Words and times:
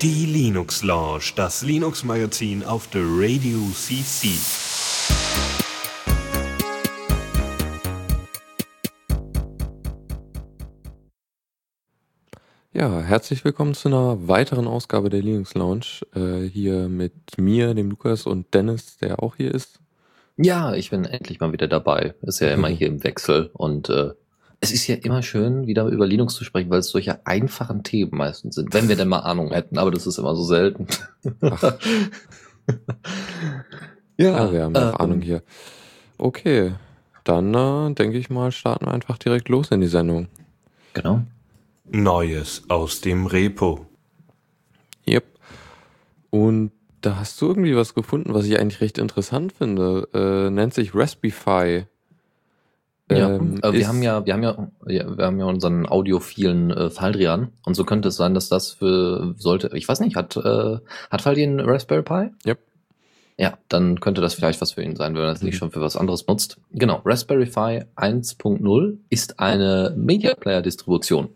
Die 0.00 0.26
Linux 0.26 0.84
Lounge, 0.84 1.32
das 1.34 1.62
Linux 1.62 2.04
Magazin 2.04 2.62
auf 2.62 2.86
der 2.90 3.02
Radio 3.02 3.58
CC. 3.74 4.28
Ja, 12.72 13.00
herzlich 13.00 13.44
willkommen 13.44 13.74
zu 13.74 13.88
einer 13.88 14.28
weiteren 14.28 14.68
Ausgabe 14.68 15.10
der 15.10 15.22
Linux 15.22 15.54
Lounge. 15.54 16.02
Äh, 16.14 16.48
hier 16.48 16.88
mit 16.88 17.38
mir, 17.38 17.74
dem 17.74 17.90
Lukas 17.90 18.26
und 18.26 18.54
Dennis, 18.54 18.98
der 18.98 19.20
auch 19.20 19.34
hier 19.34 19.52
ist. 19.52 19.80
Ja, 20.36 20.74
ich 20.74 20.90
bin 20.90 21.04
endlich 21.04 21.40
mal 21.40 21.52
wieder 21.52 21.66
dabei. 21.66 22.14
Ist 22.22 22.40
ja 22.40 22.52
immer 22.54 22.68
hier 22.68 22.86
im 22.86 23.02
Wechsel 23.02 23.50
und 23.52 23.90
äh, 23.90 24.12
es 24.60 24.72
ist 24.72 24.86
ja 24.86 24.96
immer 24.96 25.22
schön, 25.22 25.66
wieder 25.66 25.86
über 25.86 26.06
Linux 26.06 26.34
zu 26.34 26.44
sprechen, 26.44 26.70
weil 26.70 26.80
es 26.80 26.90
solche 26.90 27.26
einfachen 27.26 27.82
Themen 27.82 28.12
meistens 28.12 28.56
sind, 28.56 28.74
wenn 28.74 28.88
wir 28.88 28.96
denn 28.96 29.08
mal 29.08 29.20
Ahnung 29.20 29.52
hätten, 29.52 29.78
aber 29.78 29.90
das 29.90 30.06
ist 30.06 30.18
immer 30.18 30.36
so 30.36 30.44
selten. 30.44 30.86
ja, 34.18 34.44
ja, 34.44 34.52
wir 34.52 34.64
haben 34.64 34.76
ähm, 34.76 34.94
Ahnung 34.96 35.22
hier. 35.22 35.42
Okay, 36.18 36.74
dann 37.24 37.54
äh, 37.54 37.94
denke 37.94 38.18
ich 38.18 38.28
mal, 38.28 38.52
starten 38.52 38.84
wir 38.84 38.92
einfach 38.92 39.16
direkt 39.16 39.48
los 39.48 39.70
in 39.70 39.80
die 39.80 39.86
Sendung. 39.86 40.28
Genau. 40.92 41.22
Neues 41.84 42.64
aus 42.68 43.00
dem 43.00 43.26
Repo. 43.26 43.86
Yep. 45.08 45.24
Und 46.28 46.72
da 47.00 47.16
hast 47.16 47.40
du 47.40 47.46
irgendwie 47.48 47.74
was 47.74 47.94
gefunden, 47.94 48.34
was 48.34 48.44
ich 48.44 48.58
eigentlich 48.58 48.82
recht 48.82 48.98
interessant 48.98 49.52
finde. 49.52 50.08
Äh, 50.12 50.50
nennt 50.50 50.74
sich 50.74 50.94
Raspberry. 50.94 51.86
Ja, 53.10 53.34
ähm, 53.34 53.58
äh, 53.62 53.72
wir 53.72 53.88
haben 53.88 54.02
ja, 54.02 54.24
wir 54.24 54.32
haben 54.32 54.42
ja, 54.42 54.68
ja, 54.86 55.18
wir 55.18 55.24
haben 55.26 55.38
ja 55.38 55.46
unseren 55.46 55.86
audiophilen 55.86 56.70
äh, 56.70 56.90
Faldrian 56.90 57.52
und 57.64 57.74
so 57.74 57.84
könnte 57.84 58.08
es 58.08 58.16
sein, 58.16 58.34
dass 58.34 58.48
das 58.48 58.70
für 58.70 59.34
sollte, 59.36 59.70
ich 59.74 59.88
weiß 59.88 60.00
nicht, 60.00 60.16
hat 60.16 60.36
äh, 60.36 60.78
hat 61.10 61.22
Faldrian 61.22 61.60
Raspberry 61.60 62.02
Pi? 62.02 62.30
Yep. 62.46 62.58
Ja, 63.36 63.58
dann 63.68 64.00
könnte 64.00 64.20
das 64.20 64.34
vielleicht 64.34 64.60
was 64.60 64.72
für 64.72 64.82
ihn 64.82 64.96
sein, 64.96 65.14
wenn 65.14 65.22
er 65.22 65.28
das 65.28 65.40
mhm. 65.40 65.46
nicht 65.46 65.56
schon 65.56 65.70
für 65.70 65.80
was 65.80 65.96
anderes 65.96 66.26
nutzt. 66.26 66.58
Genau, 66.72 67.00
Raspberry 67.04 67.46
Pi 67.46 67.84
1.0 67.96 68.98
ist 69.08 69.40
eine 69.40 69.94
Media 69.96 70.34
Player 70.34 70.62
Distribution 70.62 71.30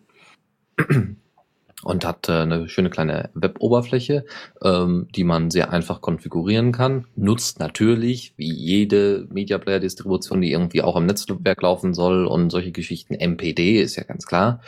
und 1.84 2.04
hat 2.04 2.28
äh, 2.28 2.32
eine 2.32 2.68
schöne 2.68 2.90
kleine 2.90 3.30
Web-Oberfläche, 3.34 4.24
ähm, 4.62 5.08
die 5.14 5.24
man 5.24 5.50
sehr 5.50 5.70
einfach 5.70 6.00
konfigurieren 6.00 6.72
kann. 6.72 7.06
Nutzt 7.14 7.60
natürlich, 7.60 8.34
wie 8.36 8.52
jede 8.52 9.26
Media 9.30 9.58
Player-Distribution, 9.58 10.40
die 10.40 10.52
irgendwie 10.52 10.82
auch 10.82 10.96
im 10.96 11.06
Netzwerk 11.06 11.62
laufen 11.62 11.94
soll 11.94 12.26
und 12.26 12.50
solche 12.50 12.72
Geschichten, 12.72 13.14
MPD 13.14 13.80
ist 13.80 13.96
ja 13.96 14.04
ganz 14.04 14.26
klar. 14.26 14.60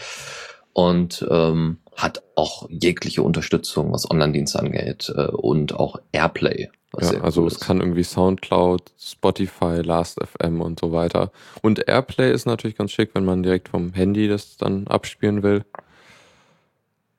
Und 0.73 1.27
ähm, 1.31 1.78
hat 1.97 2.23
auch 2.34 2.69
jegliche 2.69 3.23
Unterstützung, 3.23 3.92
was 3.92 4.11
Online-Dienste 4.11 4.58
angeht 4.58 5.12
äh, 5.17 5.28
und 5.28 5.75
auch 5.75 5.97
Airplay. 6.12 6.69
Ja, 7.01 7.20
also 7.20 7.42
cool 7.42 7.48
es 7.48 7.61
kann 7.61 7.80
irgendwie 7.80 8.05
Soundcloud, 8.05 8.92
Spotify, 8.98 9.80
Last.fm 9.83 10.61
und 10.61 10.80
so 10.80 10.92
weiter. 10.92 11.30
Und 11.62 11.89
Airplay 11.89 12.33
ist 12.33 12.47
natürlich 12.47 12.77
ganz 12.77 12.92
schick, 12.92 13.11
wenn 13.14 13.25
man 13.25 13.42
direkt 13.42 13.69
vom 13.69 13.92
Handy 13.92 14.28
das 14.28 14.56
dann 14.56 14.86
abspielen 14.86 15.42
will. 15.42 15.64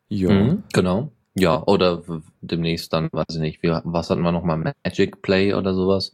Ja. 0.10 0.30
Mhm, 0.30 0.64
genau. 0.74 1.12
Ja, 1.36 1.62
oder 1.68 2.02
demnächst 2.42 2.92
dann, 2.94 3.10
weiß 3.12 3.26
ich 3.32 3.40
nicht, 3.40 3.62
wie, 3.62 3.70
was 3.84 4.10
hatten 4.10 4.22
wir 4.22 4.32
nochmal, 4.32 4.74
Magic 4.84 5.22
Play 5.22 5.54
oder 5.54 5.76
sowas? 5.76 6.12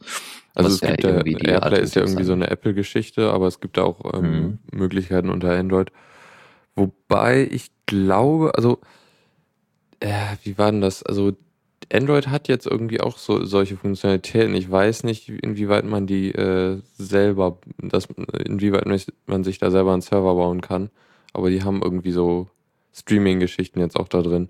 Also 0.54 0.70
es 0.70 0.82
gibt 0.82 1.04
ja, 1.04 1.12
AirPlay 1.12 1.82
ist 1.82 1.96
ja 1.96 2.02
irgendwie 2.02 2.26
so 2.26 2.34
eine 2.34 2.50
Apple-Geschichte, 2.50 3.32
aber 3.32 3.48
es 3.48 3.60
gibt 3.62 3.80
auch 3.80 4.14
ähm, 4.14 4.60
mhm. 4.72 4.80
Möglichkeiten 4.80 5.30
unter 5.30 5.52
Android. 5.52 5.92
Wobei 6.76 7.48
ich 7.50 7.72
glaube, 7.86 8.52
also, 8.56 8.80
äh, 10.00 10.36
wie 10.44 10.58
war 10.58 10.72
denn 10.72 10.82
das? 10.82 11.04
Also 11.04 11.34
Android 11.92 12.28
hat 12.28 12.48
jetzt 12.48 12.68
irgendwie 12.68 13.02
auch 13.02 13.18
so 13.18 13.46
solche 13.46 13.78
Funktionalitäten. 13.78 14.56
Ich 14.56 14.70
weiß 14.70 15.04
nicht, 15.04 15.30
inwieweit 15.30 15.86
man 15.86 16.06
die 16.06 16.32
äh, 16.32 16.82
selber, 16.98 17.60
das, 17.78 18.08
inwieweit 18.46 18.86
man 19.26 19.44
sich 19.44 19.58
da 19.60 19.72
selber 19.72 19.94
einen 19.94 20.02
Server 20.02 20.36
bauen 20.36 20.62
kann. 20.62 20.90
Aber 21.34 21.50
die 21.50 21.64
haben 21.64 21.82
irgendwie 21.82 22.12
so 22.12 22.48
Streaming-Geschichten 22.94 23.80
jetzt 23.80 23.98
auch 23.98 24.08
da 24.08 24.22
drin. 24.22 24.50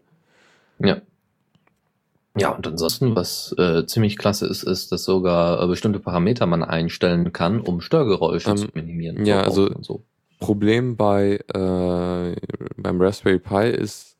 Ja. 0.79 1.01
Ja, 2.35 2.49
und 2.49 2.65
ansonsten, 2.65 3.15
was 3.15 3.53
äh, 3.59 3.85
ziemlich 3.85 4.17
klasse 4.17 4.47
ist, 4.47 4.63
ist, 4.63 4.91
dass 4.91 5.03
sogar 5.03 5.61
äh, 5.61 5.67
bestimmte 5.67 5.99
Parameter 5.99 6.47
man 6.47 6.63
einstellen 6.63 7.31
kann, 7.31 7.59
um 7.59 7.79
Störgeräusche 7.79 8.49
ähm, 8.49 8.57
zu 8.57 8.67
minimieren. 8.73 9.23
Ja, 9.25 9.41
also 9.41 9.69
so. 9.81 10.03
Problem 10.39 10.97
bei 10.97 11.39
äh, 11.53 12.35
beim 12.75 13.01
Raspberry 13.01 13.37
Pi 13.37 13.69
ist, 13.69 14.17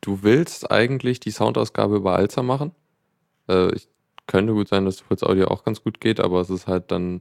du 0.00 0.22
willst 0.22 0.70
eigentlich 0.70 1.20
die 1.20 1.30
Soundausgabe 1.30 1.96
über 1.96 2.16
Alza 2.16 2.42
machen. 2.42 2.72
Äh, 3.46 3.74
ich 3.74 3.88
könnte 4.26 4.54
gut 4.54 4.68
sein, 4.68 4.86
dass 4.86 5.00
Fritz 5.00 5.22
Audio 5.22 5.48
auch 5.48 5.64
ganz 5.64 5.82
gut 5.82 6.00
geht, 6.00 6.18
aber 6.18 6.40
es 6.40 6.48
ist 6.48 6.66
halt 6.66 6.90
dann 6.90 7.20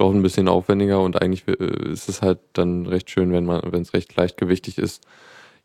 doch 0.00 0.12
ein 0.12 0.22
bisschen 0.22 0.48
aufwendiger 0.48 1.00
und 1.00 1.20
eigentlich 1.20 1.46
äh, 1.46 1.92
ist 1.92 2.08
es 2.08 2.22
halt 2.22 2.38
dann 2.54 2.86
recht 2.86 3.10
schön, 3.10 3.32
wenn 3.32 3.44
man, 3.44 3.60
wenn 3.70 3.82
es 3.82 3.92
recht 3.92 4.16
leichtgewichtig 4.16 4.78
ist. 4.78 5.04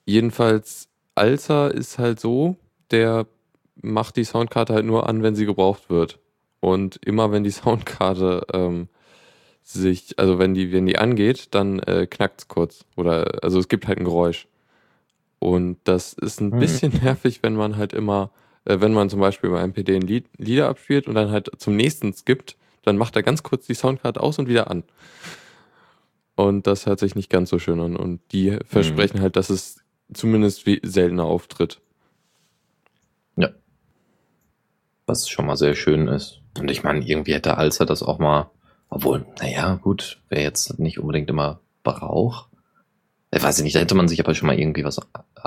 Jedenfalls, 0.03 0.89
Alza 1.15 1.67
ist 1.67 1.97
halt 1.97 2.19
so, 2.19 2.57
der 2.91 3.27
macht 3.81 4.17
die 4.17 4.25
Soundkarte 4.25 4.73
halt 4.73 4.85
nur 4.85 5.07
an, 5.07 5.23
wenn 5.23 5.35
sie 5.35 5.45
gebraucht 5.45 5.89
wird. 5.89 6.19
Und 6.59 6.99
immer 7.05 7.31
wenn 7.31 7.43
die 7.43 7.51
Soundkarte 7.51 8.45
ähm, 8.53 8.89
sich, 9.63 10.19
also 10.19 10.37
wenn 10.37 10.53
die, 10.53 10.73
wenn 10.73 10.85
die 10.85 10.97
angeht, 10.97 11.47
dann 11.51 11.79
äh, 11.79 12.05
knackt 12.05 12.41
es 12.41 12.47
kurz. 12.49 12.85
Oder 12.97 13.41
also 13.41 13.57
es 13.57 13.69
gibt 13.69 13.87
halt 13.87 13.99
ein 13.99 14.05
Geräusch. 14.05 14.47
Und 15.39 15.77
das 15.85 16.11
ist 16.13 16.41
ein 16.41 16.49
mhm. 16.49 16.59
bisschen 16.59 16.91
nervig, 17.03 17.39
wenn 17.41 17.55
man 17.55 17.77
halt 17.77 17.93
immer, 17.93 18.31
äh, 18.65 18.81
wenn 18.81 18.93
man 18.93 19.09
zum 19.09 19.21
Beispiel 19.21 19.49
bei 19.49 19.65
MPD 19.65 19.95
ein 19.95 20.01
Lied, 20.01 20.25
Lieder 20.37 20.67
abspielt 20.67 21.07
und 21.07 21.15
dann 21.15 21.31
halt 21.31 21.49
zum 21.57 21.77
nächsten 21.77 22.13
skippt, 22.13 22.57
dann 22.85 22.97
macht 22.97 23.15
er 23.15 23.23
ganz 23.23 23.43
kurz 23.43 23.65
die 23.65 23.73
Soundcard 23.73 24.17
aus 24.17 24.39
und 24.39 24.47
wieder 24.47 24.69
an. 24.69 24.83
Und 26.35 26.67
das 26.67 26.85
hört 26.85 26.99
sich 26.99 27.15
nicht 27.15 27.29
ganz 27.29 27.49
so 27.49 27.59
schön 27.59 27.79
an. 27.79 27.95
Und 27.95 28.21
die 28.31 28.57
versprechen 28.65 29.17
mhm. 29.17 29.21
halt, 29.23 29.35
dass 29.35 29.49
es 29.49 29.77
zumindest 30.13 30.65
wie 30.65 30.79
seltener 30.83 31.23
auftritt. 31.23 31.81
Ja. 33.37 33.49
Was 35.05 35.29
schon 35.29 35.45
mal 35.45 35.57
sehr 35.57 35.75
schön 35.75 36.07
ist. 36.07 36.41
Und 36.59 36.69
ich 36.69 36.83
meine, 36.83 37.05
irgendwie 37.05 37.33
hätte 37.33 37.57
Alzer 37.57 37.85
das 37.85 38.03
auch 38.03 38.19
mal, 38.19 38.49
obwohl, 38.89 39.25
naja, 39.41 39.75
gut, 39.75 40.21
wer 40.29 40.41
jetzt 40.41 40.79
nicht 40.79 40.99
unbedingt 40.99 41.29
immer 41.29 41.59
braucht. 41.83 42.49
Ich 43.31 43.43
weiß 43.43 43.61
nicht, 43.61 43.75
da 43.75 43.79
hätte 43.79 43.95
man 43.95 44.07
sich 44.07 44.19
aber 44.21 44.33
schon 44.33 44.47
mal 44.47 44.57
irgendwie 44.57 44.85
was 44.85 44.99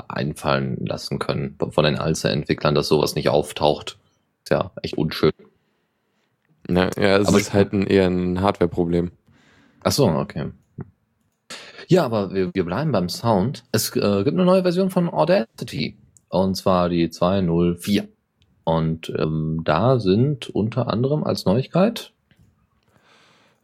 einfallen 0.07 0.85
lassen 0.85 1.17
können 1.17 1.57
von 1.71 1.83
den 1.83 1.97
Alzer-Entwicklern, 1.97 2.75
dass 2.75 2.87
sowas 2.87 3.15
nicht 3.15 3.29
auftaucht. 3.29 3.97
Ist 4.43 4.51
ja 4.51 4.71
echt 4.81 4.97
unschön. 4.97 5.31
Ja, 6.69 6.89
ja 6.97 7.17
es 7.17 7.27
aber 7.27 7.39
ist 7.39 7.53
halt 7.53 7.73
ein, 7.73 7.85
eher 7.87 8.07
ein 8.07 8.41
Hardware-Problem. 8.41 9.11
Ach 9.83 9.91
so, 9.91 10.07
okay. 10.07 10.51
Ja, 11.87 12.05
aber 12.05 12.33
wir, 12.33 12.51
wir 12.53 12.65
bleiben 12.65 12.91
beim 12.91 13.09
Sound. 13.09 13.63
Es 13.71 13.95
äh, 13.95 14.23
gibt 14.23 14.37
eine 14.37 14.45
neue 14.45 14.61
Version 14.61 14.91
von 14.91 15.09
Audacity. 15.09 15.97
Und 16.29 16.55
zwar 16.55 16.89
die 16.89 17.09
204. 17.09 18.07
Und 18.63 19.11
ähm, 19.17 19.61
da 19.63 19.97
sind 19.99 20.49
unter 20.49 20.87
anderem 20.87 21.23
als 21.23 21.45
Neuigkeit. 21.45 22.13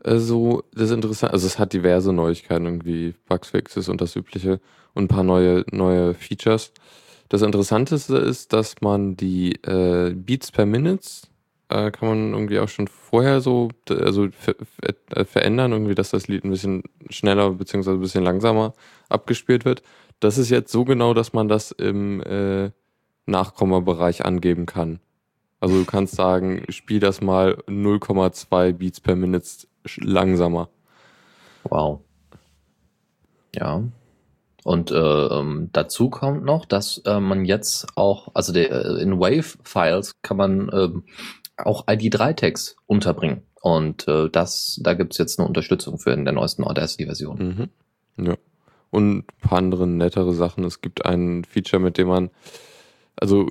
Also, 0.03 0.63
das 0.73 0.85
ist 0.85 0.91
interessant. 0.91 1.33
Also, 1.33 1.45
es 1.45 1.59
hat 1.59 1.73
diverse 1.73 2.13
Neuigkeiten, 2.13 2.65
irgendwie 2.65 3.13
Bugfixes 3.27 3.89
und 3.89 4.01
das 4.01 4.15
Übliche 4.15 4.59
und 4.95 5.05
ein 5.05 5.07
paar 5.07 5.23
neue, 5.23 5.63
neue 5.71 6.15
Features. 6.15 6.71
Das 7.29 7.43
Interessanteste 7.43 8.17
ist, 8.17 8.53
dass 8.53 8.81
man 8.81 9.15
die 9.15 9.53
äh, 9.63 10.13
Beats 10.15 10.51
per 10.51 10.65
Minutes 10.65 11.29
äh, 11.69 11.91
kann 11.91 12.09
man 12.09 12.33
irgendwie 12.33 12.59
auch 12.59 12.67
schon 12.67 12.87
vorher 12.87 13.41
so 13.41 13.69
also 13.89 14.29
ver 14.31 14.55
äh, 14.81 15.25
verändern, 15.25 15.71
irgendwie, 15.71 15.95
dass 15.95 16.11
das 16.11 16.27
Lied 16.27 16.43
ein 16.43 16.51
bisschen 16.51 16.83
schneller 17.09 17.51
bzw. 17.51 17.91
ein 17.91 18.01
bisschen 18.01 18.23
langsamer 18.23 18.73
abgespielt 19.09 19.65
wird. 19.65 19.83
Das 20.19 20.37
ist 20.37 20.49
jetzt 20.49 20.71
so 20.71 20.85
genau, 20.85 21.13
dass 21.13 21.33
man 21.33 21.47
das 21.47 21.71
im 21.71 22.21
äh, 22.21 22.71
Nachkommabereich 23.25 24.25
angeben 24.25 24.65
kann. 24.65 24.99
Also 25.59 25.79
du 25.79 25.85
kannst 25.85 26.15
sagen, 26.15 26.63
spiel 26.69 26.99
das 26.99 27.21
mal 27.21 27.55
0,2 27.67 28.73
Beats 28.73 28.99
per 28.99 29.15
Minute 29.15 29.47
langsamer. 29.97 30.69
Wow. 31.63 32.01
Ja. 33.55 33.83
Und 34.63 34.91
äh, 34.91 34.95
ähm, 34.95 35.69
dazu 35.73 36.09
kommt 36.09 36.43
noch, 36.43 36.65
dass 36.65 36.97
äh, 37.05 37.19
man 37.19 37.45
jetzt 37.45 37.87
auch, 37.95 38.29
also 38.33 38.51
der, 38.51 38.71
äh, 38.71 39.01
in 39.01 39.19
Wave-Files 39.19 40.13
kann 40.23 40.37
man 40.37 40.69
ähm, 40.73 41.03
auch 41.57 41.87
ID3-Tags 41.87 42.75
unterbringen. 42.85 43.43
Und 43.61 44.07
äh, 44.07 44.29
das, 44.29 44.79
da 44.83 44.93
gibt's 44.93 45.17
jetzt 45.17 45.39
eine 45.39 45.47
Unterstützung 45.47 45.97
für 45.97 46.11
in 46.11 46.25
der 46.25 46.33
neuesten 46.33 46.63
Audacity-Version. 46.63 47.69
Mhm. 48.17 48.25
Ja. 48.25 48.35
Und 48.91 49.17
ein 49.17 49.25
paar 49.41 49.57
andere 49.57 49.87
nettere 49.87 50.33
Sachen. 50.33 50.63
Es 50.63 50.81
gibt 50.81 51.05
ein 51.05 51.43
Feature, 51.43 51.81
mit 51.81 51.97
dem 51.97 52.07
man, 52.07 52.29
also 53.15 53.49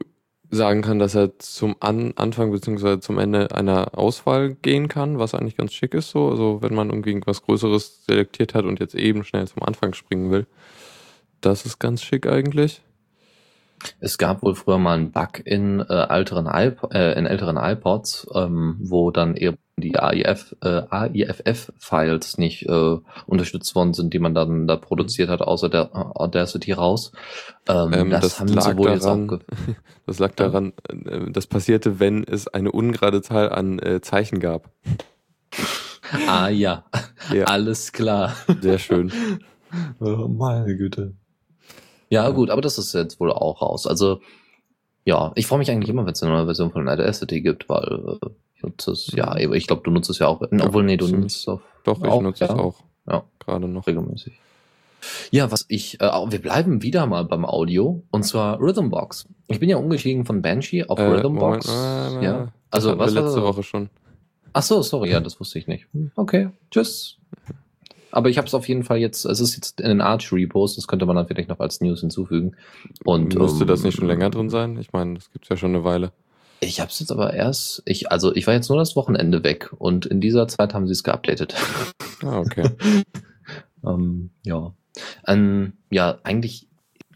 sagen 0.51 0.83
kann, 0.83 0.99
dass 0.99 1.15
er 1.15 1.39
zum 1.39 1.77
An 1.81 2.12
Anfang 2.17 2.53
bzw. 2.53 3.01
zum 3.01 3.19
Ende 3.19 3.51
einer 3.55 3.99
Auswahl 3.99 4.55
gehen 4.55 4.89
kann, 4.89 5.19
was 5.19 5.35
eigentlich 5.35 5.56
ganz 5.56 5.73
schick 5.73 5.95
ist 5.95 6.11
so. 6.11 6.29
Also 6.31 6.62
wenn 6.62 6.75
man 6.75 6.91
irgendwie 6.91 7.21
was 7.27 7.43
Größeres 7.43 8.05
selektiert 8.06 8.55
hat 8.55 8.65
und 8.65 8.81
jetzt 8.81 8.95
eben 8.95 9.25
schnell 9.25 9.49
zum 9.49 9.62
Anfang 9.62 9.95
springen 9.95 10.31
will. 10.31 10.47
Das 11.41 11.67
ist 11.67 11.79
ganz 11.79 12.03
schick 12.03 12.27
eigentlich. 12.27 12.83
Es 14.01 14.19
gab 14.19 14.43
wohl 14.43 14.55
früher 14.55 14.79
mal 14.79 14.97
einen 14.99 15.13
Bug 15.13 15.41
in, 15.45 15.81
äh, 15.81 16.07
älteren, 16.09 16.47
iP 16.47 16.83
äh, 16.93 17.19
in 17.19 17.27
älteren 17.27 17.57
iPods, 17.57 18.27
ähm, 18.35 18.77
wo 18.81 19.11
dann 19.11 19.37
eben 19.37 19.59
die 19.77 19.99
AIF, 19.99 20.55
äh, 20.63 20.83
AIFF-Files 20.89 22.39
nicht 22.39 22.69
äh, 22.69 22.97
unterstützt 23.27 23.75
worden 23.75 23.93
sind, 23.93 24.15
die 24.15 24.21
man 24.21 24.35
dann 24.35 24.67
da 24.67 24.77
produziert 24.77 25.29
hat, 25.29 25.41
außer 25.43 25.69
der 25.69 25.91
Audacity 25.95 26.73
raus. 26.73 27.13
Ähm, 27.69 27.93
ähm, 27.93 28.11
das, 28.11 28.21
das, 28.21 28.41
haben 28.41 28.49
sie 28.49 28.77
wohl 28.77 28.97
daran, 28.99 29.29
jetzt 29.29 29.33
auch 29.33 29.75
Das 30.07 30.19
lag 30.19 30.33
daran, 30.35 30.73
äh, 30.89 31.31
das 31.31 31.47
passierte, 31.47 31.99
wenn 31.99 32.25
es 32.25 32.47
eine 32.47 32.71
ungerade 32.71 33.21
Zahl 33.23 33.51
an 33.51 33.79
äh, 33.81 34.01
Zeichen 34.01 34.39
gab. 34.39 34.71
Ah 36.29 36.49
ja. 36.49 36.85
ja, 37.33 37.45
alles 37.47 37.93
klar. 37.93 38.35
Sehr 38.61 38.79
schön. 38.79 39.13
Oh, 39.99 40.29
meine 40.29 40.77
Güte. 40.77 41.17
Ja, 42.09 42.31
gut, 42.31 42.51
aber 42.51 42.61
das 42.61 42.79
ist 42.79 42.93
jetzt 42.95 43.21
wohl 43.21 43.33
auch 43.33 43.62
raus. 43.62 43.87
Also, 43.87 44.21
ja, 45.05 45.33
ich 45.35 45.47
freue 45.47 45.59
mich 45.59 45.71
eigentlich 45.71 45.91
immer, 45.91 46.06
wenn 46.06 46.12
es 46.12 46.23
eine 46.23 46.33
neue 46.33 46.47
Version 46.47 46.71
von 46.71 46.89
Audacity 46.89 47.41
gibt, 47.41 47.69
weil 47.69 48.19
äh, 48.23 48.27
ich 48.56 48.62
nutze 48.62 48.93
es, 48.93 49.12
ja, 49.15 49.37
ich 49.37 49.67
glaube, 49.67 49.83
du 49.83 49.91
nutzt 49.91 50.11
es 50.11 50.19
ja 50.19 50.29
auch. 50.29 50.41
Obwohl, 50.41 50.85
nee, 50.85 50.97
du 50.97 51.09
nutzt 51.09 51.41
es 51.41 51.49
auch. 51.49 51.61
Doch, 51.85 51.99
ich 52.03 52.09
auch, 52.09 52.23
nutze 52.23 52.45
ja. 52.45 52.53
es 52.53 52.59
auch. 52.59 52.77
Ja. 53.06 53.25
Gerade 53.39 53.69
noch. 53.69 53.87
Regelmäßig. 53.87 54.41
Ja, 55.31 55.51
was 55.51 55.67
ich, 55.69 56.01
äh, 56.01 56.06
wir 56.06 56.41
bleiben 56.41 56.83
wieder 56.83 57.06
mal 57.06 57.25
beim 57.25 57.45
Audio 57.45 58.03
und 58.11 58.25
zwar 58.25 58.59
Rhythmbox. 58.61 59.29
Ich 59.49 59.61
bin 59.61 59.69
ja 59.69 59.77
umgestiegen 59.77 60.25
von 60.25 60.41
Banshee 60.41 60.85
auf 60.85 60.99
äh, 60.99 61.03
Rhythmbox. 61.03 61.67
Moment, 61.67 62.23
äh, 62.23 62.25
ja. 62.25 62.53
Also 62.71 62.99
was 62.99 63.12
letzte 63.12 63.43
Woche 63.43 63.62
schon. 63.62 63.91
Ach 64.53 64.62
so, 64.62 64.83
sorry, 64.83 65.11
ja, 65.11 65.21
das 65.21 65.39
wusste 65.41 65.59
ich 65.59 65.67
nicht. 65.67 65.87
Okay, 66.15 66.51
tschüss. 66.71 67.19
Aber 68.15 68.29
ich 68.29 68.39
habe 68.39 68.47
es 68.47 68.55
auf 68.55 68.69
jeden 68.69 68.85
Fall 68.85 68.99
jetzt, 68.99 69.25
es 69.25 69.41
ist 69.41 69.57
jetzt 69.57 69.81
in 69.81 69.89
den 69.89 70.01
Arch 70.01 70.33
Repos, 70.33 70.77
das 70.77 70.87
könnte 70.87 71.05
man 71.05 71.17
dann 71.17 71.27
vielleicht 71.27 71.49
noch 71.49 71.59
als 71.59 71.81
News 71.81 72.01
hinzufügen. 72.01 72.55
Und 73.05 73.35
musste 73.35 73.65
um, 73.65 73.69
das 73.69 73.83
nicht 73.83 73.97
schon 73.97 74.07
länger 74.07 74.31
drin 74.31 74.51
sein? 74.51 74.79
Ich 74.79 74.93
meine, 74.93 75.15
das 75.15 75.33
gibt's 75.33 75.49
ja 75.49 75.57
schon 75.57 75.75
eine 75.75 75.83
Weile. 75.83 76.13
Ich 76.61 76.79
habe 76.79 76.91
es 76.91 77.01
jetzt 77.01 77.11
aber 77.11 77.35
erst, 77.35 77.83
ich 77.87 78.13
also 78.13 78.33
ich 78.33 78.47
war 78.47 78.55
jetzt 78.55 78.69
nur 78.69 78.79
das 78.79 78.95
Wochenende 78.95 79.43
weg 79.43 79.73
und 79.77 80.07
in 80.07 80.21
dieser 80.21 80.47
Zeit 80.47 80.75
haben 80.75 80.87
sie 80.87 80.93
es 80.93 81.03
geupdatet. 81.03 81.57
Ah, 82.23 82.39
okay. 82.39 82.71
ähm, 83.85 84.31
ja. 84.45 84.73
Ähm, 85.27 85.73
ja, 85.91 86.19
eigentlich 86.23 86.69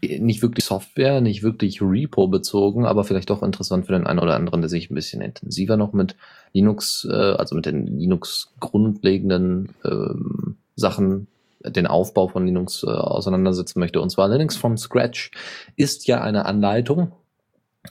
nicht 0.03 0.41
wirklich 0.41 0.65
Software, 0.65 1.21
nicht 1.21 1.43
wirklich 1.43 1.81
Repo 1.81 2.27
bezogen, 2.27 2.85
aber 2.85 3.05
vielleicht 3.05 3.29
doch 3.29 3.41
interessant 3.41 3.85
für 3.85 3.93
den 3.93 4.05
einen 4.05 4.19
oder 4.19 4.35
anderen, 4.35 4.61
der 4.61 4.69
sich 4.69 4.91
ein 4.91 4.95
bisschen 4.95 5.21
intensiver 5.21 5.77
noch 5.77 5.93
mit 5.93 6.17
Linux, 6.51 7.07
äh, 7.09 7.13
also 7.13 7.55
mit 7.55 7.65
den 7.65 7.87
Linux 7.87 8.53
grundlegenden 8.59 9.69
ähm, 9.85 10.57
Sachen 10.79 11.27
den 11.63 11.87
Aufbau 11.87 12.27
von 12.27 12.45
Linux 12.45 12.83
äh, 12.83 12.87
auseinandersetzen 12.87 13.79
möchte. 13.79 14.01
Und 14.01 14.09
zwar 14.09 14.29
Linux 14.29 14.55
from 14.55 14.77
Scratch 14.77 15.31
ist 15.75 16.07
ja 16.07 16.21
eine 16.21 16.45
Anleitung 16.45 17.11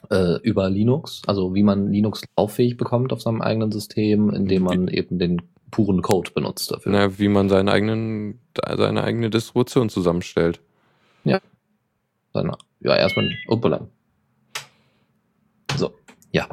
äh, 0.09 0.39
über 0.41 0.69
Linux, 0.69 1.21
also 1.27 1.53
wie 1.53 1.63
man 1.63 1.91
Linux 1.91 2.23
lauffähig 2.37 2.77
bekommt 2.77 3.13
auf 3.13 3.21
seinem 3.21 3.41
eigenen 3.41 3.71
System, 3.71 4.29
indem 4.31 4.63
man 4.63 4.87
eben 4.87 5.19
den 5.19 5.41
puren 5.71 6.01
Code 6.01 6.31
benutzt 6.31 6.71
dafür. 6.71 6.91
Na, 6.91 7.19
wie 7.19 7.27
man 7.27 7.49
seinen 7.49 7.69
eigenen, 7.69 8.39
seine 8.55 9.03
eigene 9.03 9.29
Distribution 9.29 9.89
zusammenstellt. 9.89 10.61
Ja. 11.23 11.39
Seine, 12.33 12.57
ja, 12.79 12.95
erstmal, 12.95 13.29
uppala. 13.47 13.87
So, 15.75 15.91
ja. 16.31 16.47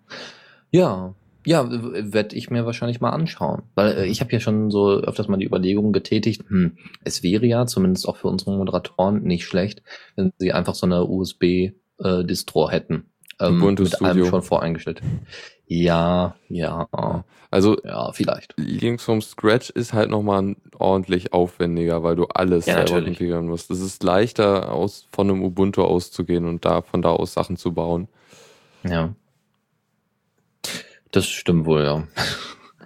ja, 0.70 1.14
ja, 1.46 1.66
werde 1.70 2.36
ich 2.36 2.50
mir 2.50 2.66
wahrscheinlich 2.66 3.00
mal 3.00 3.10
anschauen. 3.10 3.62
Weil 3.74 3.98
äh, 3.98 4.06
ich 4.06 4.20
habe 4.20 4.32
ja 4.32 4.40
schon 4.40 4.70
so 4.70 4.90
öfters 4.90 5.28
mal 5.28 5.36
die 5.36 5.46
Überlegung 5.46 5.92
getätigt, 5.92 6.44
hm, 6.48 6.76
es 7.04 7.22
wäre 7.22 7.46
ja 7.46 7.66
zumindest 7.66 8.08
auch 8.08 8.16
für 8.16 8.28
unsere 8.28 8.56
Moderatoren 8.56 9.22
nicht 9.22 9.44
schlecht, 9.44 9.82
wenn 10.16 10.32
sie 10.38 10.52
einfach 10.52 10.74
so 10.74 10.86
eine 10.86 11.04
USB-Distro 11.04 12.68
äh, 12.68 12.72
hätten. 12.72 13.04
Ähm, 13.40 13.56
Ubuntu 13.56 13.84
mit 13.84 13.94
Studio. 13.94 14.12
allem 14.12 14.26
schon 14.26 14.42
voreingestellt. 14.42 15.00
Ja, 15.66 16.34
ja. 16.48 16.88
Also 17.50 17.76
ja, 17.84 18.12
vielleicht. 18.12 18.54
Links 18.56 19.04
vom 19.04 19.22
Scratch 19.22 19.70
ist 19.70 19.92
halt 19.92 20.10
nochmal 20.10 20.56
ordentlich 20.78 21.32
aufwendiger, 21.32 22.02
weil 22.02 22.16
du 22.16 22.24
alles 22.26 22.66
ja, 22.66 22.74
selber 22.74 23.04
konfigurieren 23.04 23.46
musst. 23.46 23.70
Es 23.70 23.80
ist 23.80 24.02
leichter, 24.02 24.72
aus, 24.72 25.08
von 25.12 25.30
einem 25.30 25.42
Ubuntu 25.42 25.82
auszugehen 25.82 26.46
und 26.46 26.64
da 26.64 26.82
von 26.82 27.02
da 27.02 27.10
aus 27.10 27.34
Sachen 27.34 27.56
zu 27.56 27.72
bauen. 27.72 28.08
Ja. 28.82 29.14
Das 31.10 31.26
stimmt 31.26 31.66
wohl, 31.66 31.82
ja. 31.82 32.06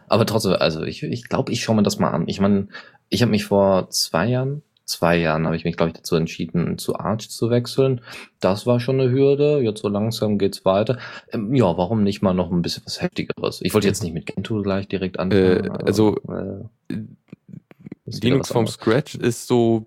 Aber 0.09 0.27
trotzdem, 0.27 0.53
also 0.53 0.83
ich, 0.83 1.03
ich 1.03 1.29
glaube, 1.29 1.53
ich 1.53 1.63
schaue 1.63 1.77
mir 1.77 1.83
das 1.83 1.99
mal 1.99 2.11
an. 2.11 2.25
Ich 2.27 2.41
meine, 2.41 2.69
ich 3.09 3.23
habe 3.23 3.31
mich 3.31 3.45
vor 3.45 3.91
zwei 3.91 4.27
Jahren, 4.27 4.63
zwei 4.85 5.17
Jahren 5.17 5.47
habe 5.47 5.57
ich 5.57 5.65
mich, 5.65 5.77
glaube 5.77 5.91
ich, 5.91 5.97
dazu 5.97 6.17
entschieden, 6.17 6.79
zu 6.79 6.97
Arch 6.97 7.31
zu 7.31 7.51
wechseln. 7.51 8.01
Das 8.41 8.67
war 8.67 8.81
schon 8.81 9.01
eine 9.01 9.11
Hürde. 9.11 9.61
Jetzt 9.61 9.81
so 9.83 9.89
langsam 9.89 10.39
geht's 10.39 10.65
weiter. 10.65 10.99
Ähm, 11.33 11.55
ja, 11.55 11.77
warum 11.77 12.03
nicht 12.03 12.23
mal 12.23 12.35
noch 12.35 12.51
ein 12.51 12.63
bisschen 12.63 12.83
was 12.87 13.01
Heftigeres? 13.01 13.61
Ich 13.63 13.75
wollte 13.75 13.87
jetzt 13.87 14.03
nicht 14.03 14.15
mit 14.15 14.27
Gentoo 14.27 14.63
gleich 14.63 14.89
direkt 14.89 15.19
anfangen. 15.19 15.65
Äh, 15.65 15.85
also, 15.85 16.17
äh, 16.29 16.97
Linux 18.07 18.53
vom 18.53 18.67
Scratch 18.67 19.15
ist 19.15 19.47
so 19.47 19.87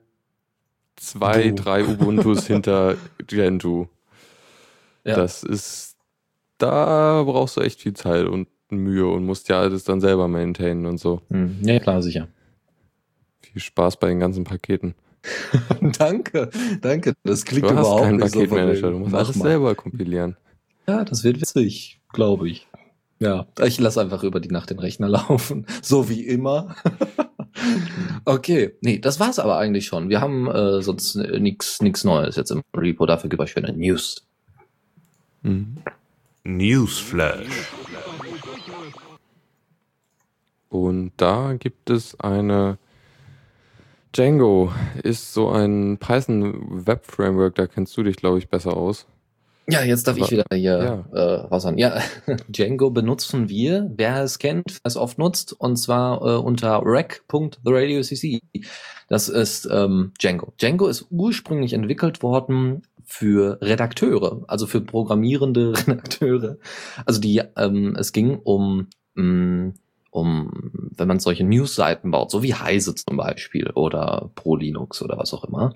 zwei, 0.95 1.49
du. 1.49 1.55
drei 1.55 1.85
Ubuntus 1.85 2.47
hinter 2.47 2.95
Gentoo. 3.27 3.87
Ja. 5.03 5.15
Das 5.15 5.43
ist 5.43 5.96
da 6.57 7.23
brauchst 7.23 7.57
du 7.57 7.61
echt 7.61 7.81
viel 7.81 7.93
Zeit 7.93 8.25
und 8.25 8.47
Mühe 8.69 9.07
und 9.07 9.25
musst 9.25 9.49
ja 9.49 9.59
alles 9.61 9.83
dann 9.83 10.01
selber 10.01 10.27
maintainen 10.27 10.85
und 10.85 10.99
so. 10.99 11.21
Hm. 11.29 11.57
Ja, 11.61 11.79
klar, 11.79 12.01
sicher. 12.01 12.27
Viel 13.41 13.61
Spaß 13.61 13.97
bei 13.97 14.07
den 14.09 14.19
ganzen 14.19 14.43
Paketen. 14.43 14.95
danke, 15.97 16.49
danke. 16.81 17.13
Das 17.23 17.45
klingt 17.45 17.65
du 17.65 17.71
überhaupt 17.71 18.01
hast 18.01 18.05
keinen 18.05 18.17
nicht 18.17 18.33
Paketmanager, 18.33 18.79
so 18.81 18.91
du 18.91 18.99
musst 18.99 19.15
alles 19.15 19.35
mal. 19.35 19.43
selber 19.45 19.75
kompilieren. 19.75 20.37
Ja, 20.87 21.03
das 21.03 21.23
wird 21.23 21.41
witzig, 21.41 21.99
glaube 22.13 22.49
ich. 22.49 22.67
Ja, 23.19 23.47
ich 23.63 23.79
lasse 23.79 23.99
einfach 23.99 24.23
über 24.23 24.39
die 24.39 24.49
Nacht 24.49 24.69
den 24.69 24.79
Rechner 24.79 25.09
laufen, 25.09 25.65
so 25.81 26.09
wie 26.09 26.25
immer. 26.25 26.75
okay, 28.25 28.75
nee, 28.81 28.99
das 28.99 29.19
war's 29.19 29.39
aber 29.39 29.57
eigentlich 29.57 29.85
schon. 29.87 30.09
Wir 30.09 30.21
haben 30.21 30.49
äh, 30.49 30.81
sonst 30.81 31.15
nichts 31.15 31.81
nix 31.81 32.03
Neues 32.03 32.35
jetzt 32.35 32.51
im 32.51 32.61
Repo. 32.75 33.05
Dafür 33.05 33.29
gibt 33.29 33.41
es 33.41 33.49
schöne 33.49 33.73
News. 33.73 34.27
Mhm. 35.41 35.77
Newsflash. 36.47 37.73
Und 40.69 41.11
da 41.17 41.53
gibt 41.53 41.89
es 41.89 42.17
eine 42.19 42.77
Django 44.13 44.71
ist 45.03 45.33
so 45.33 45.49
ein 45.49 45.97
Python 45.97 46.85
Web 46.87 47.05
Framework, 47.05 47.55
da 47.55 47.67
kennst 47.67 47.95
du 47.97 48.03
dich, 48.03 48.15
glaube 48.15 48.39
ich, 48.39 48.49
besser 48.49 48.75
aus. 48.75 49.05
Ja, 49.69 49.83
jetzt 49.83 50.07
darf 50.07 50.15
Aber, 50.15 50.25
ich 50.25 50.31
wieder 50.31 50.45
hier 50.53 51.05
ja. 51.13 51.19
äh, 51.19 51.41
raushauen. 51.41 51.77
Ja, 51.77 52.01
Django 52.47 52.89
benutzen 52.91 53.49
wir, 53.49 53.91
wer 53.93 54.23
es 54.23 54.39
kennt, 54.39 54.79
wer 54.81 54.85
es 54.85 54.95
oft 54.95 55.17
nutzt, 55.17 55.51
und 55.51 55.75
zwar 55.75 56.21
äh, 56.21 56.37
unter 56.37 56.81
rec.theradiocc. 56.85 58.39
Das 59.09 59.27
ist 59.27 59.67
ähm, 59.69 60.13
Django. 60.17 60.53
Django 60.57 60.87
ist 60.87 61.07
ursprünglich 61.09 61.73
entwickelt 61.73 62.23
worden 62.23 62.83
für 63.07 63.57
Redakteure, 63.61 64.43
also 64.47 64.67
für 64.67 64.81
programmierende 64.81 65.71
Redakteure. 65.87 66.57
Also 67.05 67.21
die, 67.21 67.41
ähm, 67.55 67.95
es 67.97 68.11
ging 68.11 68.37
um, 68.37 68.87
um, 69.15 69.73
um 70.11 70.71
wenn 70.97 71.07
man 71.07 71.19
solche 71.19 71.45
News-Seiten 71.45 72.11
baut, 72.11 72.31
so 72.31 72.43
wie 72.43 72.53
Heise 72.53 72.95
zum 72.95 73.15
Beispiel 73.15 73.69
oder 73.71 74.29
Pro 74.35 74.57
Linux 74.57 75.01
oder 75.01 75.17
was 75.17 75.33
auch 75.33 75.45
immer, 75.45 75.73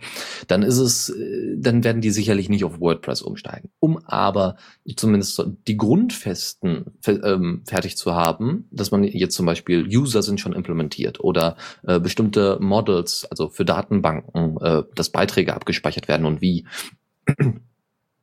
dann 0.48 0.62
ist 0.62 0.78
es, 0.78 1.10
äh, 1.10 1.56
dann 1.58 1.86
werden 1.86 2.02
die 2.02 2.12
sicherlich 2.12 2.50
nicht 2.50 2.66
auf 2.66 2.82
WordPress 2.82 3.22
umsteigen. 3.22 3.70
Um 3.80 4.00
aber 4.06 4.58
zumindest 4.98 5.42
die 5.68 5.78
Grundfesten 5.78 6.86
ähm, 7.08 7.64
fertig 7.66 7.96
zu 7.96 8.14
haben, 8.14 8.68
dass 8.72 8.92
man 8.92 9.06
jetzt 9.06 9.36
zum 9.36 9.46
Beispiel 9.46 9.88
User 9.88 10.22
sind 10.22 10.42
schon 10.42 10.54
implementiert 10.54 11.22
oder 11.22 11.56
äh, 11.88 11.98
bestimmte 12.00 12.58
Models, 12.60 13.26
also 13.32 13.48
für 13.48 13.64
Datenbanken, 13.64 14.58
äh, 14.60 14.84
dass 14.96 15.12
Beiträge 15.12 15.56
abgespeichert 15.56 16.10
werden 16.10 16.26
und 16.26 16.42
wie 16.42 16.66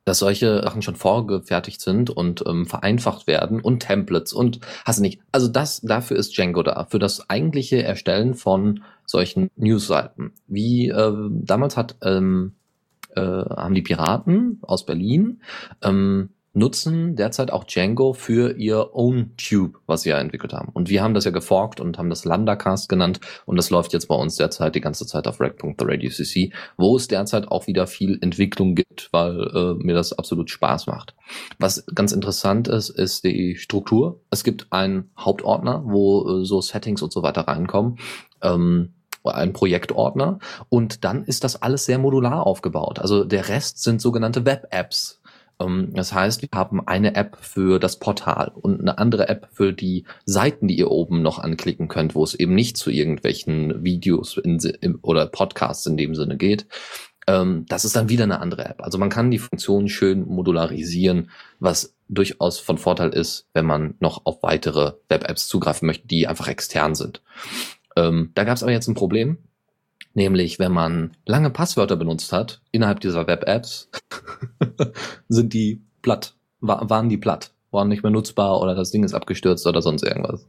dass 0.05 0.19
solche 0.19 0.63
Sachen 0.63 0.81
schon 0.81 0.95
vorgefertigt 0.95 1.81
sind 1.81 2.09
und 2.09 2.43
ähm, 2.47 2.65
vereinfacht 2.65 3.27
werden 3.27 3.61
und 3.61 3.81
Templates 3.81 4.33
und 4.33 4.59
hast 4.83 4.97
du 4.97 5.03
nicht. 5.03 5.21
Also 5.31 5.47
das, 5.47 5.81
dafür 5.81 6.17
ist 6.17 6.35
Django 6.35 6.63
da, 6.63 6.87
für 6.89 6.97
das 6.97 7.29
eigentliche 7.29 7.83
Erstellen 7.83 8.33
von 8.33 8.83
solchen 9.05 9.51
Newsseiten. 9.55 10.33
Wie 10.47 10.89
äh, 10.89 11.13
damals 11.29 11.77
hat 11.77 11.97
ähm, 12.01 12.53
äh, 13.15 13.21
haben 13.21 13.75
die 13.75 13.83
Piraten 13.83 14.59
aus 14.61 14.85
Berlin 14.85 15.41
ähm, 15.83 16.29
nutzen 16.53 17.15
derzeit 17.15 17.51
auch 17.51 17.63
Django 17.63 18.13
für 18.13 18.57
ihr 18.57 18.89
Own 18.93 19.31
Tube, 19.37 19.79
was 19.85 20.01
sie 20.01 20.09
ja 20.09 20.19
entwickelt 20.19 20.53
haben. 20.53 20.69
Und 20.73 20.89
wir 20.89 21.03
haben 21.03 21.13
das 21.13 21.25
ja 21.25 21.31
geforkt 21.31 21.79
und 21.79 21.97
haben 21.97 22.09
das 22.09 22.25
Lambda-Cast 22.25 22.89
genannt 22.89 23.19
und 23.45 23.55
das 23.55 23.69
läuft 23.69 23.93
jetzt 23.93 24.07
bei 24.07 24.15
uns 24.15 24.35
derzeit 24.35 24.75
die 24.75 24.81
ganze 24.81 25.05
Zeit 25.05 25.27
auf 25.27 25.39
rec.theradio.cc, 25.39 26.51
wo 26.77 26.95
es 26.95 27.07
derzeit 27.07 27.47
auch 27.49 27.67
wieder 27.67 27.87
viel 27.87 28.17
Entwicklung 28.21 28.75
gibt, 28.75 29.09
weil 29.11 29.39
äh, 29.53 29.83
mir 29.83 29.93
das 29.93 30.13
absolut 30.13 30.49
Spaß 30.49 30.87
macht. 30.87 31.15
Was 31.59 31.85
ganz 31.93 32.11
interessant 32.11 32.67
ist, 32.67 32.89
ist 32.89 33.23
die 33.23 33.55
Struktur. 33.55 34.21
Es 34.31 34.43
gibt 34.43 34.67
einen 34.71 35.11
Hauptordner, 35.17 35.83
wo 35.85 36.41
äh, 36.41 36.45
so 36.45 36.61
Settings 36.61 37.01
und 37.01 37.13
so 37.13 37.23
weiter 37.23 37.41
reinkommen. 37.41 37.99
Ähm, 38.41 38.93
ein 39.25 39.53
Projektordner 39.53 40.39
und 40.69 41.03
dann 41.03 41.23
ist 41.23 41.43
das 41.43 41.61
alles 41.61 41.85
sehr 41.85 41.99
modular 41.99 42.45
aufgebaut. 42.45 42.99
Also 42.99 43.23
der 43.23 43.49
Rest 43.49 43.83
sind 43.83 44.01
sogenannte 44.01 44.45
Web-Apps, 44.45 45.18
das 45.59 46.13
heißt, 46.13 46.41
wir 46.41 46.49
haben 46.53 46.87
eine 46.87 47.15
App 47.15 47.37
für 47.41 47.79
das 47.79 47.99
Portal 47.99 48.51
und 48.55 48.79
eine 48.79 48.97
andere 48.97 49.27
App 49.27 49.49
für 49.51 49.73
die 49.73 50.05
Seiten, 50.25 50.69
die 50.69 50.77
ihr 50.77 50.89
oben 50.89 51.21
noch 51.21 51.37
anklicken 51.39 51.89
könnt, 51.89 52.15
wo 52.15 52.23
es 52.23 52.33
eben 52.33 52.55
nicht 52.55 52.77
zu 52.77 52.89
irgendwelchen 52.89 53.83
Videos 53.83 54.37
in, 54.37 54.59
oder 55.01 55.25
Podcasts 55.27 55.85
in 55.85 55.97
dem 55.97 56.15
Sinne 56.15 56.37
geht. 56.37 56.65
Ähm, 57.27 57.65
das 57.67 57.83
ist 57.83 57.97
dann 57.97 58.07
wieder 58.07 58.23
eine 58.23 58.39
andere 58.39 58.65
App. 58.65 58.81
Also 58.81 58.97
man 58.97 59.09
kann 59.09 59.31
die 59.31 59.37
Funktionen 59.37 59.89
schön 59.89 60.25
modularisieren, 60.25 61.29
was 61.59 61.93
durchaus 62.07 62.57
von 62.59 62.77
Vorteil 62.77 63.09
ist, 63.09 63.49
wenn 63.53 63.65
man 63.65 63.95
noch 63.99 64.25
auf 64.25 64.41
weitere 64.41 64.93
Web-Apps 65.09 65.49
zugreifen 65.49 65.87
möchte, 65.87 66.07
die 66.07 66.25
einfach 66.25 66.47
extern 66.47 66.95
sind. 66.95 67.21
Ähm, 67.97 68.31
da 68.33 68.45
gab 68.45 68.55
es 68.55 68.63
aber 68.63 68.71
jetzt 68.71 68.87
ein 68.87 68.95
Problem. 68.95 69.37
Nämlich, 70.13 70.59
wenn 70.59 70.71
man 70.71 71.11
lange 71.25 71.49
Passwörter 71.49 71.95
benutzt 71.95 72.31
hat 72.31 72.61
innerhalb 72.71 72.99
dieser 72.99 73.27
Web-Apps, 73.27 73.89
sind 75.29 75.53
die 75.53 75.81
platt, 76.01 76.35
waren 76.59 77.09
die 77.09 77.17
platt, 77.17 77.53
waren 77.71 77.89
nicht 77.89 78.03
mehr 78.03 78.11
nutzbar 78.11 78.59
oder 78.59 78.75
das 78.75 78.91
Ding 78.91 79.03
ist 79.03 79.13
abgestürzt 79.13 79.67
oder 79.67 79.81
sonst 79.81 80.03
irgendwas. 80.03 80.47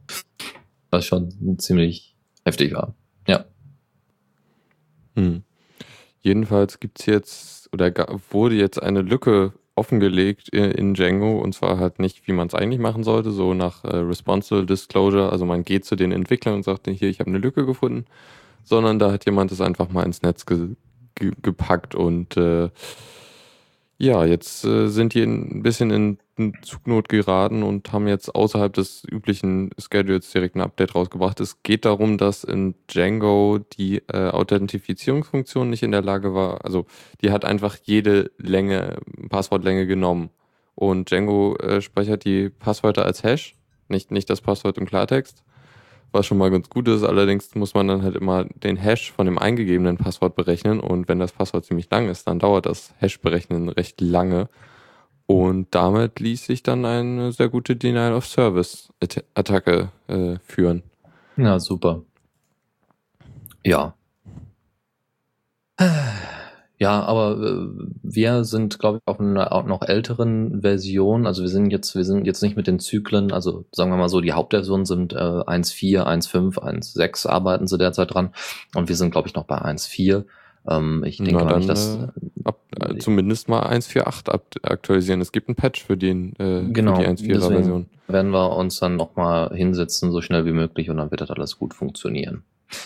Was 0.89 1.05
schon 1.05 1.57
ziemlich 1.59 2.15
heftig 2.43 2.73
war. 2.73 2.95
Ja. 3.27 3.45
Hm. 5.15 5.43
Jedenfalls 6.21 6.79
gibt's 6.79 7.05
jetzt 7.05 7.69
oder 7.71 7.93
wurde 8.29 8.55
jetzt 8.55 8.81
eine 8.81 9.01
Lücke 9.01 9.53
offengelegt 9.75 10.49
in 10.49 10.93
Django 10.93 11.39
und 11.39 11.55
zwar 11.55 11.79
halt 11.79 11.99
nicht, 11.99 12.27
wie 12.27 12.33
man 12.33 12.47
es 12.47 12.53
eigentlich 12.53 12.79
machen 12.79 13.03
sollte, 13.03 13.31
so 13.31 13.53
nach 13.53 13.83
äh, 13.85 13.95
Responsible 13.95 14.65
Disclosure. 14.65 15.31
Also 15.31 15.45
man 15.45 15.63
geht 15.63 15.85
zu 15.85 15.95
den 15.95 16.11
Entwicklern 16.11 16.55
und 16.55 16.63
sagt, 16.63 16.87
hier, 16.87 17.09
ich 17.09 17.19
habe 17.19 17.29
eine 17.29 17.39
Lücke 17.39 17.65
gefunden 17.65 18.05
sondern 18.63 18.99
da 18.99 19.11
hat 19.11 19.25
jemand 19.25 19.51
es 19.51 19.61
einfach 19.61 19.89
mal 19.89 20.03
ins 20.03 20.21
Netz 20.21 20.45
ge 20.45 20.75
ge 21.15 21.31
gepackt 21.41 21.95
und 21.95 22.37
äh, 22.37 22.69
ja, 24.01 24.25
jetzt 24.25 24.65
äh, 24.65 24.87
sind 24.87 25.13
die 25.13 25.21
ein 25.21 25.61
bisschen 25.61 25.91
in, 25.91 26.17
in 26.35 26.53
Zugnot 26.63 27.07
geraten 27.07 27.61
und 27.61 27.93
haben 27.93 28.07
jetzt 28.07 28.33
außerhalb 28.33 28.73
des 28.73 29.03
üblichen 29.07 29.69
Schedules 29.77 30.31
direkt 30.31 30.55
ein 30.55 30.61
Update 30.61 30.95
rausgebracht. 30.95 31.39
Es 31.39 31.61
geht 31.61 31.85
darum, 31.85 32.17
dass 32.17 32.43
in 32.43 32.73
Django 32.87 33.59
die 33.59 33.97
äh, 34.11 34.29
Authentifizierungsfunktion 34.29 35.69
nicht 35.69 35.83
in 35.83 35.91
der 35.91 36.01
Lage 36.01 36.33
war, 36.33 36.65
also 36.65 36.87
die 37.21 37.29
hat 37.29 37.45
einfach 37.45 37.77
jede 37.83 38.31
Länge, 38.39 38.97
Passwortlänge 39.29 39.85
genommen. 39.85 40.31
Und 40.73 41.11
Django 41.11 41.55
äh, 41.57 41.79
speichert 41.79 42.25
die 42.25 42.49
Passwörter 42.49 43.05
als 43.05 43.23
Hash, 43.23 43.55
nicht, 43.87 44.09
nicht 44.09 44.31
das 44.31 44.41
Passwort 44.41 44.79
im 44.79 44.87
Klartext 44.87 45.43
was 46.11 46.25
schon 46.25 46.37
mal 46.37 46.51
ganz 46.51 46.69
gut 46.69 46.87
ist. 46.87 47.03
Allerdings 47.03 47.55
muss 47.55 47.73
man 47.73 47.87
dann 47.87 48.03
halt 48.03 48.15
immer 48.15 48.45
den 48.45 48.77
Hash 48.77 49.11
von 49.11 49.25
dem 49.25 49.37
eingegebenen 49.37 49.97
Passwort 49.97 50.35
berechnen 50.35 50.79
und 50.79 51.07
wenn 51.07 51.19
das 51.19 51.31
Passwort 51.31 51.65
ziemlich 51.65 51.89
lang 51.89 52.09
ist, 52.09 52.27
dann 52.27 52.39
dauert 52.39 52.65
das 52.65 52.93
Hash-Berechnen 52.97 53.69
recht 53.69 54.01
lange. 54.01 54.49
Und 55.25 55.67
damit 55.71 56.19
ließ 56.19 56.45
sich 56.45 56.61
dann 56.61 56.83
eine 56.85 57.31
sehr 57.31 57.47
gute 57.47 57.77
Denial 57.77 58.13
of 58.13 58.25
Service-Attacke 58.25 59.89
äh, 60.07 60.35
führen. 60.43 60.83
Ja, 61.37 61.59
super. 61.59 62.01
Ja. 63.63 63.95
Ja, 66.81 67.03
aber 67.03 67.37
äh, 67.39 67.67
wir 68.01 68.43
sind, 68.43 68.79
glaube 68.79 68.97
ich, 68.97 69.03
auf 69.05 69.19
einer 69.19 69.51
auch 69.51 69.67
noch 69.67 69.83
älteren 69.83 70.61
Version. 70.61 71.27
Also 71.27 71.43
wir 71.43 71.49
sind 71.49 71.69
jetzt, 71.69 71.95
wir 71.95 72.03
sind 72.03 72.25
jetzt 72.25 72.41
nicht 72.41 72.57
mit 72.57 72.65
den 72.65 72.79
Zyklen, 72.79 73.31
also 73.31 73.65
sagen 73.71 73.91
wir 73.91 73.97
mal 73.97 74.09
so, 74.09 74.19
die 74.19 74.31
Hauptversionen 74.31 74.87
sind 74.87 75.13
äh, 75.13 75.17
1.4, 75.17 76.03
1.5, 76.03 76.57
1.6 76.57 77.27
arbeiten 77.27 77.67
sie 77.67 77.77
derzeit 77.77 78.15
dran. 78.15 78.31
Und 78.73 78.89
wir 78.89 78.95
sind, 78.95 79.11
glaube 79.11 79.27
ich, 79.27 79.35
noch 79.35 79.43
bei 79.43 79.59
1.4. 79.59 80.23
Ähm, 80.67 81.03
ich 81.05 81.17
denke 81.17 81.45
mal 81.45 81.57
nicht, 81.57 81.69
dass. 81.69 81.97
Äh, 81.97 82.07
ab, 82.45 82.57
äh, 82.79 82.97
zumindest 82.97 83.47
mal 83.47 83.61
1.4.8 83.61 84.63
aktualisieren. 84.63 85.21
Es 85.21 85.31
gibt 85.31 85.49
einen 85.49 85.55
Patch 85.55 85.85
für, 85.85 85.97
den, 85.97 86.33
äh, 86.39 86.63
genau, 86.63 86.95
für 86.95 87.03
die 87.03 87.09
1.4er 87.09 87.47
Version. 87.47 87.85
Werden 88.07 88.31
wir 88.31 88.57
uns 88.57 88.79
dann 88.79 88.95
nochmal 88.95 89.55
hinsetzen, 89.55 90.11
so 90.11 90.21
schnell 90.21 90.47
wie 90.47 90.51
möglich, 90.51 90.89
und 90.89 90.97
dann 90.97 91.11
wird 91.11 91.21
das 91.21 91.29
alles 91.29 91.59
gut 91.59 91.75
funktionieren. 91.75 92.41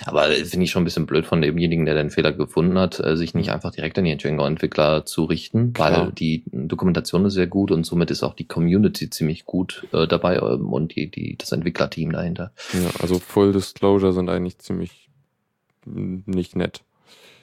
Aber 0.05 0.29
finde 0.29 0.63
ich 0.63 0.71
schon 0.71 0.81
ein 0.81 0.85
bisschen 0.85 1.05
blöd 1.05 1.25
von 1.25 1.41
demjenigen, 1.41 1.85
der 1.85 1.95
den 1.95 2.09
Fehler 2.09 2.31
gefunden 2.31 2.77
hat, 2.77 2.99
äh, 2.99 3.15
sich 3.15 3.33
nicht 3.33 3.51
einfach 3.51 3.71
direkt 3.71 3.97
an 3.97 4.05
die 4.05 4.17
Django-Entwickler 4.17 5.05
zu 5.05 5.25
richten, 5.25 5.73
Klar. 5.73 6.05
weil 6.05 6.11
die 6.11 6.43
Dokumentation 6.51 7.25
ist 7.25 7.33
sehr 7.33 7.47
gut 7.47 7.71
und 7.71 7.85
somit 7.85 8.11
ist 8.11 8.23
auch 8.23 8.33
die 8.33 8.47
Community 8.47 9.09
ziemlich 9.09 9.45
gut 9.45 9.87
äh, 9.93 10.07
dabei 10.07 10.37
ähm, 10.37 10.71
und 10.71 10.95
die, 10.95 11.09
die, 11.09 11.37
das 11.37 11.51
Entwicklerteam 11.51 12.11
dahinter. 12.11 12.51
Ja, 12.73 12.89
also 13.01 13.19
Full 13.19 13.53
Disclosure 13.53 14.13
sind 14.13 14.29
eigentlich 14.29 14.59
ziemlich 14.59 15.09
nicht 15.85 16.55
nett. 16.55 16.81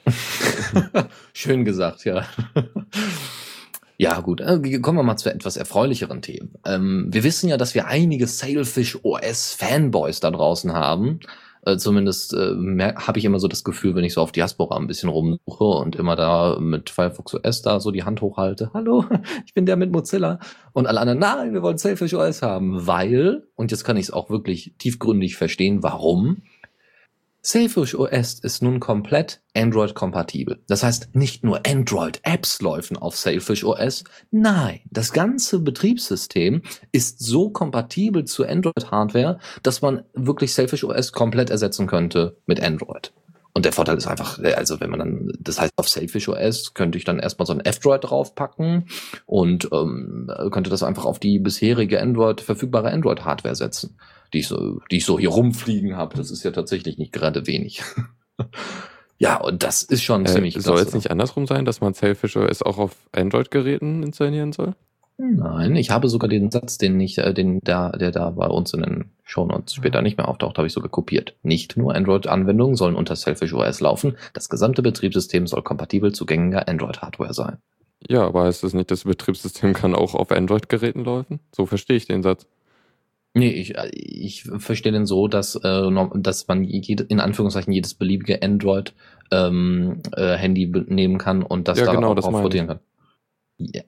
Schön 1.33 1.63
gesagt, 1.63 2.03
ja. 2.03 2.25
Ja, 3.97 4.19
gut. 4.19 4.41
Äh, 4.41 4.79
kommen 4.79 4.97
wir 4.97 5.03
mal 5.03 5.17
zu 5.17 5.33
etwas 5.33 5.55
erfreulicheren 5.55 6.21
Themen. 6.21 6.55
Ähm, 6.65 7.07
wir 7.09 7.23
wissen 7.23 7.47
ja, 7.47 7.57
dass 7.57 7.75
wir 7.75 7.87
einige 7.87 8.27
Sailfish 8.27 8.99
OS 9.03 9.53
Fanboys 9.53 10.19
da 10.19 10.31
draußen 10.31 10.73
haben. 10.73 11.19
Äh, 11.65 11.77
zumindest 11.77 12.33
äh, 12.33 12.55
habe 12.95 13.19
ich 13.19 13.25
immer 13.25 13.39
so 13.39 13.47
das 13.47 13.63
Gefühl, 13.63 13.95
wenn 13.95 14.03
ich 14.03 14.13
so 14.13 14.21
auf 14.21 14.31
Diaspora 14.31 14.77
ein 14.77 14.87
bisschen 14.87 15.09
rumsuche 15.09 15.63
und 15.63 15.95
immer 15.95 16.15
da 16.15 16.57
mit 16.59 16.89
Firefox 16.89 17.35
OS 17.35 17.61
da 17.61 17.79
so 17.79 17.91
die 17.91 18.03
Hand 18.03 18.21
hochhalte. 18.21 18.71
Hallo, 18.73 19.05
ich 19.45 19.53
bin 19.53 19.65
der 19.65 19.77
mit 19.77 19.91
Mozilla. 19.91 20.39
Und 20.73 20.87
alle 20.87 20.99
anderen, 20.99 21.19
nein, 21.19 21.53
wir 21.53 21.61
wollen 21.61 21.77
Sailfish 21.77 22.13
OS 22.13 22.41
haben, 22.41 22.85
weil, 22.85 23.47
und 23.55 23.71
jetzt 23.71 23.85
kann 23.85 23.97
ich 23.97 24.07
es 24.07 24.11
auch 24.11 24.29
wirklich 24.29 24.75
tiefgründig 24.77 25.37
verstehen, 25.37 25.83
warum 25.83 26.43
Sailfish 27.45 27.93
OS 27.93 28.39
ist 28.39 28.63
nun 28.63 28.79
komplett 28.79 29.41
Android-kompatibel. 29.53 30.63
Das 30.67 30.81
heißt, 30.81 31.13
nicht 31.13 31.43
nur 31.43 31.67
Android-Apps 31.67 32.61
laufen 32.61 32.95
auf 32.95 33.17
Sailfish 33.17 33.65
OS, 33.65 34.05
nein, 34.31 34.79
das 34.89 35.11
ganze 35.11 35.59
Betriebssystem 35.59 36.61
ist 36.93 37.19
so 37.19 37.49
kompatibel 37.49 38.23
zu 38.23 38.47
Android-Hardware, 38.47 39.39
dass 39.61 39.81
man 39.81 40.03
wirklich 40.13 40.53
Sailfish 40.53 40.85
OS 40.85 41.11
komplett 41.11 41.49
ersetzen 41.49 41.85
könnte 41.85 42.37
mit 42.45 42.63
Android. 42.63 43.11
Und 43.55 43.65
der 43.65 43.73
Vorteil 43.73 43.97
ist 43.97 44.07
einfach, 44.07 44.39
also 44.39 44.79
wenn 44.79 44.89
man 44.89 44.99
dann, 44.99 45.31
das 45.39 45.59
heißt 45.59 45.73
auf 45.75 45.87
Sailfish 45.87 46.27
OS 46.27 46.73
könnte 46.73 46.97
ich 46.97 47.03
dann 47.03 47.19
erstmal 47.19 47.45
so 47.45 47.53
ein 47.53 47.59
F-Droid 47.59 48.03
draufpacken 48.03 48.87
und 49.27 49.69
ähm, 49.71 50.31
könnte 50.51 50.71
das 50.71 50.81
einfach 50.81 51.05
auf 51.05 51.19
die 51.19 51.37
bisherige 51.37 52.01
Android, 52.01 52.41
verfügbare 52.41 52.91
Android-Hardware 52.91 53.55
setzen 53.55 53.95
die 54.33 54.39
ich 54.39 54.47
so, 54.47 54.81
die 54.91 54.97
ich 54.97 55.05
so 55.05 55.19
hier 55.19 55.29
rumfliegen 55.29 55.95
habe. 55.95 56.17
Das 56.17 56.31
ist 56.31 56.43
ja 56.43 56.51
tatsächlich 56.51 56.97
nicht 56.97 57.13
gerade 57.13 57.47
wenig. 57.47 57.83
ja, 59.17 59.37
und 59.37 59.63
das 59.63 59.83
ist 59.83 60.03
schon 60.03 60.25
äh, 60.25 60.29
ziemlich. 60.29 60.55
Soll 60.59 60.79
es 60.79 60.93
nicht 60.93 61.11
andersrum 61.11 61.47
sein, 61.47 61.65
dass 61.65 61.81
man 61.81 61.93
Selfish 61.93 62.35
OS 62.35 62.61
auch 62.63 62.77
auf 62.77 62.95
Android-Geräten 63.11 64.03
installieren 64.03 64.51
soll? 64.51 64.73
Nein, 65.17 65.75
ich 65.75 65.91
habe 65.91 66.09
sogar 66.09 66.27
den 66.27 66.49
Satz, 66.49 66.77
den 66.77 66.99
ich, 66.99 67.19
äh, 67.19 67.33
den 67.33 67.59
da, 67.63 67.91
der 67.91 68.11
da 68.11 68.31
bei 68.31 68.47
uns 68.47 68.73
in 68.73 68.81
den 68.81 69.11
Shownotes 69.23 69.75
später 69.75 70.01
nicht 70.01 70.17
mehr 70.17 70.27
auftaucht, 70.27 70.57
habe 70.57 70.67
ich 70.67 70.73
sogar 70.73 70.89
kopiert. 70.89 71.35
Nicht 71.43 71.77
nur 71.77 71.93
Android-Anwendungen 71.95 72.75
sollen 72.75 72.95
unter 72.95 73.15
Selfish 73.15 73.53
OS 73.53 73.79
laufen, 73.79 74.17
das 74.33 74.49
gesamte 74.49 74.81
Betriebssystem 74.81 75.45
soll 75.45 75.61
kompatibel 75.61 76.13
zu 76.13 76.25
gängiger 76.25 76.67
Android-Hardware 76.67 77.33
sein. 77.33 77.57
Ja, 78.09 78.25
aber 78.25 78.45
heißt 78.45 78.63
das 78.63 78.73
nicht, 78.73 78.91
das 78.91 79.03
Betriebssystem 79.03 79.73
kann 79.73 79.95
auch 79.95 80.15
auf 80.15 80.31
Android-Geräten 80.31 81.05
laufen? 81.05 81.39
So 81.55 81.65
verstehe 81.65 81.97
ich 81.97 82.07
den 82.07 82.23
Satz. 82.23 82.47
Nee, 83.35 83.49
ich, 83.49 83.75
äh, 83.75 83.89
ich 83.89 84.43
verstehe 84.43 84.91
den 84.91 85.05
so, 85.05 85.27
dass, 85.27 85.55
äh, 85.55 85.89
dass 86.15 86.47
man 86.47 86.63
jede, 86.63 87.03
in 87.03 87.19
Anführungszeichen 87.19 87.73
jedes 87.73 87.93
beliebige 87.93 88.41
Android 88.41 88.93
ähm, 89.31 90.01
äh, 90.15 90.35
Handy 90.35 90.71
nehmen 90.87 91.17
kann 91.17 91.43
und 91.43 91.67
das 91.67 91.79
ja, 91.79 91.85
darauf 91.85 92.01
genau, 92.01 92.13
das 92.13 92.29
portieren 92.29 92.67
kann. 92.67 92.79
Ja. 93.57 93.81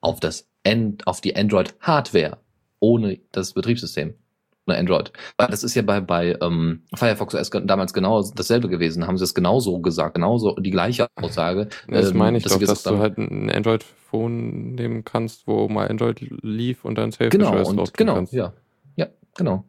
Auf 0.00 0.20
das 0.20 0.48
End, 0.62 1.06
auf 1.06 1.20
die 1.20 1.36
Android 1.36 1.74
Hardware 1.80 2.38
ohne 2.80 3.20
das 3.32 3.54
Betriebssystem. 3.54 4.14
Eine 4.68 4.78
Android. 4.78 5.12
Weil 5.36 5.46
das 5.48 5.62
ist 5.62 5.76
ja 5.76 5.82
bei, 5.82 6.00
bei 6.00 6.36
ähm, 6.40 6.82
Firefox 6.92 7.36
OS 7.36 7.50
damals 7.50 7.92
genau 7.92 8.20
dasselbe 8.34 8.68
gewesen. 8.68 9.06
Haben 9.06 9.16
sie 9.16 9.22
es 9.22 9.32
genauso 9.32 9.78
gesagt, 9.78 10.14
genauso 10.14 10.56
die 10.56 10.72
gleiche 10.72 11.06
Aussage. 11.14 11.68
Das 11.86 12.10
ähm, 12.10 12.18
meine 12.18 12.38
ich 12.38 12.44
dass 12.44 12.54
doch, 12.54 12.60
dass 12.60 12.82
du 12.82 12.98
halt 12.98 13.16
ein 13.16 13.48
Android-Phone 13.48 14.74
nehmen 14.74 15.04
kannst, 15.04 15.46
wo 15.46 15.68
mal 15.68 15.88
Android 15.88 16.20
lief 16.42 16.84
und 16.84 16.98
dann 16.98 17.12
Safe 17.12 17.28
Genau, 17.28 17.64
und, 17.64 17.94
genau, 17.94 18.16
kannst. 18.16 18.32
ja. 18.32 18.52
Genau. 19.36 19.64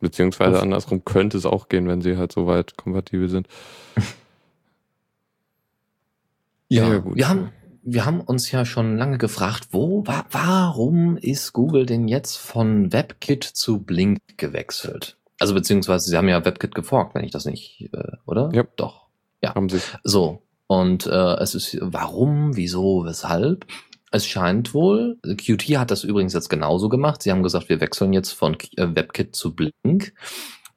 Beziehungsweise 0.00 0.60
andersrum 0.60 1.04
könnte 1.04 1.36
es 1.36 1.46
auch 1.46 1.68
gehen, 1.68 1.88
wenn 1.88 2.02
sie 2.02 2.16
halt 2.16 2.32
so 2.32 2.46
weit 2.46 2.76
kompatibel 2.76 3.28
sind. 3.28 3.48
ja, 6.68 6.88
ja, 6.88 6.98
gut. 6.98 7.16
Wir 7.16 7.28
haben, 7.28 7.50
wir 7.84 8.06
haben 8.06 8.20
uns 8.20 8.50
ja 8.50 8.64
schon 8.64 8.96
lange 8.96 9.18
gefragt, 9.18 9.68
wo, 9.70 10.06
wa 10.06 10.24
warum 10.30 11.16
ist 11.16 11.52
Google 11.52 11.86
denn 11.86 12.08
jetzt 12.08 12.36
von 12.36 12.92
WebKit 12.92 13.44
zu 13.44 13.82
Blink 13.82 14.20
gewechselt? 14.36 15.18
Also 15.38 15.54
beziehungsweise 15.54 16.08
sie 16.08 16.16
haben 16.16 16.28
ja 16.28 16.44
WebKit 16.44 16.74
geforkt, 16.74 17.14
wenn 17.14 17.24
ich 17.24 17.30
das 17.30 17.44
nicht, 17.44 17.90
äh, 17.92 18.16
oder? 18.26 18.50
Ja. 18.52 18.64
Doch. 18.76 19.08
Ja. 19.42 19.54
Haben 19.54 19.68
sie. 19.68 19.80
So. 20.02 20.42
Und 20.66 21.06
äh, 21.06 21.34
es 21.34 21.54
ist 21.54 21.76
warum, 21.80 22.56
wieso, 22.56 23.04
weshalb? 23.04 23.66
Es 24.10 24.26
scheint 24.26 24.72
wohl, 24.72 25.18
Qt 25.36 25.76
hat 25.76 25.90
das 25.90 26.04
übrigens 26.04 26.32
jetzt 26.32 26.48
genauso 26.48 26.88
gemacht. 26.88 27.22
Sie 27.22 27.30
haben 27.30 27.42
gesagt, 27.42 27.68
wir 27.68 27.80
wechseln 27.80 28.12
jetzt 28.12 28.32
von 28.32 28.56
äh, 28.76 28.94
WebKit 28.94 29.36
zu 29.36 29.54
Blink. 29.54 30.14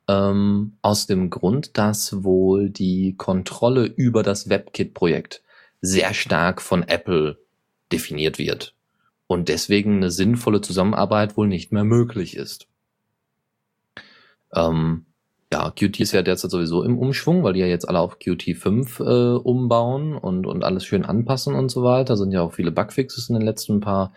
Ähm, 0.09 0.77
aus 0.81 1.07
dem 1.07 1.29
Grund, 1.29 1.77
dass 1.77 2.23
wohl 2.23 2.69
die 2.69 3.15
Kontrolle 3.15 3.85
über 3.85 4.23
das 4.23 4.49
WebKit-Projekt 4.49 5.43
sehr 5.81 6.13
stark 6.13 6.61
von 6.61 6.83
Apple 6.83 7.37
definiert 7.91 8.37
wird 8.37 8.75
und 9.27 9.49
deswegen 9.49 9.97
eine 9.97 10.11
sinnvolle 10.11 10.61
Zusammenarbeit 10.61 11.37
wohl 11.37 11.47
nicht 11.47 11.71
mehr 11.71 11.83
möglich 11.83 12.35
ist. 12.35 12.67
Ähm, 14.53 15.05
ja, 15.51 15.71
Qt 15.71 15.99
ist 16.01 16.11
ja 16.11 16.21
derzeit 16.23 16.51
sowieso 16.51 16.83
im 16.83 16.97
Umschwung, 16.97 17.43
weil 17.43 17.53
die 17.53 17.61
ja 17.61 17.67
jetzt 17.67 17.87
alle 17.87 17.99
auf 17.99 18.19
Qt 18.19 18.53
5 18.55 18.99
äh, 18.99 19.03
umbauen 19.03 20.15
und, 20.15 20.45
und 20.45 20.63
alles 20.63 20.85
schön 20.85 21.05
anpassen 21.05 21.55
und 21.55 21.69
so 21.69 21.83
weiter. 21.83 22.13
Da 22.13 22.17
sind 22.17 22.31
ja 22.31 22.41
auch 22.41 22.53
viele 22.53 22.71
Bugfixes 22.71 23.29
in 23.29 23.35
den 23.35 23.45
letzten 23.45 23.79
paar 23.79 24.13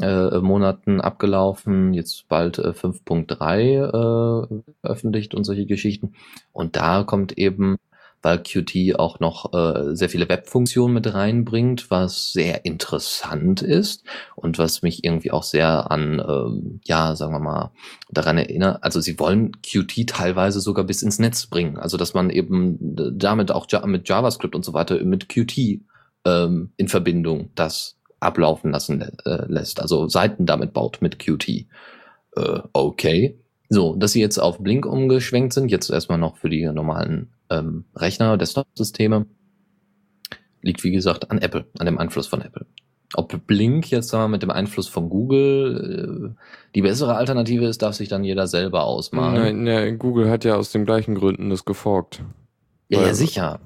äh, 0.00 0.38
Monaten 0.40 1.00
abgelaufen, 1.00 1.94
jetzt 1.94 2.26
bald 2.28 2.58
äh, 2.58 2.70
5.3 2.70 4.58
äh, 4.58 4.62
veröffentlicht 4.80 5.34
und 5.34 5.44
solche 5.44 5.66
Geschichten. 5.66 6.14
Und 6.52 6.74
da 6.74 7.04
kommt 7.04 7.38
eben 7.38 7.76
weil 8.24 8.42
Qt 8.42 8.98
auch 8.98 9.20
noch 9.20 9.52
äh, 9.52 9.94
sehr 9.94 10.08
viele 10.08 10.28
Webfunktionen 10.28 10.94
mit 10.94 11.12
reinbringt, 11.12 11.90
was 11.90 12.32
sehr 12.32 12.64
interessant 12.64 13.60
ist 13.62 14.04
und 14.34 14.58
was 14.58 14.82
mich 14.82 15.04
irgendwie 15.04 15.30
auch 15.30 15.42
sehr 15.42 15.90
an, 15.90 16.24
ähm, 16.26 16.80
ja, 16.84 17.14
sagen 17.14 17.32
wir 17.32 17.38
mal, 17.38 17.70
daran 18.10 18.38
erinnert. 18.38 18.82
Also 18.82 19.00
sie 19.00 19.18
wollen 19.18 19.60
Qt 19.60 20.08
teilweise 20.08 20.60
sogar 20.60 20.84
bis 20.84 21.02
ins 21.02 21.18
Netz 21.18 21.46
bringen, 21.46 21.76
also 21.76 21.96
dass 21.96 22.14
man 22.14 22.30
eben 22.30 22.78
damit 22.80 23.52
auch 23.52 23.66
mit 23.84 24.08
JavaScript 24.08 24.54
und 24.54 24.64
so 24.64 24.72
weiter 24.72 25.02
mit 25.04 25.28
Qt 25.28 25.82
ähm, 26.24 26.72
in 26.76 26.88
Verbindung 26.88 27.50
das 27.54 27.98
ablaufen 28.20 28.70
lassen 28.70 29.02
äh, 29.02 29.44
lässt, 29.46 29.80
also 29.80 30.08
Seiten 30.08 30.46
damit 30.46 30.72
baut 30.72 31.02
mit 31.02 31.18
Qt. 31.18 31.66
Äh, 32.36 32.60
okay. 32.72 33.38
So, 33.68 33.96
dass 33.96 34.12
sie 34.12 34.20
jetzt 34.20 34.38
auf 34.38 34.58
Blink 34.58 34.86
umgeschwenkt 34.86 35.52
sind, 35.52 35.70
jetzt 35.70 35.90
erstmal 35.90 36.18
noch 36.18 36.36
für 36.36 36.48
die 36.48 36.64
normalen 36.66 37.30
ähm, 37.58 37.84
Rechner, 37.94 38.36
Desktop-Systeme, 38.36 39.26
liegt 40.62 40.84
wie 40.84 40.92
gesagt 40.92 41.30
an 41.30 41.38
Apple, 41.38 41.66
an 41.78 41.86
dem 41.86 41.98
Einfluss 41.98 42.26
von 42.26 42.40
Apple. 42.40 42.66
Ob 43.16 43.46
Blink 43.46 43.90
jetzt 43.90 44.08
sagen 44.08 44.24
wir, 44.24 44.28
mit 44.28 44.42
dem 44.42 44.50
Einfluss 44.50 44.88
von 44.88 45.08
Google 45.08 46.34
äh, 46.34 46.42
die 46.74 46.82
bessere 46.82 47.14
Alternative 47.14 47.66
ist, 47.66 47.82
darf 47.82 47.94
sich 47.94 48.08
dann 48.08 48.24
jeder 48.24 48.46
selber 48.46 48.84
ausmalen. 48.84 49.34
Nein, 49.34 49.62
nein, 49.62 49.98
Google 49.98 50.28
hat 50.30 50.44
ja 50.44 50.56
aus 50.56 50.72
den 50.72 50.84
gleichen 50.84 51.14
Gründen 51.14 51.50
das 51.50 51.64
geforkt. 51.64 52.22
Ja, 52.88 53.02
ja, 53.02 53.14
sicher. 53.14 53.60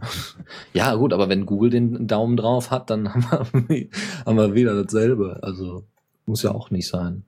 Ja, 0.73 0.95
gut, 0.95 1.13
aber 1.13 1.29
wenn 1.29 1.47
Google 1.47 1.71
den 1.71 2.07
Daumen 2.07 2.37
drauf 2.37 2.71
hat, 2.71 2.91
dann 2.91 3.13
haben 3.31 3.67
wir, 3.69 3.89
haben 4.25 4.37
wir 4.37 4.55
wieder 4.55 4.81
dasselbe. 4.83 5.41
Also 5.43 5.85
muss 6.27 6.43
ja 6.43 6.53
auch 6.53 6.71
nicht 6.71 6.89
sein. 6.89 7.25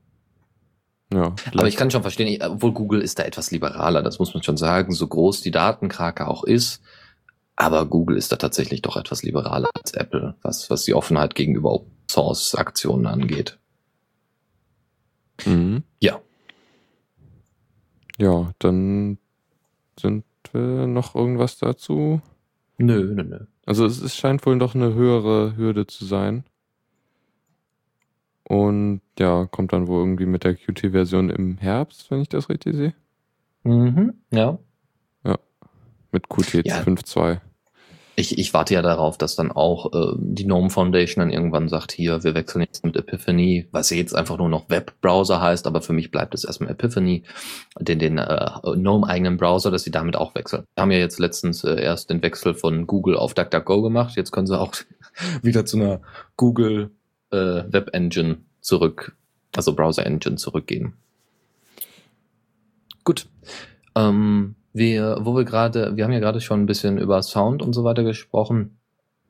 Ja, 1.13 1.35
Aber 1.53 1.67
ich 1.67 1.77
kann 1.77 1.91
schon 1.91 2.03
verstehen, 2.03 2.41
obwohl 2.43 2.73
Google 2.73 3.01
ist 3.01 3.19
da 3.19 3.25
etwas 3.25 3.51
liberaler, 3.51 4.03
das 4.03 4.19
muss 4.21 4.33
man 4.33 4.45
schon 4.45 4.57
sagen, 4.57 4.93
so 4.93 5.07
groß 5.09 5.41
die 5.41 5.51
Datenkrake 5.51 6.29
auch 6.29 6.45
ist. 6.45 6.83
Aber 7.57 7.85
Google 7.87 8.17
ist 8.17 8.33
da 8.33 8.37
tatsächlich 8.37 8.81
doch 8.81 8.97
etwas 8.97 9.23
liberaler 9.23 9.69
als 9.75 9.93
Apple, 9.93 10.35
was, 10.43 10.71
was 10.71 10.85
die 10.85 10.95
Offenheit 10.95 11.35
gegenüber 11.35 11.73
Open 11.73 11.91
Source 12.11 12.55
Aktionen 12.55 13.07
angeht. 13.07 13.59
Mhm. 15.45 15.83
Ja. 15.99 16.21
Ja, 18.19 18.53
dann 18.59 19.19
sind 19.99 20.25
wir 20.53 20.87
noch 20.87 21.15
irgendwas 21.15 21.59
dazu? 21.59 22.21
Nö, 22.79 23.15
nö, 23.15 23.23
nö. 23.23 23.39
Also 23.67 23.85
es, 23.85 24.01
es 24.01 24.17
scheint 24.17 24.45
wohl 24.47 24.59
doch 24.59 24.75
eine 24.75 24.95
höhere 24.95 25.57
Hürde 25.57 25.87
zu 25.87 26.05
sein. 26.05 26.45
Und 28.51 29.01
ja, 29.17 29.47
kommt 29.47 29.73
dann 29.73 29.87
wohl 29.87 30.01
irgendwie 30.01 30.27
mit 30.27 30.43
der 30.43 30.57
Qt-Version 30.57 31.31
im 31.31 31.57
Herbst, 31.59 32.11
wenn 32.11 32.21
ich 32.21 32.29
das 32.29 32.49
richtig 32.49 32.75
sehe. 32.75 32.95
Mhm, 33.63 34.15
ja. 34.33 34.59
Ja. 35.25 35.39
Mit 36.11 36.29
Qt 36.29 36.67
Ja. 36.67 36.81
5.2. 36.81 37.39
Ich, 38.17 38.39
ich 38.39 38.53
warte 38.53 38.75
ja 38.75 38.83
darauf, 38.83 39.17
dass 39.17 39.37
dann 39.37 39.53
auch 39.53 39.93
äh, 39.93 40.17
die 40.19 40.47
GNOME 40.47 40.69
Foundation 40.69 41.23
dann 41.23 41.33
irgendwann 41.33 41.69
sagt, 41.69 41.93
hier, 41.93 42.25
wir 42.25 42.35
wechseln 42.35 42.63
jetzt 42.63 42.85
mit 42.85 42.97
Epiphany, 42.97 43.69
was 43.71 43.91
jetzt 43.91 44.17
einfach 44.17 44.37
nur 44.37 44.49
noch 44.49 44.69
Webbrowser 44.69 45.41
heißt, 45.41 45.69
aber 45.69 45.81
für 45.81 45.93
mich 45.93 46.11
bleibt 46.11 46.35
es 46.35 46.43
erstmal 46.43 46.73
Epiphany, 46.73 47.23
den, 47.79 48.01
den 48.01 48.19
äh, 48.19 48.51
GNOME-eigenen 48.65 49.37
Browser, 49.37 49.71
dass 49.71 49.85
sie 49.85 49.93
damit 49.93 50.17
auch 50.17 50.35
wechseln. 50.35 50.65
Wir 50.75 50.83
haben 50.83 50.91
ja 50.91 50.99
jetzt 50.99 51.21
letztens 51.21 51.63
äh, 51.63 51.81
erst 51.81 52.11
den 52.11 52.21
Wechsel 52.21 52.55
von 52.55 52.89
Google 52.89 53.17
auf 53.17 53.33
DuckDuckGo 53.35 53.81
gemacht, 53.81 54.17
jetzt 54.17 54.33
können 54.33 54.49
sie 54.49 54.59
auch 54.59 54.75
wieder 55.43 55.65
zu 55.65 55.77
einer 55.77 56.01
Google 56.37 56.91
äh, 57.31 57.65
Web 57.73 57.91
Engine 57.93 58.39
zurück, 58.61 59.17
also 59.57 59.75
Browser 59.75 60.07
Engine 60.07 60.37
zurückgehen. 60.37 60.95
Gut. 63.05 63.27
Ähm, 63.97 64.55
wir, 64.73 65.19
wo 65.21 65.35
wir 65.35 65.45
gerade, 65.45 65.97
wir 65.97 66.05
haben 66.05 66.13
ja 66.13 66.21
gerade 66.21 66.41
schon 66.41 66.63
ein 66.63 66.67
bisschen 66.67 66.99
über 66.99 67.23
Sound 67.23 67.63
und 67.63 67.73
so 67.73 67.83
weiter 67.83 68.05
gesprochen, 68.05 68.79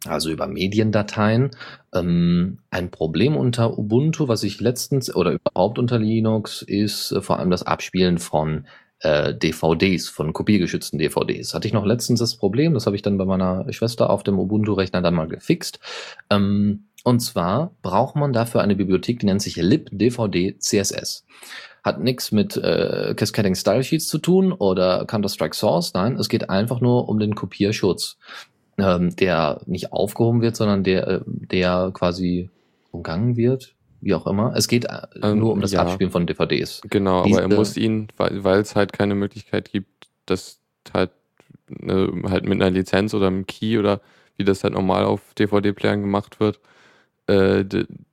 also 0.05 0.31
über 0.31 0.47
Mediendateien. 0.47 1.51
Ähm, 1.95 2.59
ein 2.71 2.91
Problem 2.91 3.37
unter 3.37 3.79
Ubuntu, 3.79 4.29
was 4.29 4.43
ich 4.43 4.61
letztens 4.61 5.15
oder 5.15 5.33
überhaupt 5.33 5.79
unter 5.79 5.99
Linux, 5.99 6.63
ist 6.63 7.13
äh, 7.13 7.21
vor 7.23 7.39
allem 7.39 7.51
das 7.51 7.63
Abspielen 7.63 8.19
von 8.19 8.67
äh, 9.01 9.35
DVDs, 9.35 10.09
von 10.09 10.33
kopiergeschützten 10.33 10.99
DVDs. 10.99 11.55
Hatte 11.55 11.67
ich 11.67 11.73
noch 11.73 11.87
letztens 11.87 12.21
das 12.21 12.37
Problem, 12.37 12.75
das 12.75 12.87
habe 12.87 12.97
ich 12.97 13.03
dann 13.03 13.19
bei 13.19 13.25
meiner 13.25 13.71
Schwester 13.73 14.11
auf 14.11 14.23
dem 14.23 14.39
Ubuntu-Rechner 14.39 15.01
dann 15.01 15.15
mal 15.15 15.29
gefixt. 15.29 15.81
Ähm, 16.29 16.85
und 17.05 17.21
zwar 17.21 17.73
braucht 17.83 18.17
man 18.17 18.33
dafür 18.33 18.61
eine 18.61 18.77
Bibliothek, 18.77 19.21
die 19.21 19.27
nennt 19.27 19.43
sich 19.43 19.57
libdvd 19.57 20.59
CSS. 20.59 21.25
Hat 21.83 22.01
nichts 22.01 22.31
mit 22.31 22.57
äh, 22.59 23.15
Cascading 23.17 23.55
Style 23.55 23.83
Sheets 23.83 24.07
zu 24.09 24.19
tun 24.19 24.53
oder 24.53 25.07
Counter-Strike 25.07 25.57
Source. 25.57 25.95
Nein, 25.95 26.17
es 26.17 26.29
geht 26.29 26.51
einfach 26.51 26.81
nur 26.83 27.09
um 27.09 27.19
den 27.19 27.35
Kopierschutz, 27.35 28.19
ähm, 28.77 29.17
der 29.17 29.63
nicht 29.67 29.93
aufgehoben 29.93 30.43
wird, 30.43 30.57
sondern 30.57 30.85
der, 30.85 31.09
äh, 31.09 31.21
der 31.27 31.91
quasi 31.95 32.51
umgangen 32.91 33.37
wird, 33.37 33.75
wie 34.03 34.13
auch 34.15 34.27
immer. 34.27 34.53
Es 34.57 34.69
geht 34.69 34.85
äh, 34.85 34.99
Ähm, 35.23 35.39
nur 35.39 35.53
um 35.53 35.61
das 35.63 35.73
ja. 35.73 35.81
Abspielen 35.83 36.11
von 36.11 36.27
DVDs. 36.27 36.83
Genau, 36.91 37.25
Diese- 37.25 37.43
aber 37.43 37.51
er 37.51 37.57
muss 37.59 37.77
ihn, 37.79 38.09
weil 38.19 38.45
weil 38.45 38.61
es 38.61 38.77
halt 38.77 38.93
keine 38.93 39.15
Möglichkeit 39.15 39.73
gibt, 39.73 40.09
das 40.27 40.61
halt, 40.93 41.11
ne, 41.69 42.11
halt 42.29 42.45
mit 42.45 42.61
einer 42.61 42.71
Lizenz 42.71 43.15
oder 43.15 43.29
einem 43.29 43.47
Key 43.47 43.79
oder 43.79 44.03
wie 44.37 44.45
das 44.45 44.65
halt 44.65 44.75
normal 44.75 45.05
auf 45.05 45.33
DVD-Playern 45.39 46.03
gemacht 46.03 46.41
wird, 46.41 46.61
äh, 47.31 47.65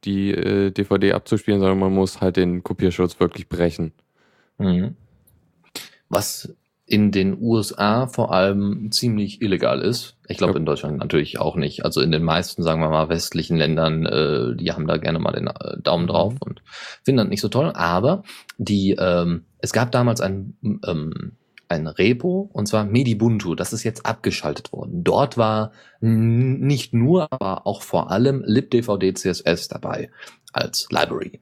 die 0.04 0.32
äh, 0.32 0.72
DVD 0.72 1.14
abzuspielen, 1.14 1.60
sondern 1.60 1.80
man 1.80 1.94
muss 1.94 2.22
halt 2.22 2.38
den 2.38 2.64
Kopierschutz 2.64 3.20
wirklich 3.20 3.50
brechen. 3.50 3.94
Mhm. 4.58 4.96
Was 6.10 6.56
in 6.90 7.12
den 7.12 7.38
USA 7.42 8.08
vor 8.08 8.34
allem 8.34 8.92
ziemlich 8.94 9.42
illegal 9.42 9.82
ist. 9.82 10.16
Ich 10.30 10.38
glaube 10.38 10.54
Ja. 10.54 10.60
in 10.60 10.66
Deutschland 10.66 10.98
natürlich 10.98 11.38
auch 11.38 11.58
nicht. 11.58 11.84
Also 11.84 12.00
in 12.00 12.12
den 12.12 12.24
meisten, 12.24 12.64
sagen 12.64 12.80
wir 12.80 12.90
mal, 12.90 13.10
westlichen 13.10 13.58
Ländern, 13.58 14.06
äh, 14.06 14.56
die 14.56 14.72
haben 14.72 14.88
da 14.88 14.96
gerne 14.96 15.20
mal 15.20 15.34
den 15.34 15.48
äh, 15.48 15.82
Daumen 15.82 16.08
drauf 16.08 16.36
und 16.40 16.62
finden 17.04 17.18
das 17.18 17.28
nicht 17.28 17.42
so 17.42 17.50
toll. 17.50 17.74
Aber 17.76 18.24
die, 18.58 18.96
ähm, 18.98 19.44
es 19.58 19.74
gab 19.74 19.92
damals 19.92 20.22
ein, 20.22 20.56
ähm, 20.88 21.34
ein 21.70 21.88
Repo 21.88 22.50
und 22.54 22.68
zwar 22.68 22.86
Medibuntu. 22.86 23.56
Das 23.56 23.74
ist 23.74 23.84
jetzt 23.84 24.06
abgeschaltet 24.06 24.72
worden. 24.72 25.04
Dort 25.04 25.38
war 25.38 25.72
nicht 26.00 26.94
nur, 26.94 27.28
aber 27.32 27.68
auch 27.68 27.82
vor 27.82 28.12
allem 28.12 28.44
libdvd 28.46 29.14
CSS 29.14 29.68
dabei 29.68 30.10
als 30.54 30.88
Library. 30.92 31.40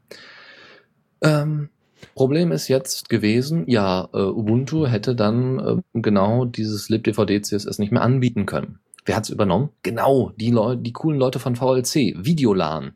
Ähm, 1.21 1.69
Problem 2.13 2.51
ist 2.51 2.67
jetzt 2.67 3.09
gewesen, 3.09 3.65
ja, 3.67 4.09
äh, 4.13 4.17
Ubuntu 4.17 4.85
hätte 4.85 5.15
dann 5.15 5.59
äh, 5.59 5.99
genau 5.99 6.45
dieses 6.45 6.89
libdvd 6.89 7.41
CSS 7.41 7.79
nicht 7.79 7.91
mehr 7.91 8.01
anbieten 8.01 8.45
können. 8.45 8.79
Wer 9.05 9.15
hat's 9.15 9.29
übernommen? 9.29 9.69
Genau, 9.83 10.31
die 10.37 10.51
Leute, 10.51 10.81
die 10.81 10.93
coolen 10.93 11.19
Leute 11.19 11.39
von 11.39 11.55
VLC, 11.55 12.15
Videolan. 12.17 12.95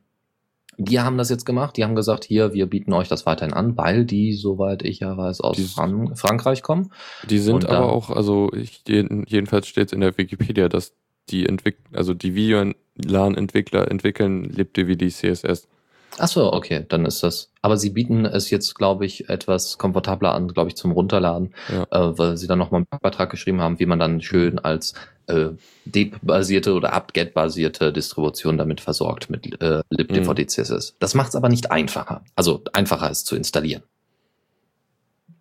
Die 0.81 0.99
haben 1.01 1.17
das 1.17 1.29
jetzt 1.29 1.45
gemacht, 1.45 1.75
die 1.77 1.83
haben 1.83 1.93
gesagt, 1.95 2.23
hier, 2.23 2.53
wir 2.53 2.65
bieten 2.65 2.93
euch 2.93 3.09
das 3.09 3.25
weiterhin 3.25 3.53
an, 3.53 3.77
weil 3.77 4.05
die, 4.05 4.33
soweit 4.33 4.81
ich 4.83 4.99
ja 5.01 5.15
weiß, 5.17 5.41
aus 5.41 5.57
Die- 5.57 5.63
Fran 5.63 6.15
Frankreich 6.15 6.63
kommen. 6.63 6.91
Die 7.29 7.37
sind 7.37 7.55
Und 7.55 7.63
da- 7.65 7.77
aber 7.79 7.91
auch, 7.91 8.09
also 8.09 8.49
ich, 8.53 8.81
jeden- 8.87 9.25
jedenfalls 9.27 9.67
steht 9.67 9.91
in 9.91 9.99
der 9.99 10.17
Wikipedia, 10.17 10.69
dass 10.69 10.93
die 11.29 11.45
Entwick 11.45 11.77
also 11.93 12.13
die 12.13 12.33
Videolan-Entwickler 12.33 13.91
entwickeln 13.91 14.45
libdvd 14.45 15.09
CSS. 15.09 15.67
Ach 16.17 16.27
so, 16.27 16.51
okay, 16.51 16.85
dann 16.89 17.05
ist 17.05 17.23
das. 17.23 17.51
Aber 17.61 17.77
sie 17.77 17.91
bieten 17.91 18.25
es 18.25 18.49
jetzt, 18.49 18.75
glaube 18.75 19.05
ich, 19.05 19.29
etwas 19.29 19.77
komfortabler 19.77 20.33
an, 20.33 20.47
glaube 20.49 20.69
ich, 20.69 20.75
zum 20.75 20.91
Runterladen, 20.91 21.53
Ja. 21.69 21.83
äh, 21.91 22.17
weil 22.17 22.35
sie 22.37 22.47
dann 22.47 22.59
nochmal 22.59 22.85
einen 22.89 22.99
Beitrag 23.01 23.29
geschrieben 23.29 23.61
haben, 23.61 23.79
wie 23.79 23.85
man 23.85 23.99
dann 23.99 24.21
schön 24.21 24.59
als 24.59 24.93
äh, 25.27 25.49
DEP-basierte 25.85 26.73
oder 26.73 26.93
apt-get-basierte 26.93 27.93
Distribution 27.93 28.57
damit 28.57 28.81
versorgt 28.81 29.29
mit 29.29 29.61
äh, 29.61 29.81
libdvd 29.89 30.47
CSS. 30.47 30.95
Das 30.99 31.13
macht 31.15 31.29
es 31.29 31.35
aber 31.35 31.47
nicht 31.49 31.71
einfacher. 31.71 32.23
Also 32.35 32.63
einfacher 32.73 33.09
ist 33.09 33.25
zu 33.27 33.35
installieren. 33.35 33.83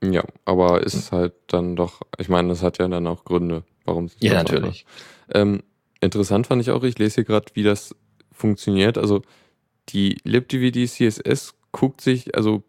Ja, 0.02 0.22
aber 0.44 0.82
ist 0.84 0.94
es 0.94 1.10
halt 1.12 1.32
dann 1.48 1.74
doch, 1.74 2.02
ich 2.18 2.28
meine, 2.28 2.48
das 2.50 2.62
hat 2.62 2.78
ja 2.78 2.86
dann 2.86 3.06
auch 3.06 3.24
Gründe, 3.24 3.64
warum 3.84 4.04
es 4.04 4.16
Ja, 4.20 4.34
natürlich. 4.34 4.86
Ähm, 5.32 5.62
interessant 6.00 6.46
fand 6.46 6.62
ich 6.62 6.70
auch, 6.70 6.84
ich 6.84 6.98
lese 6.98 7.16
hier 7.16 7.24
gerade, 7.24 7.46
wie 7.54 7.64
das 7.64 7.94
funktioniert. 8.30 8.96
Also 8.96 9.22
die 9.88 10.18
libdvd 10.24 10.86
CSS 10.86 11.54
guckt 11.72 12.00
sich, 12.00 12.36
also 12.36 12.62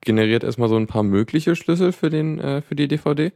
generiert 0.00 0.44
erstmal 0.44 0.68
so 0.68 0.76
ein 0.76 0.86
paar 0.86 1.02
mögliche 1.02 1.56
Schlüssel 1.56 1.92
für 1.92 2.10
den, 2.10 2.38
äh, 2.38 2.62
für 2.62 2.74
die 2.74 2.88
DVD. 2.88 3.32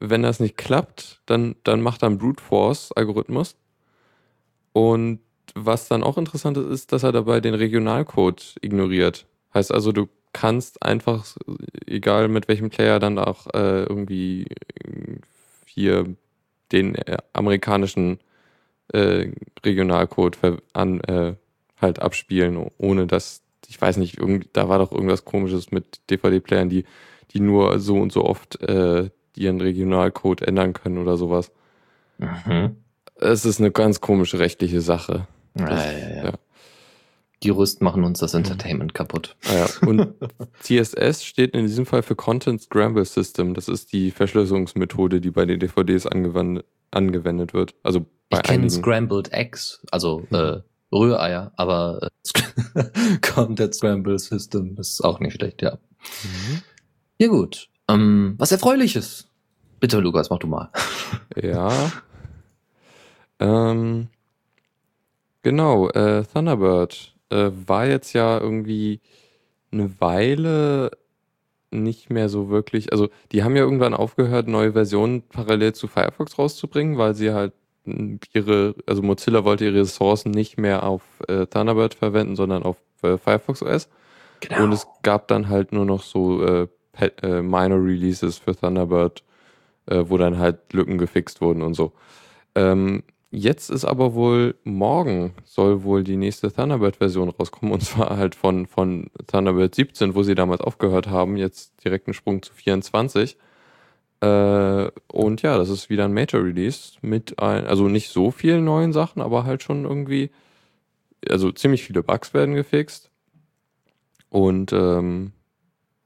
Wenn 0.00 0.22
das 0.22 0.40
nicht 0.40 0.56
klappt, 0.56 1.20
dann, 1.26 1.56
dann 1.64 1.80
macht 1.80 2.02
er 2.02 2.08
einen 2.08 2.18
Brute 2.18 2.42
Force 2.42 2.92
Algorithmus. 2.92 3.56
Und 4.72 5.20
was 5.54 5.88
dann 5.88 6.04
auch 6.04 6.18
interessant 6.18 6.56
ist, 6.56 6.66
ist, 6.66 6.92
dass 6.92 7.02
er 7.02 7.12
dabei 7.12 7.40
den 7.40 7.54
Regionalcode 7.54 8.56
ignoriert. 8.60 9.26
Heißt 9.54 9.72
also, 9.72 9.92
du 9.92 10.08
kannst 10.32 10.82
einfach, 10.82 11.26
egal 11.86 12.28
mit 12.28 12.48
welchem 12.48 12.70
Player, 12.70 13.00
dann 13.00 13.18
auch 13.18 13.46
äh, 13.54 13.82
irgendwie 13.84 14.46
hier 15.66 16.04
den 16.70 16.94
äh, 16.94 17.16
amerikanischen 17.32 18.20
äh, 18.92 19.30
Regionalcode 19.64 20.38
an, 20.74 21.00
äh, 21.00 21.34
halt 21.80 22.00
abspielen, 22.00 22.70
ohne 22.78 23.06
dass, 23.06 23.42
ich 23.68 23.80
weiß 23.80 23.96
nicht, 23.98 24.18
irgend, 24.18 24.48
da 24.54 24.68
war 24.68 24.78
doch 24.78 24.92
irgendwas 24.92 25.24
komisches 25.24 25.70
mit 25.70 26.00
DVD-Playern, 26.10 26.68
die, 26.68 26.84
die 27.32 27.40
nur 27.40 27.78
so 27.80 27.96
und 27.96 28.12
so 28.12 28.24
oft 28.24 28.60
äh, 28.62 29.10
ihren 29.36 29.60
Regionalcode 29.60 30.42
ändern 30.42 30.72
können 30.72 30.98
oder 30.98 31.16
sowas. 31.16 31.50
Mhm. 32.18 32.76
Es 33.16 33.44
ist 33.44 33.60
eine 33.60 33.70
ganz 33.70 34.00
komische 34.00 34.38
rechtliche 34.38 34.80
Sache. 34.80 35.26
Ja, 35.58 35.66
Das- 35.68 35.84
ja, 35.92 35.98
ja. 36.08 36.24
ja. 36.26 36.32
Die 37.44 37.50
Rüst 37.50 37.82
machen 37.82 38.02
uns 38.02 38.18
das 38.18 38.34
Entertainment 38.34 38.94
kaputt. 38.94 39.36
Ah 39.48 39.54
ja. 39.58 39.66
Und 39.88 40.08
CSS 40.60 41.22
steht 41.24 41.54
in 41.54 41.66
diesem 41.68 41.86
Fall 41.86 42.02
für 42.02 42.16
Content 42.16 42.60
Scramble 42.60 43.04
System. 43.04 43.54
Das 43.54 43.68
ist 43.68 43.92
die 43.92 44.10
Verschlüsselungsmethode, 44.10 45.20
die 45.20 45.30
bei 45.30 45.44
den 45.46 45.60
DVDs 45.60 46.04
angewandt, 46.08 46.64
angewendet 46.90 47.54
wird. 47.54 47.76
Also 47.84 48.06
bei 48.28 48.38
Ich 48.38 48.42
kenne. 48.42 48.68
Scrambled 48.68 49.32
Eggs, 49.32 49.86
also 49.92 50.26
äh, 50.32 50.58
Rühreier, 50.92 51.52
aber 51.56 52.10
äh, 52.34 53.18
Content 53.22 53.74
Scramble 53.74 54.18
System 54.18 54.76
ist 54.78 55.02
auch 55.02 55.20
nicht 55.20 55.34
schlecht, 55.34 55.62
ja. 55.62 55.78
Mhm. 56.22 56.62
Ja 57.18 57.28
gut. 57.28 57.68
Ähm, 57.88 58.34
was 58.38 58.52
Erfreuliches. 58.52 59.28
Bitte, 59.80 60.00
Lukas, 60.00 60.30
mach 60.30 60.38
du 60.38 60.46
mal. 60.46 60.70
Ja. 61.40 61.92
Ähm, 63.38 64.08
genau, 65.42 65.88
äh, 65.90 66.24
Thunderbird 66.24 67.14
äh, 67.30 67.50
war 67.66 67.86
jetzt 67.86 68.12
ja 68.12 68.38
irgendwie 68.38 69.00
eine 69.70 70.00
Weile 70.00 70.90
nicht 71.70 72.10
mehr 72.10 72.28
so 72.28 72.48
wirklich, 72.48 72.92
also 72.92 73.08
die 73.32 73.44
haben 73.44 73.54
ja 73.54 73.62
irgendwann 73.62 73.94
aufgehört, 73.94 74.48
neue 74.48 74.72
Versionen 74.72 75.22
parallel 75.22 75.74
zu 75.74 75.86
Firefox 75.86 76.38
rauszubringen, 76.38 76.98
weil 76.98 77.14
sie 77.14 77.32
halt 77.32 77.52
ihre, 78.32 78.74
also 78.86 79.02
Mozilla 79.02 79.44
wollte 79.44 79.64
ihre 79.64 79.80
Ressourcen 79.80 80.30
nicht 80.30 80.58
mehr 80.58 80.84
auf 80.84 81.02
äh, 81.28 81.46
Thunderbird 81.46 81.94
verwenden, 81.94 82.36
sondern 82.36 82.62
auf 82.62 82.76
äh, 83.02 83.18
Firefox 83.18 83.62
OS. 83.62 83.88
Genau. 84.40 84.64
Und 84.64 84.72
es 84.72 84.86
gab 85.02 85.28
dann 85.28 85.48
halt 85.48 85.72
nur 85.72 85.84
noch 85.84 86.02
so 86.02 86.44
äh, 86.44 86.68
äh, 87.22 87.42
Minor 87.42 87.82
Releases 87.84 88.38
für 88.38 88.54
Thunderbird, 88.54 89.24
äh, 89.86 90.04
wo 90.06 90.16
dann 90.16 90.38
halt 90.38 90.72
Lücken 90.72 90.98
gefixt 90.98 91.40
wurden 91.40 91.62
und 91.62 91.74
so. 91.74 91.92
Ähm, 92.54 93.02
jetzt 93.30 93.70
ist 93.70 93.84
aber 93.84 94.14
wohl 94.14 94.54
morgen 94.64 95.34
soll 95.44 95.82
wohl 95.82 96.02
die 96.02 96.16
nächste 96.16 96.52
Thunderbird-Version 96.52 97.28
rauskommen 97.30 97.72
und 97.72 97.82
zwar 97.82 98.16
halt 98.16 98.34
von, 98.34 98.66
von 98.66 99.10
Thunderbird 99.26 99.74
17, 99.74 100.14
wo 100.14 100.22
sie 100.22 100.34
damals 100.34 100.60
aufgehört 100.60 101.08
haben, 101.08 101.36
jetzt 101.36 101.84
direkt 101.84 102.06
einen 102.06 102.14
Sprung 102.14 102.42
zu 102.42 102.52
24. 102.54 103.36
Äh, 104.20 104.90
und 105.12 105.42
ja, 105.42 105.56
das 105.58 105.68
ist 105.68 105.90
wieder 105.90 106.04
ein 106.04 106.12
Major 106.12 106.42
Release 106.42 106.94
mit 107.02 107.38
ein, 107.38 107.66
also 107.66 107.88
nicht 107.88 108.08
so 108.10 108.30
vielen 108.30 108.64
neuen 108.64 108.92
Sachen, 108.92 109.22
aber 109.22 109.44
halt 109.44 109.62
schon 109.62 109.84
irgendwie, 109.84 110.30
also 111.28 111.52
ziemlich 111.52 111.84
viele 111.84 112.02
Bugs 112.02 112.34
werden 112.34 112.54
gefixt 112.54 113.10
und 114.28 114.72
ähm, 114.72 115.32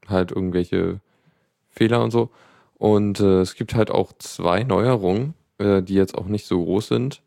halt 0.07 0.31
irgendwelche 0.31 0.99
Fehler 1.69 2.03
und 2.03 2.11
so. 2.11 2.29
Und 2.75 3.19
äh, 3.19 3.41
es 3.41 3.55
gibt 3.55 3.75
halt 3.75 3.89
auch 3.89 4.13
zwei 4.19 4.63
Neuerungen, 4.63 5.33
äh, 5.57 5.81
die 5.81 5.95
jetzt 5.95 6.15
auch 6.17 6.27
nicht 6.27 6.45
so 6.45 6.63
groß 6.63 6.87
sind. 6.89 7.21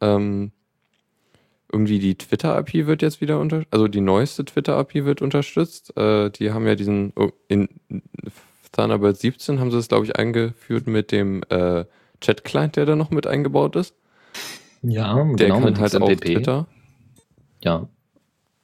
Ähm, 0.00 0.52
irgendwie 1.70 1.98
die 1.98 2.16
Twitter-API 2.16 2.86
wird 2.86 3.02
jetzt 3.02 3.20
wieder 3.20 3.40
unter, 3.40 3.64
also 3.70 3.88
die 3.88 4.00
neueste 4.00 4.44
Twitter-API 4.44 5.04
wird 5.04 5.22
unterstützt. 5.22 5.96
Äh, 5.96 6.30
die 6.30 6.52
haben 6.52 6.66
ja 6.66 6.76
diesen, 6.76 7.12
oh, 7.16 7.30
in 7.48 7.68
Thunderbird 8.74 9.16
17 9.16 9.60
haben 9.60 9.70
sie 9.70 9.78
es, 9.78 9.88
glaube 9.88 10.04
ich, 10.04 10.16
eingeführt 10.16 10.86
mit 10.86 11.12
dem 11.12 11.42
äh, 11.48 11.84
Chat-Client, 12.20 12.76
der 12.76 12.86
da 12.86 12.96
noch 12.96 13.10
mit 13.10 13.26
eingebaut 13.26 13.76
ist. 13.76 13.94
ja, 14.82 15.14
Der 15.14 15.24
genau, 15.48 15.54
kann 15.60 15.64
mit 15.64 15.78
halt 15.78 15.94
auch 15.96 16.08
XMPP. 16.08 16.24
Twitter. 16.24 16.66
Ja. 17.62 17.88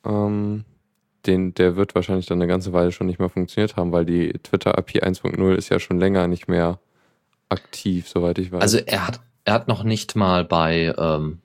Ähm, 0.04 0.64
den, 1.26 1.54
der 1.54 1.76
wird 1.76 1.94
wahrscheinlich 1.94 2.26
dann 2.26 2.38
eine 2.38 2.48
ganze 2.48 2.72
Weile 2.72 2.92
schon 2.92 3.06
nicht 3.06 3.18
mehr 3.18 3.28
funktioniert 3.28 3.76
haben, 3.76 3.92
weil 3.92 4.04
die 4.04 4.32
Twitter 4.42 4.76
API 4.76 5.02
1.0 5.02 5.54
ist 5.54 5.68
ja 5.68 5.78
schon 5.78 6.00
länger 6.00 6.26
nicht 6.26 6.48
mehr 6.48 6.78
aktiv, 7.48 8.08
soweit 8.08 8.38
ich 8.38 8.50
weiß. 8.52 8.60
Also 8.62 8.78
er 8.78 9.06
hat, 9.06 9.20
er 9.44 9.54
hat 9.54 9.68
noch 9.68 9.84
nicht 9.84 10.16
mal 10.16 10.44
bei, 10.44 10.94
ähm, 10.98 11.38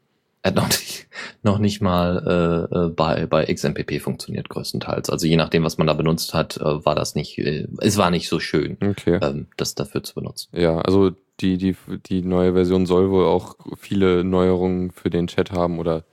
hat 0.45 0.55
noch 0.55 0.67
nicht, 0.67 1.07
noch 1.43 1.57
nicht 1.57 1.81
mal 1.81 2.69
äh, 2.71 2.75
äh, 2.77 2.89
bei, 2.89 3.25
bei 3.25 3.45
XMPP 3.51 3.99
funktioniert 3.99 4.47
größtenteils. 4.49 5.09
Also 5.09 5.25
je 5.25 5.35
nachdem, 5.35 5.63
was 5.63 5.77
man 5.77 5.87
da 5.87 5.93
benutzt 5.93 6.33
hat, 6.33 6.57
äh, 6.57 6.85
war 6.85 6.95
das 6.95 7.15
nicht, 7.15 7.37
äh, 7.39 7.67
es 7.79 7.97
war 7.97 8.11
nicht 8.11 8.29
so 8.29 8.39
schön, 8.39 8.77
okay. 8.81 9.19
ähm, 9.21 9.47
das 9.57 9.75
dafür 9.75 10.03
zu 10.03 10.13
benutzen. 10.13 10.49
Ja, 10.55 10.79
also 10.79 11.11
die, 11.39 11.57
die, 11.57 11.75
die 12.05 12.21
neue 12.21 12.53
Version 12.53 12.85
soll 12.85 13.09
wohl 13.09 13.25
auch 13.25 13.55
viele 13.77 14.23
Neuerungen 14.23 14.91
für 14.91 15.09
den 15.09 15.27
Chat 15.27 15.51
haben 15.51 15.79
oder 15.79 16.03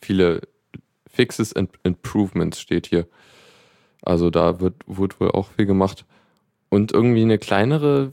viele 0.00 0.42
Fixes 1.08 1.54
and 1.54 1.70
Improvements 1.82 2.60
steht 2.60 2.86
hier. 2.86 3.06
Also 4.02 4.30
da 4.30 4.60
wird, 4.60 4.76
wird 4.86 5.20
wohl 5.20 5.32
auch 5.32 5.48
viel 5.48 5.66
gemacht. 5.66 6.06
Und 6.68 6.92
irgendwie 6.92 7.22
eine 7.22 7.38
kleinere, 7.38 8.12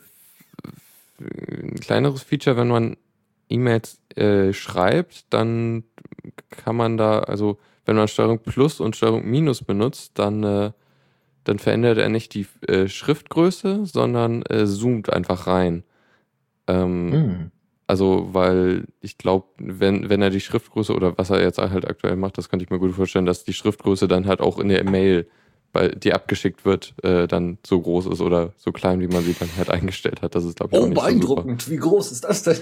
ein 1.19 1.75
kleineres 1.75 2.23
Feature, 2.23 2.57
wenn 2.57 2.67
man 2.67 2.97
E-Mails 3.49 4.01
äh, 4.15 4.53
schreibt, 4.53 5.31
dann 5.33 5.83
kann 6.49 6.75
man 6.75 6.97
da, 6.97 7.19
also 7.19 7.57
wenn 7.85 7.95
man 7.95 8.07
Steuerung 8.07 8.39
Plus 8.39 8.79
und 8.79 8.95
Steuerung 8.95 9.25
Minus 9.25 9.63
benutzt, 9.63 10.13
dann, 10.15 10.43
äh, 10.43 10.71
dann 11.43 11.59
verändert 11.59 11.97
er 11.97 12.09
nicht 12.09 12.33
die 12.33 12.45
äh, 12.67 12.87
Schriftgröße, 12.87 13.85
sondern 13.85 14.43
äh, 14.43 14.65
zoomt 14.65 15.11
einfach 15.11 15.47
rein. 15.47 15.83
Ähm, 16.67 17.11
Hm. 17.11 17.51
Also, 17.89 18.27
weil 18.33 18.85
ich 18.99 19.17
glaube, 19.17 19.47
wenn, 19.57 20.09
wenn 20.09 20.21
er 20.21 20.29
die 20.29 20.41
Schriftgröße 20.41 20.93
oder 20.93 21.17
was 21.17 21.29
er 21.29 21.41
jetzt 21.41 21.57
halt 21.57 21.87
aktuell 21.89 22.17
macht, 22.17 22.37
das 22.37 22.49
könnte 22.49 22.65
ich 22.65 22.69
mir 22.69 22.79
gut 22.79 22.93
vorstellen, 22.93 23.25
dass 23.25 23.45
die 23.45 23.53
Schriftgröße 23.53 24.09
dann 24.09 24.27
halt 24.27 24.41
auch 24.41 24.59
in 24.59 24.67
der 24.67 24.83
Mail, 24.83 25.29
bei, 25.77 25.89
die 25.89 26.13
abgeschickt 26.13 26.65
wird, 26.65 26.93
äh, 27.03 27.27
dann 27.27 27.57
so 27.65 27.79
groß 27.79 28.07
ist 28.07 28.21
oder 28.21 28.53
so 28.57 28.71
klein, 28.71 28.99
wie 28.99 29.07
man 29.07 29.23
sie 29.23 29.35
dann 29.39 29.49
halt 29.57 29.69
eingestellt 29.69 30.21
hat. 30.23 30.33
Das 30.35 30.43
ist, 30.43 30.57
glaube 30.57 30.75
ich, 30.75 30.81
auch 30.81 30.85
Oh, 30.85 31.09
nicht 31.09 31.21
so 31.23 31.27
super. 31.35 31.45
Wie 31.67 31.77
groß 31.77 32.11
ist 32.11 32.23
das 32.23 32.43
denn? 32.43 32.57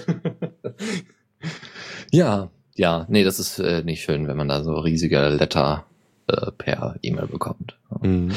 ja, 2.12 2.50
ja, 2.74 3.06
nee, 3.08 3.24
das 3.24 3.38
ist 3.38 3.58
äh, 3.58 3.82
nicht 3.82 4.02
schön, 4.02 4.28
wenn 4.28 4.36
man 4.36 4.48
da 4.48 4.62
so 4.62 4.74
riesige 4.74 5.28
Letter 5.28 5.86
äh, 6.26 6.50
per 6.58 6.96
E-Mail 7.02 7.26
bekommt. 7.26 7.78
Mhm. 8.02 8.32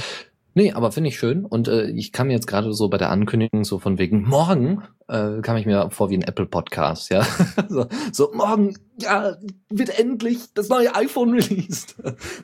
Nee, 0.60 0.74
aber 0.74 0.92
finde 0.92 1.08
ich 1.08 1.18
schön. 1.18 1.46
Und 1.46 1.70
äh, 1.70 1.90
ich 1.92 2.12
kam 2.12 2.30
jetzt 2.30 2.46
gerade 2.46 2.74
so 2.74 2.90
bei 2.90 2.98
der 2.98 3.12
Ankündigung 3.12 3.64
so 3.64 3.80
von 3.80 3.98
wegen 3.98 4.24
morgen, 4.24 4.84
äh, 5.08 5.40
kam 5.42 5.56
ich 5.56 5.66
mir 5.66 5.90
vor 5.90 6.10
wie 6.10 6.18
ein 6.18 6.22
Apple 6.22 6.48
Podcast, 6.48 7.12
ja. 7.12 7.26
so, 7.70 7.86
so, 8.12 8.32
morgen, 8.34 8.76
ja, 9.00 9.38
wird 9.70 9.98
endlich 9.98 10.40
das 10.54 10.68
neue 10.68 10.94
iPhone 10.96 11.30
released. 11.34 11.96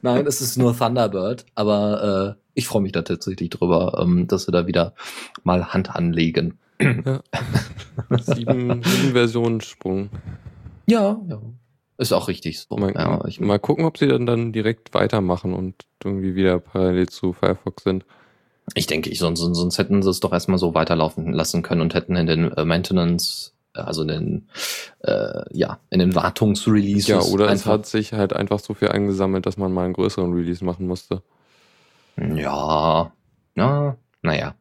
Nein, 0.01 0.25
es 0.27 0.39
ist 0.39 0.57
nur 0.57 0.77
Thunderbird, 0.77 1.45
aber 1.55 2.37
äh, 2.37 2.41
ich 2.53 2.67
freue 2.67 2.83
mich 2.83 2.93
da 2.93 3.01
tatsächlich 3.01 3.49
drüber, 3.49 3.99
ähm, 4.01 4.27
dass 4.27 4.47
wir 4.47 4.53
da 4.53 4.65
wieder 4.65 4.93
mal 5.43 5.73
Hand 5.73 5.93
anlegen. 5.93 6.57
Sieben, 6.79 8.81
sieben 8.81 9.11
Versionen 9.11 9.59
Sprung. 9.59 10.09
Ja, 10.87 11.19
ja. 11.27 11.41
Ist 11.97 12.11
auch 12.11 12.27
richtig 12.27 12.59
so. 12.59 12.75
Mal, 12.75 12.93
ja, 12.93 13.23
ich, 13.25 13.39
mal 13.39 13.59
gucken, 13.59 13.85
ob 13.85 13.97
sie 13.97 14.07
dann, 14.07 14.25
dann 14.25 14.51
direkt 14.51 14.93
weitermachen 14.93 15.53
und 15.53 15.75
irgendwie 16.03 16.35
wieder 16.35 16.59
parallel 16.59 17.07
zu 17.07 17.33
Firefox 17.33 17.83
sind. 17.83 18.05
ich 18.73 18.87
denke, 18.87 19.09
ich, 19.09 19.19
sonst, 19.19 19.39
sonst 19.39 19.77
hätten 19.77 20.03
sie 20.03 20.09
es 20.09 20.19
doch 20.19 20.33
erstmal 20.33 20.57
so 20.57 20.73
weiterlaufen 20.73 21.31
lassen 21.31 21.61
können 21.61 21.81
und 21.81 21.93
hätten 21.93 22.15
in 22.15 22.27
den 22.27 22.51
äh, 22.51 22.65
Maintenance, 22.65 23.53
äh, 23.75 23.79
also 23.79 24.01
in 24.01 24.07
den, 24.09 24.49
äh, 25.03 25.43
ja, 25.51 25.79
in 25.89 25.99
den 25.99 26.15
Wartungsreleases. 26.15 27.07
Ja, 27.07 27.21
oder 27.21 27.49
es 27.49 27.65
hat 27.65 27.85
sich 27.85 28.11
halt 28.11 28.33
einfach 28.33 28.59
so 28.59 28.73
viel 28.73 28.89
eingesammelt, 28.89 29.45
dass 29.45 29.55
man 29.55 29.71
mal 29.71 29.85
einen 29.85 29.93
größeren 29.93 30.33
Release 30.33 30.65
machen 30.65 30.87
musste. 30.87 31.21
Ja, 32.17 33.13
ja, 33.55 33.97
naja. 34.21 34.55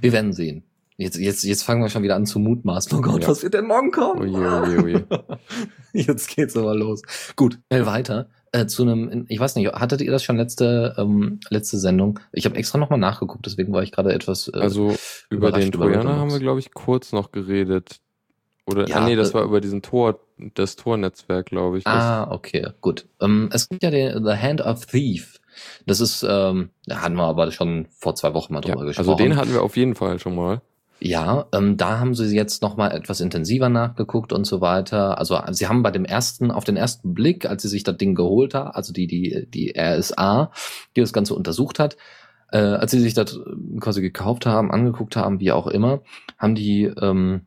Wir 0.00 0.12
werden 0.12 0.32
sehen. 0.32 0.64
Jetzt, 0.96 1.16
jetzt, 1.18 1.42
jetzt 1.42 1.64
fangen 1.64 1.82
wir 1.82 1.88
schon 1.88 2.02
wieder 2.04 2.14
an 2.14 2.24
zu 2.24 2.38
mutmaßen. 2.38 2.96
Oh 2.96 3.00
Gott, 3.00 3.22
Ja. 3.22 3.28
was 3.28 3.42
wird 3.42 3.54
denn 3.54 3.66
morgen 3.66 3.90
kommen? 3.90 4.20
Oje, 4.20 4.62
oje, 4.62 4.82
oje. 4.84 5.06
Jetzt 5.92 6.28
geht's 6.34 6.56
aber 6.56 6.74
los. 6.74 7.02
Gut, 7.34 7.58
schnell 7.68 7.86
weiter. 7.86 8.28
Äh, 8.52 8.66
zu 8.66 8.82
einem, 8.82 9.24
ich 9.28 9.40
weiß 9.40 9.56
nicht, 9.56 9.72
hattet 9.72 10.00
ihr 10.00 10.12
das 10.12 10.22
schon 10.22 10.36
letzte, 10.36 10.94
ähm, 10.96 11.40
letzte 11.50 11.78
Sendung? 11.78 12.20
Ich 12.32 12.44
habe 12.44 12.54
extra 12.54 12.78
nochmal 12.78 13.00
nachgeguckt, 13.00 13.44
deswegen 13.46 13.72
war 13.72 13.82
ich 13.82 13.90
gerade 13.90 14.12
etwas. 14.12 14.46
Äh, 14.46 14.58
Also 14.58 14.94
über 15.30 15.50
den 15.50 15.72
Trojaner 15.72 16.16
haben 16.16 16.30
wir, 16.30 16.38
glaube 16.38 16.60
ich, 16.60 16.72
kurz 16.74 17.10
noch 17.12 17.32
geredet. 17.32 17.98
Oder, 18.66 18.86
Ja, 18.88 18.96
ah, 18.98 19.04
nee, 19.04 19.16
das 19.16 19.30
äh, 19.32 19.34
war 19.34 19.42
über 19.42 19.60
diesen 19.60 19.82
Tor, 19.82 20.20
das 20.54 20.76
Tornetzwerk, 20.76 21.46
glaube 21.46 21.78
ich. 21.78 21.86
Ah, 21.88 22.30
okay, 22.30 22.68
gut. 22.80 23.06
Ähm, 23.20 23.50
es 23.52 23.68
gibt 23.68 23.82
ja 23.82 23.90
den 23.90 24.24
The 24.24 24.34
Hand 24.36 24.60
of 24.60 24.86
Thief. 24.86 25.40
Das 25.86 26.00
ist, 26.00 26.24
ähm, 26.28 26.70
da 26.86 27.02
hatten 27.02 27.16
wir 27.16 27.24
aber 27.24 27.50
schon 27.50 27.86
vor 27.90 28.14
zwei 28.14 28.32
Wochen 28.34 28.52
mal 28.54 28.62
ja, 28.64 28.72
drüber 28.72 28.86
gesprochen. 28.86 29.08
also 29.10 29.22
den 29.22 29.36
hatten 29.36 29.52
wir 29.52 29.62
auf 29.62 29.76
jeden 29.76 29.96
Fall 29.96 30.20
schon 30.20 30.36
mal. 30.36 30.62
Ja, 31.00 31.46
ähm, 31.52 31.76
da 31.76 31.98
haben 31.98 32.14
sie 32.14 32.34
jetzt 32.34 32.62
noch 32.62 32.76
mal 32.76 32.90
etwas 32.90 33.20
intensiver 33.20 33.68
nachgeguckt 33.68 34.32
und 34.32 34.46
so 34.46 34.60
weiter. 34.60 35.18
Also 35.18 35.38
sie 35.50 35.68
haben 35.68 35.82
bei 35.82 35.90
dem 35.90 36.04
ersten, 36.04 36.50
auf 36.50 36.64
den 36.64 36.76
ersten 36.76 37.14
Blick, 37.14 37.46
als 37.46 37.62
sie 37.62 37.68
sich 37.68 37.82
das 37.82 37.96
Ding 37.96 38.14
geholt 38.14 38.54
haben, 38.54 38.70
also 38.70 38.92
die 38.92 39.06
die 39.06 39.46
die 39.48 39.74
RSA, 39.76 40.50
die 40.96 41.00
das 41.00 41.12
Ganze 41.12 41.34
untersucht 41.34 41.78
hat, 41.78 41.96
äh, 42.52 42.58
als 42.58 42.92
sie 42.92 43.00
sich 43.00 43.14
das 43.14 43.38
quasi 43.80 44.00
gekauft 44.00 44.46
haben, 44.46 44.70
angeguckt 44.70 45.16
haben, 45.16 45.40
wie 45.40 45.52
auch 45.52 45.66
immer, 45.66 46.02
haben 46.38 46.54
die 46.54 46.84
ähm, 46.84 47.42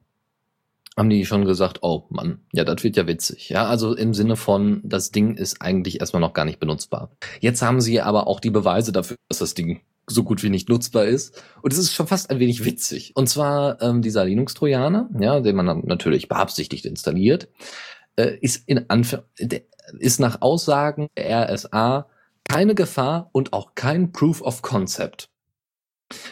haben 0.97 1.09
die 1.09 1.25
schon 1.25 1.45
gesagt, 1.45 1.79
oh 1.83 2.05
Mann, 2.09 2.39
ja, 2.51 2.63
das 2.63 2.83
wird 2.83 2.97
ja 2.97 3.05
witzig. 3.05 3.49
Ja, 3.49 3.67
also 3.67 3.95
im 3.95 4.15
Sinne 4.15 4.35
von, 4.35 4.81
das 4.83 5.11
Ding 5.11 5.35
ist 5.35 5.61
eigentlich 5.61 5.99
erstmal 5.99 6.21
noch 6.21 6.33
gar 6.33 6.43
nicht 6.43 6.59
benutzbar. 6.59 7.11
Jetzt 7.39 7.61
haben 7.61 7.81
sie 7.81 8.01
aber 8.01 8.25
auch 8.25 8.39
die 8.39 8.49
Beweise 8.49 8.91
dafür, 8.91 9.17
dass 9.29 9.37
das 9.37 9.53
Ding 9.53 9.81
so 10.07 10.23
gut 10.23 10.41
wie 10.41 10.49
nicht 10.49 10.69
nutzbar 10.69 11.05
ist. 11.05 11.43
Und 11.61 11.73
es 11.73 11.79
ist 11.79 11.93
schon 11.93 12.07
fast 12.07 12.29
ein 12.29 12.39
wenig 12.39 12.65
witzig. 12.65 13.11
Und 13.15 13.27
zwar 13.27 13.81
ähm, 13.81 14.01
dieser 14.01 14.25
Linux-Trojaner, 14.25 15.09
ja, 15.19 15.41
den 15.41 15.55
man 15.55 15.65
dann 15.65 15.83
natürlich 15.85 16.29
beabsichtigt 16.29 16.85
installiert, 16.85 17.49
äh, 18.15 18.37
ist 18.41 18.67
in 18.67 18.89
Anf 18.89 19.21
ist 19.99 20.19
nach 20.19 20.41
Aussagen 20.41 21.07
der 21.17 21.53
RSA 21.53 22.09
keine 22.43 22.75
Gefahr 22.75 23.29
und 23.33 23.53
auch 23.53 23.75
kein 23.75 24.11
Proof 24.11 24.41
of 24.41 24.61
Concept. 24.61 25.29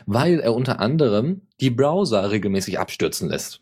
Weil 0.06 0.40
er 0.40 0.56
unter 0.56 0.80
anderem 0.80 1.42
die 1.60 1.70
Browser 1.70 2.32
regelmäßig 2.32 2.80
abstürzen 2.80 3.30
lässt. 3.30 3.62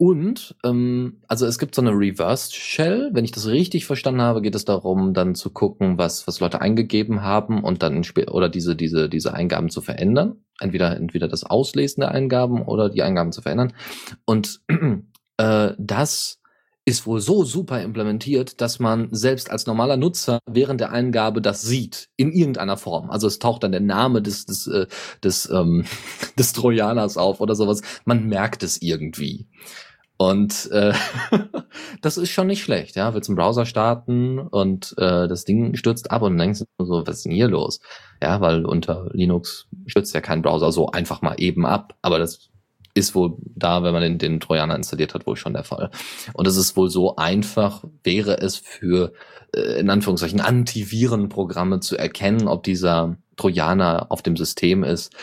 Und, 0.00 0.56
ähm, 0.64 1.20
also 1.28 1.44
es 1.44 1.58
gibt 1.58 1.74
so 1.74 1.82
eine 1.82 1.90
Reversed 1.90 2.54
Shell. 2.54 3.10
Wenn 3.12 3.26
ich 3.26 3.32
das 3.32 3.48
richtig 3.48 3.84
verstanden 3.84 4.22
habe, 4.22 4.40
geht 4.40 4.54
es 4.54 4.64
darum, 4.64 5.12
dann 5.12 5.34
zu 5.34 5.50
gucken, 5.50 5.98
was, 5.98 6.26
was 6.26 6.40
Leute 6.40 6.62
eingegeben 6.62 7.20
haben 7.20 7.62
und 7.62 7.82
dann 7.82 8.02
oder 8.30 8.48
diese, 8.48 8.74
diese, 8.74 9.10
diese 9.10 9.34
Eingaben 9.34 9.68
zu 9.68 9.82
verändern. 9.82 10.36
Entweder, 10.58 10.96
entweder 10.96 11.28
das 11.28 11.44
Auslesen 11.44 12.00
der 12.00 12.12
Eingaben 12.12 12.62
oder 12.62 12.88
die 12.88 13.02
Eingaben 13.02 13.30
zu 13.30 13.42
verändern. 13.42 13.74
Und 14.24 14.62
äh, 15.36 15.72
das 15.76 16.40
ist 16.86 17.06
wohl 17.06 17.20
so 17.20 17.44
super 17.44 17.82
implementiert, 17.82 18.62
dass 18.62 18.78
man 18.78 19.08
selbst 19.10 19.50
als 19.50 19.66
normaler 19.66 19.98
Nutzer 19.98 20.38
während 20.50 20.80
der 20.80 20.92
Eingabe 20.92 21.42
das 21.42 21.60
sieht 21.60 22.08
in 22.16 22.32
irgendeiner 22.32 22.78
Form. 22.78 23.10
Also 23.10 23.26
es 23.26 23.38
taucht 23.38 23.64
dann 23.64 23.72
der 23.72 23.82
Name 23.82 24.22
des 24.22 24.46
des 24.46 24.66
äh, 24.66 24.86
des 25.22 25.50
ähm, 25.50 25.84
des 26.38 26.54
Trojaners 26.54 27.18
auf 27.18 27.42
oder 27.42 27.54
sowas. 27.54 27.82
Man 28.06 28.26
merkt 28.28 28.62
es 28.62 28.80
irgendwie. 28.80 29.46
Und 30.20 30.70
äh, 30.70 30.92
das 32.02 32.18
ist 32.18 32.28
schon 32.28 32.46
nicht 32.46 32.62
schlecht, 32.62 32.94
ja. 32.94 33.14
Willst 33.14 33.30
einen 33.30 33.36
Browser 33.36 33.64
starten 33.64 34.38
und 34.38 34.94
äh, 34.98 35.26
das 35.26 35.46
Ding 35.46 35.74
stürzt 35.76 36.10
ab 36.10 36.20
und 36.20 36.36
denkst 36.36 36.60
du 36.76 36.84
so, 36.84 37.06
was 37.06 37.16
ist 37.16 37.24
denn 37.24 37.32
hier 37.32 37.48
los? 37.48 37.80
Ja, 38.22 38.42
weil 38.42 38.66
unter 38.66 39.08
Linux 39.14 39.66
stürzt 39.86 40.14
ja 40.14 40.20
kein 40.20 40.42
Browser 40.42 40.72
so 40.72 40.88
einfach 40.88 41.22
mal 41.22 41.36
eben 41.38 41.64
ab. 41.64 41.94
Aber 42.02 42.18
das 42.18 42.50
ist 42.92 43.14
wohl 43.14 43.38
da, 43.56 43.82
wenn 43.82 43.94
man 43.94 44.02
den, 44.02 44.18
den 44.18 44.40
Trojaner 44.40 44.76
installiert 44.76 45.14
hat, 45.14 45.26
wohl 45.26 45.36
schon 45.36 45.54
der 45.54 45.64
Fall. 45.64 45.90
Und 46.34 46.46
es 46.46 46.58
ist 46.58 46.76
wohl 46.76 46.90
so 46.90 47.16
einfach, 47.16 47.82
wäre 48.04 48.42
es 48.42 48.56
für, 48.56 49.14
äh, 49.56 49.80
in 49.80 49.88
Anführungszeichen, 49.88 50.42
Antivirenprogramme 50.42 51.80
zu 51.80 51.96
erkennen, 51.96 52.46
ob 52.46 52.62
dieser 52.62 53.16
Trojaner 53.36 54.12
auf 54.12 54.20
dem 54.20 54.36
System 54.36 54.84
ist. 54.84 55.14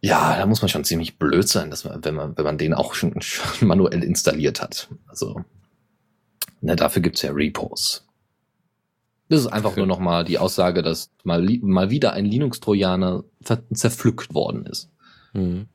Ja, 0.00 0.36
da 0.36 0.46
muss 0.46 0.62
man 0.62 0.68
schon 0.68 0.84
ziemlich 0.84 1.18
blöd 1.18 1.48
sein, 1.48 1.70
dass 1.70 1.84
man, 1.84 2.04
wenn 2.04 2.14
man, 2.14 2.36
wenn 2.36 2.44
man 2.44 2.58
den 2.58 2.72
auch 2.74 2.94
schon, 2.94 3.20
schon 3.22 3.66
manuell 3.68 4.02
installiert 4.04 4.60
hat. 4.62 4.88
Also, 5.08 5.44
ne, 6.60 6.76
dafür 6.76 7.02
gibt's 7.02 7.22
ja 7.22 7.32
Repos. 7.32 8.04
Das 9.28 9.40
ist 9.40 9.46
einfach 9.48 9.72
Okay. 9.72 9.80
nur 9.80 9.86
nochmal 9.86 10.24
die 10.24 10.38
Aussage, 10.38 10.82
dass 10.82 11.10
mal, 11.24 11.42
mal 11.60 11.90
wieder 11.90 12.12
ein 12.14 12.24
Linux-Trojaner 12.24 13.24
zerpflückt 13.74 14.32
worden 14.34 14.64
ist. 14.66 14.88
Mhm. 15.34 15.66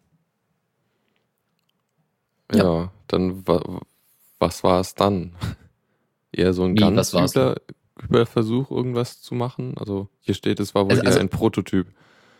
Ja. 2.54 2.64
Ja, 2.64 2.92
dann 3.08 3.48
wa 3.48 3.82
was 4.40 4.64
war 4.64 4.80
es 4.82 4.96
dann? 4.96 5.34
Eher 6.32 6.54
so 6.54 6.64
ein 6.64 6.76
Wie, 6.76 6.80
ganz 6.82 7.14
übler 7.14 8.26
Versuch, 8.26 8.72
irgendwas 8.72 9.22
zu 9.22 9.36
machen? 9.36 9.78
Also 9.78 10.10
hier 10.20 10.34
steht, 10.34 10.60
es 10.60 10.74
war 10.76 10.86
wohl 10.86 10.92
Also- 10.92 11.02
eher 11.04 11.08
also- 11.08 11.20
ein 11.20 11.30
Prototyp. 11.30 11.88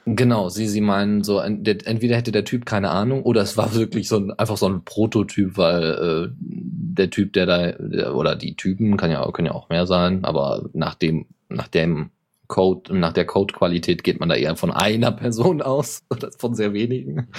Genau, 0.06 0.50
sie, 0.50 0.68
sie 0.68 0.82
meinen 0.82 1.24
so, 1.24 1.40
entweder 1.40 2.18
hätte 2.18 2.34
der 2.34 2.44
Typ 2.44 2.66
keine 2.66 2.90
Ahnung 2.90 3.24
oder 3.24 3.42
es 3.42 3.56
war 3.56 3.74
wirklich 3.76 4.10
so 4.10 4.18
ein, 4.18 4.32
einfach 4.32 4.58
so 4.58 4.68
ein 4.68 4.84
Prototyp, 4.84 5.58
weil 5.58 5.84
äh, 5.84 6.34
der 6.40 7.10
Typ, 7.10 7.34
der 7.34 7.46
da, 7.46 7.72
der, 7.72 8.16
oder 8.16 8.36
die 8.36 8.56
Typen, 8.56 8.98
kann 8.98 9.12
ja, 9.12 9.30
können 9.32 9.48
ja 9.48 9.54
auch 9.54 9.70
mehr 9.70 9.88
sein, 9.88 10.26
aber 10.26 10.70
nach 10.74 10.96
dem, 10.96 11.28
nach 11.50 11.68
dem 11.68 12.12
Code, 12.48 12.96
nach 12.98 13.14
der 13.14 13.26
Codequalität 13.26 14.04
geht 14.04 14.20
man 14.20 14.30
da 14.30 14.36
eher 14.36 14.56
von 14.56 14.72
einer 14.72 15.12
Person 15.12 15.62
aus 15.62 16.04
oder 16.10 16.32
von 16.38 16.54
sehr 16.54 16.74
wenigen. 16.74 17.30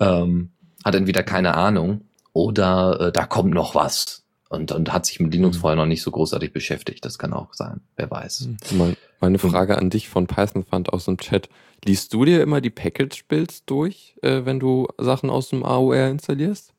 Ähm, 0.00 0.50
hat 0.84 0.94
entweder 0.94 1.22
keine 1.22 1.54
Ahnung 1.54 2.02
oder 2.32 3.00
äh, 3.00 3.12
da 3.12 3.26
kommt 3.26 3.52
noch 3.52 3.74
was. 3.74 4.21
Und, 4.52 4.70
und 4.70 4.92
hat 4.92 5.06
sich 5.06 5.18
mit 5.18 5.32
Linux 5.32 5.56
Mhm. 5.56 5.60
vorher 5.60 5.76
noch 5.76 5.86
nicht 5.86 6.02
so 6.02 6.10
großartig 6.10 6.52
beschäftigt. 6.52 7.04
Das 7.06 7.18
kann 7.18 7.32
auch 7.32 7.54
sein. 7.54 7.80
Wer 7.96 8.10
weiß. 8.10 8.50
Mein, 8.72 8.96
meine 9.18 9.38
Frage 9.38 9.78
an 9.78 9.88
dich 9.88 10.10
von 10.10 10.26
Python 10.26 10.62
fand 10.64 10.92
aus 10.92 11.06
dem 11.06 11.16
Chat. 11.16 11.48
Liest 11.86 12.12
du 12.12 12.26
dir 12.26 12.42
immer 12.42 12.60
die 12.60 12.68
Package-Builds 12.70 13.64
durch, 13.64 14.14
äh, 14.20 14.44
wenn 14.44 14.60
du 14.60 14.88
Sachen 14.98 15.30
aus 15.30 15.48
dem 15.48 15.64
AOR 15.64 16.06
installierst? 16.08 16.74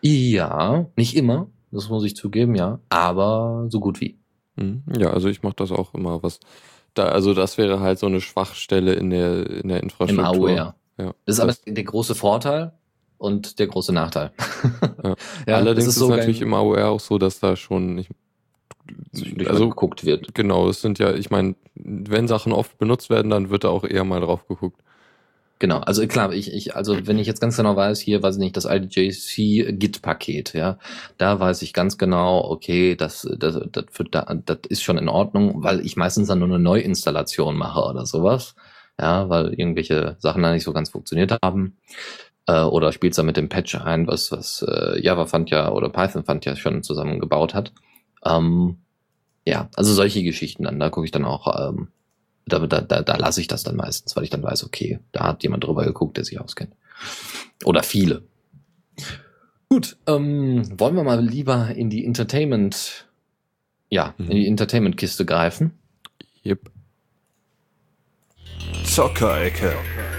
Ja, 0.00 0.86
nicht 0.96 1.16
immer, 1.16 1.48
das 1.70 1.88
muss 1.88 2.04
ich 2.04 2.16
zugeben, 2.16 2.54
ja, 2.54 2.78
aber 2.88 3.66
so 3.68 3.80
gut 3.80 4.00
wie. 4.00 4.16
Mhm. 4.56 4.82
Ja, 4.96 5.10
also 5.10 5.28
ich 5.28 5.42
mache 5.42 5.56
das 5.56 5.72
auch 5.72 5.94
immer. 5.94 6.22
Was 6.22 6.40
da, 6.94 7.06
also 7.06 7.34
das 7.34 7.58
wäre 7.58 7.80
halt 7.80 7.98
so 7.98 8.06
eine 8.06 8.20
Schwachstelle 8.20 8.94
in 8.94 9.10
der 9.10 9.48
in 9.48 9.68
der 9.68 9.78
Im 9.78 9.84
Infrastruktur. 9.84 10.50
AOR. 10.50 10.74
Ja. 10.98 11.14
Das 11.24 11.36
ist 11.36 11.40
aber 11.40 11.54
der 11.66 11.84
große 11.84 12.14
Vorteil 12.14 12.72
und 13.22 13.58
der 13.58 13.68
große 13.68 13.92
Nachteil. 13.92 14.32
Ja. 15.46 15.56
Allerdings 15.56 15.86
es 15.86 15.94
ist, 15.94 16.00
sogar 16.00 16.18
natürlich 16.18 16.42
im 16.42 16.54
AOR 16.54 16.88
auch 16.88 17.00
so, 17.00 17.18
dass 17.18 17.38
da 17.38 17.54
schon 17.56 17.98
ich, 17.98 18.08
zwischendurch 19.12 19.48
also 19.48 19.68
geguckt 19.68 20.04
wird. 20.04 20.34
genau, 20.34 20.68
es 20.68 20.80
sind 20.80 20.98
ja, 20.98 21.14
ich 21.14 21.30
meine, 21.30 21.54
wenn 21.74 22.26
Sachen 22.26 22.52
oft 22.52 22.78
benutzt 22.78 23.10
werden, 23.10 23.30
dann 23.30 23.50
wird 23.50 23.64
da 23.64 23.68
auch 23.68 23.84
eher 23.84 24.04
mal 24.04 24.20
drauf 24.20 24.46
geguckt. 24.48 24.82
Genau, 25.60 25.78
also 25.78 26.04
klar, 26.08 26.32
ich, 26.32 26.52
ich, 26.52 26.74
also 26.74 27.06
wenn 27.06 27.20
ich 27.20 27.28
jetzt 27.28 27.40
ganz 27.40 27.56
genau 27.56 27.76
weiß, 27.76 28.00
hier 28.00 28.20
weiß 28.20 28.34
ich 28.34 28.40
nicht, 28.40 28.56
das 28.56 28.64
IDJC 28.64 29.78
Git-Paket, 29.78 30.54
ja, 30.54 30.78
da 31.18 31.38
weiß 31.38 31.62
ich 31.62 31.72
ganz 31.72 31.98
genau, 31.98 32.50
okay, 32.50 32.96
das, 32.96 33.28
das, 33.38 33.60
das, 33.70 33.84
für, 33.92 34.02
da, 34.02 34.34
das 34.44 34.58
ist 34.68 34.82
schon 34.82 34.98
in 34.98 35.08
Ordnung, 35.08 35.62
weil 35.62 35.86
ich 35.86 35.96
meistens 35.96 36.26
dann 36.26 36.40
nur 36.40 36.48
eine 36.48 36.58
Neuinstallation 36.58 37.56
mache 37.56 37.88
oder 37.88 38.04
sowas, 38.06 38.56
ja, 39.00 39.28
weil 39.28 39.54
irgendwelche 39.54 40.16
Sachen 40.18 40.42
da 40.42 40.52
nicht 40.52 40.64
so 40.64 40.72
ganz 40.72 40.90
funktioniert 40.90 41.38
haben. 41.40 41.76
Äh, 42.46 42.62
oder 42.62 42.92
spielst 42.92 43.18
da 43.18 43.22
mit 43.22 43.36
dem 43.36 43.48
Patch 43.48 43.74
ein, 43.76 44.06
was, 44.06 44.32
was 44.32 44.62
äh, 44.66 45.00
Java 45.00 45.26
fand 45.26 45.50
ja 45.50 45.70
oder 45.70 45.88
Python 45.88 46.24
fand 46.24 46.44
ja 46.44 46.56
schon 46.56 46.82
zusammengebaut 46.82 47.54
hat. 47.54 47.72
Ähm, 48.24 48.78
ja, 49.44 49.68
also 49.76 49.92
solche 49.92 50.22
Geschichten 50.22 50.64
dann, 50.64 50.80
da 50.80 50.90
gucke 50.90 51.04
ich 51.04 51.10
dann 51.12 51.24
auch, 51.24 51.68
ähm, 51.68 51.88
da, 52.46 52.58
da, 52.66 52.80
da, 52.80 53.02
da 53.02 53.16
lasse 53.16 53.40
ich 53.40 53.46
das 53.46 53.62
dann 53.62 53.76
meistens, 53.76 54.16
weil 54.16 54.24
ich 54.24 54.30
dann 54.30 54.42
weiß, 54.42 54.64
okay, 54.64 54.98
da 55.12 55.24
hat 55.24 55.42
jemand 55.44 55.64
drüber 55.64 55.84
geguckt, 55.84 56.16
der 56.16 56.24
sich 56.24 56.40
auskennt. 56.40 56.74
Oder 57.64 57.82
viele. 57.82 58.22
Gut, 59.68 59.96
ähm, 60.06 60.78
wollen 60.78 60.96
wir 60.96 61.04
mal 61.04 61.24
lieber 61.24 61.70
in 61.74 61.90
die 61.90 62.04
Entertainment, 62.04 63.06
ja, 63.88 64.14
Mhm. 64.18 64.30
in 64.30 64.36
die 64.36 64.46
Entertainment-Kiste 64.48 65.24
greifen? 65.24 65.78
Yep. 66.44 66.70
Zockerecke. 68.84 69.72
Es 69.72 70.11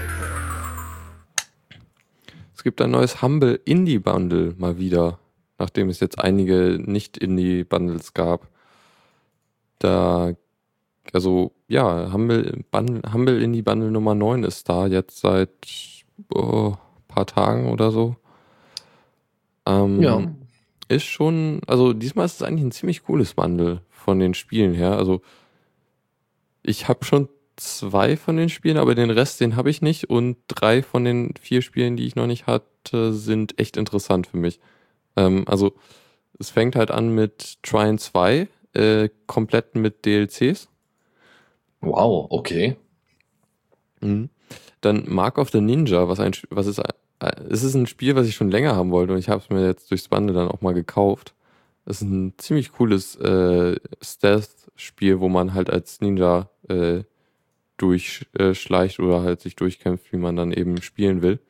gibt 2.64 2.80
ein 2.80 2.90
neues 2.90 3.22
Humble 3.22 3.60
Indie 3.64 4.00
Bundle 4.00 4.54
mal 4.58 4.78
wieder, 4.78 5.20
nachdem 5.58 5.88
es 5.90 6.00
jetzt 6.00 6.18
einige 6.18 6.80
nicht 6.82 7.16
Indie 7.16 7.62
Bundles 7.62 8.14
gab. 8.14 8.48
Da, 9.78 10.32
also 11.12 11.52
ja, 11.68 12.12
Humble, 12.12 12.64
Bundle, 12.70 13.12
Humble 13.12 13.40
Indie 13.40 13.62
Bundle 13.62 13.90
Nummer 13.90 14.14
9 14.14 14.42
ist 14.42 14.68
da 14.68 14.86
jetzt 14.86 15.20
seit 15.20 15.50
oh, 16.34 16.74
paar 17.06 17.26
Tagen 17.26 17.70
oder 17.70 17.90
so. 17.92 18.16
Ähm, 19.66 20.02
Ist 20.88 21.04
schon, 21.04 21.60
also 21.66 21.92
diesmal 21.92 22.26
ist 22.26 22.36
es 22.36 22.42
eigentlich 22.42 22.64
ein 22.64 22.72
ziemlich 22.72 23.04
cooles 23.04 23.34
Bundle 23.34 23.82
von 23.90 24.18
den 24.18 24.34
Spielen 24.34 24.74
her. 24.74 24.96
Also 24.96 25.22
ich 26.62 26.88
habe 26.88 27.04
schon 27.04 27.28
zwei 27.56 28.16
von 28.16 28.36
den 28.36 28.48
Spielen, 28.48 28.76
aber 28.76 28.94
den 28.94 29.10
Rest, 29.10 29.40
den 29.40 29.56
habe 29.56 29.70
ich 29.70 29.82
nicht. 29.82 30.10
Und 30.10 30.36
drei 30.48 30.82
von 30.82 31.04
den 31.04 31.34
vier 31.40 31.62
Spielen, 31.62 31.96
die 31.96 32.06
ich 32.06 32.16
noch 32.16 32.26
nicht 32.26 32.46
hatte, 32.46 33.12
sind 33.12 33.58
echt 33.58 33.76
interessant 33.76 34.26
für 34.26 34.36
mich. 34.36 34.60
Ähm, 35.16 35.44
also, 35.46 35.74
es 36.38 36.50
fängt 36.50 36.76
halt 36.76 36.90
an 36.90 37.10
mit 37.10 37.62
Trine 37.62 37.98
2, 37.98 38.48
äh, 38.74 39.08
komplett 39.26 39.76
mit 39.76 40.04
DLCs. 40.04 40.68
Wow, 41.80 42.26
okay. 42.30 42.76
Mhm. 44.00 44.30
Dann 44.80 45.04
Mark 45.06 45.38
of 45.38 45.50
the 45.50 45.60
Ninja, 45.60 46.08
was 46.08 46.20
ein, 46.20 46.32
was 46.50 46.66
ist, 46.66 46.78
äh, 46.78 47.32
es 47.48 47.62
ist 47.62 47.74
ein 47.74 47.86
Spiel, 47.86 48.16
was 48.16 48.26
ich 48.26 48.34
schon 48.34 48.50
länger 48.50 48.74
haben 48.76 48.90
wollte 48.90 49.12
und 49.12 49.18
ich 49.18 49.28
habe 49.28 49.42
es 49.42 49.50
mir 49.50 49.66
jetzt 49.66 49.90
durchs 49.90 50.08
Bundle 50.08 50.34
dann 50.34 50.48
auch 50.48 50.60
mal 50.60 50.74
gekauft. 50.74 51.34
Das 51.84 52.00
ist 52.00 52.08
ein 52.08 52.34
ziemlich 52.38 52.72
cooles 52.72 53.16
äh, 53.16 53.76
Stealth-Spiel, 54.02 55.20
wo 55.20 55.28
man 55.28 55.54
halt 55.54 55.70
als 55.70 56.00
Ninja 56.00 56.48
äh, 56.68 57.04
durchschleicht 57.76 59.00
oder 59.00 59.22
halt 59.22 59.40
sich 59.40 59.56
durchkämpft, 59.56 60.12
wie 60.12 60.16
man 60.16 60.36
dann 60.36 60.52
eben 60.52 60.80
spielen 60.82 61.22
will. 61.22 61.40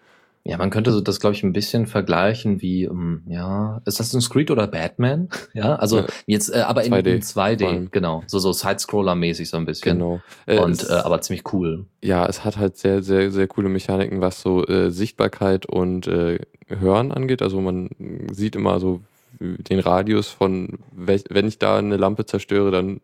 Ja, 0.47 0.59
man 0.59 0.69
könnte 0.69 0.93
so 0.93 1.01
das, 1.01 1.21
glaube 1.21 1.35
ich, 1.35 1.43
ein 1.43 1.55
bisschen 1.55 1.87
vergleichen 1.87 2.61
wie, 2.61 2.87
um, 2.87 3.23
ja, 3.27 3.81
ist 3.87 3.99
das 3.99 4.13
ein 4.13 4.21
Creed 4.21 4.51
oder 4.51 4.67
Batman? 4.67 5.31
Ja, 5.55 5.77
also 5.77 6.01
ja, 6.01 6.07
jetzt, 6.27 6.51
äh, 6.51 6.59
aber 6.61 6.85
in 6.85 6.93
2D, 6.93 7.07
in 7.07 7.23
2D 7.23 7.89
genau, 7.91 8.23
so 8.27 8.39
so 8.39 8.51
Sidescroller-mäßig 8.51 9.49
so 9.49 9.57
ein 9.57 9.65
bisschen. 9.65 9.99
Genau. 9.99 10.21
Äh, 10.45 10.59
Und 10.59 10.87
äh, 10.91 10.93
aber 10.93 11.23
ziemlich 11.23 11.51
cool. 11.55 11.87
Ja, 12.03 12.27
es 12.27 12.45
hat 12.45 12.59
halt 12.59 12.77
sehr, 12.77 13.03
sehr, 13.03 13.31
sehr 13.31 13.47
coole 13.47 13.71
Mechaniken, 13.71 14.21
was 14.21 14.43
so 14.43 14.67
äh, 14.67 14.91
Sichtbarkeit 14.91 15.65
und 15.65 16.07
äh, 16.09 16.41
Hören 16.69 17.11
angeht. 17.13 17.41
Also 17.41 17.61
man 17.63 17.89
sieht 18.31 18.55
immer 18.55 18.81
so 18.81 19.01
den 19.41 19.81
Radius 19.81 20.29
von, 20.29 20.79
wenn 20.93 21.49
ich 21.49 21.59
da 21.59 21.79
eine 21.79 21.97
Lampe 21.97 22.27
zerstöre, 22.27 22.71
dann 22.71 23.01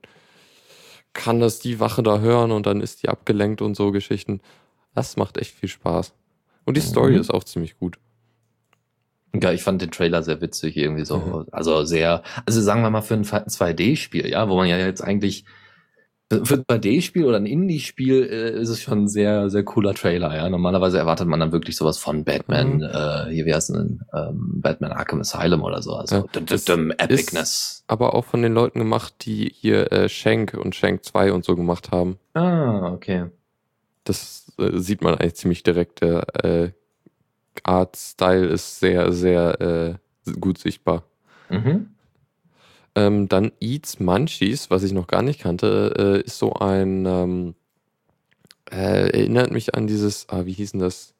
kann 1.13 1.41
das 1.41 1.59
die 1.59 1.81
Wache 1.81 2.03
da 2.03 2.21
hören 2.21 2.53
und 2.53 2.67
dann 2.67 2.81
ist 2.81 3.03
die 3.03 3.09
abgelenkt 3.09 3.63
und 3.63 3.77
so 3.77 3.91
Geschichten. 3.91 4.41
Das 4.95 5.17
macht 5.17 5.39
echt 5.39 5.55
viel 5.55 5.69
Spaß. 5.69 6.13
Und 6.65 6.77
die 6.77 6.81
Story 6.81 7.13
mhm. 7.13 7.21
ist 7.21 7.31
auch 7.31 7.45
ziemlich 7.45 7.79
gut. 7.79 7.99
Ja, 9.35 9.53
ich 9.53 9.63
fand 9.63 9.81
den 9.81 9.91
Trailer 9.91 10.23
sehr 10.23 10.41
witzig, 10.41 10.77
irgendwie 10.77 11.05
so. 11.05 11.19
Mhm. 11.19 11.47
Also 11.53 11.85
sehr, 11.85 12.23
also 12.47 12.61
sagen 12.61 12.83
wir 12.83 12.91
mal 12.91 13.03
für 13.03 13.15
ein 13.15 13.25
2D-Spiel, 13.25 14.29
ja, 14.29 14.49
wo 14.49 14.57
man 14.57 14.69
ja 14.69 14.79
jetzt 14.79 15.03
eigentlich 15.03 15.45
für 16.31 16.55
ein 16.55 16.65
2D-Spiel 16.65 17.25
oder 17.25 17.39
ein 17.39 17.47
Indie-Spiel 17.47 18.23
äh, 18.23 18.61
ist 18.61 18.69
es 18.69 18.81
schon 18.81 19.05
ein 19.05 19.09
sehr, 19.09 19.51
sehr 19.51 19.65
cooler 19.65 19.95
Trailer, 19.95 20.35
ja. 20.35 20.49
Normalerweise 20.49 20.99
erwartet 20.99 21.27
man 21.27 21.41
dann 21.41 21.51
wirklich 21.51 21.75
sowas 21.75 21.99
von 21.99 22.25
Batman, 22.25 22.77
mhm. 22.77 22.83
äh, 22.85 23.35
hier 23.35 23.47
wie 23.47 23.55
heißt 23.55 23.71
denn, 23.71 24.03
ähm, 24.15 24.61
Batman 24.61 24.93
Arkham 24.93 25.21
Asylum 25.21 25.63
oder 25.63 25.83
so. 25.83 25.95
Also 25.95 26.29
ja, 26.33 26.43
Epicness. 26.99 27.85
aber 27.89 28.15
auch 28.15 28.25
von 28.25 28.43
den 28.43 28.55
Leuten 28.55 28.79
gemacht, 28.79 29.15
die 29.23 29.53
hier 29.53 29.91
äh, 29.91 30.09
Shank 30.09 30.55
und 30.55 30.77
Shank 30.77 31.05
2 31.05 31.33
und 31.33 31.45
so 31.45 31.57
gemacht 31.57 31.91
haben. 31.91 32.19
Ah, 32.35 32.93
okay. 32.93 33.27
Das 34.05 34.53
äh, 34.59 34.79
sieht 34.79 35.03
man 35.03 35.15
eigentlich 35.15 35.35
ziemlich 35.35 35.65
direkt. 35.65 36.01
Der 36.01 36.45
äh, 36.45 36.71
Art-Style 37.65 38.47
ist 38.47 38.79
sehr, 38.79 39.13
sehr 39.13 39.61
äh, 39.61 40.33
gut 40.39 40.59
sichtbar. 40.59 41.03
Mhm. 41.49 41.89
Ähm, 42.95 43.29
dann 43.29 43.53
Eats 43.61 44.01
Munchies, 44.01 44.71
was 44.71 44.83
ich 44.83 44.93
noch 44.93 45.07
gar 45.07 45.23
nicht 45.23 45.41
kannte, 45.41 46.21
äh, 46.23 46.27
ist 46.27 46.39
so 46.39 46.55
ein, 46.55 47.07
ähm, 47.07 47.55
äh, 48.71 49.11
erinnert 49.11 49.53
mich 49.53 49.75
an 49.75 49.87
dieses, 49.87 50.29
ah, 50.29 50.47
wie 50.47 50.53
hieß 50.53 50.73
denn 50.73 50.81
das? 50.81 51.15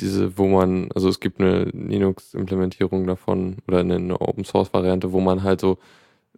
Diese, 0.00 0.36
wo 0.36 0.46
man, 0.48 0.90
also 0.94 1.08
es 1.08 1.20
gibt 1.20 1.40
eine 1.40 1.64
Linux-Implementierung 1.64 3.06
davon 3.06 3.58
oder 3.66 3.80
eine, 3.80 3.96
eine 3.96 4.20
Open-Source-Variante, 4.20 5.12
wo 5.12 5.20
man 5.20 5.42
halt 5.42 5.60
so 5.60 5.78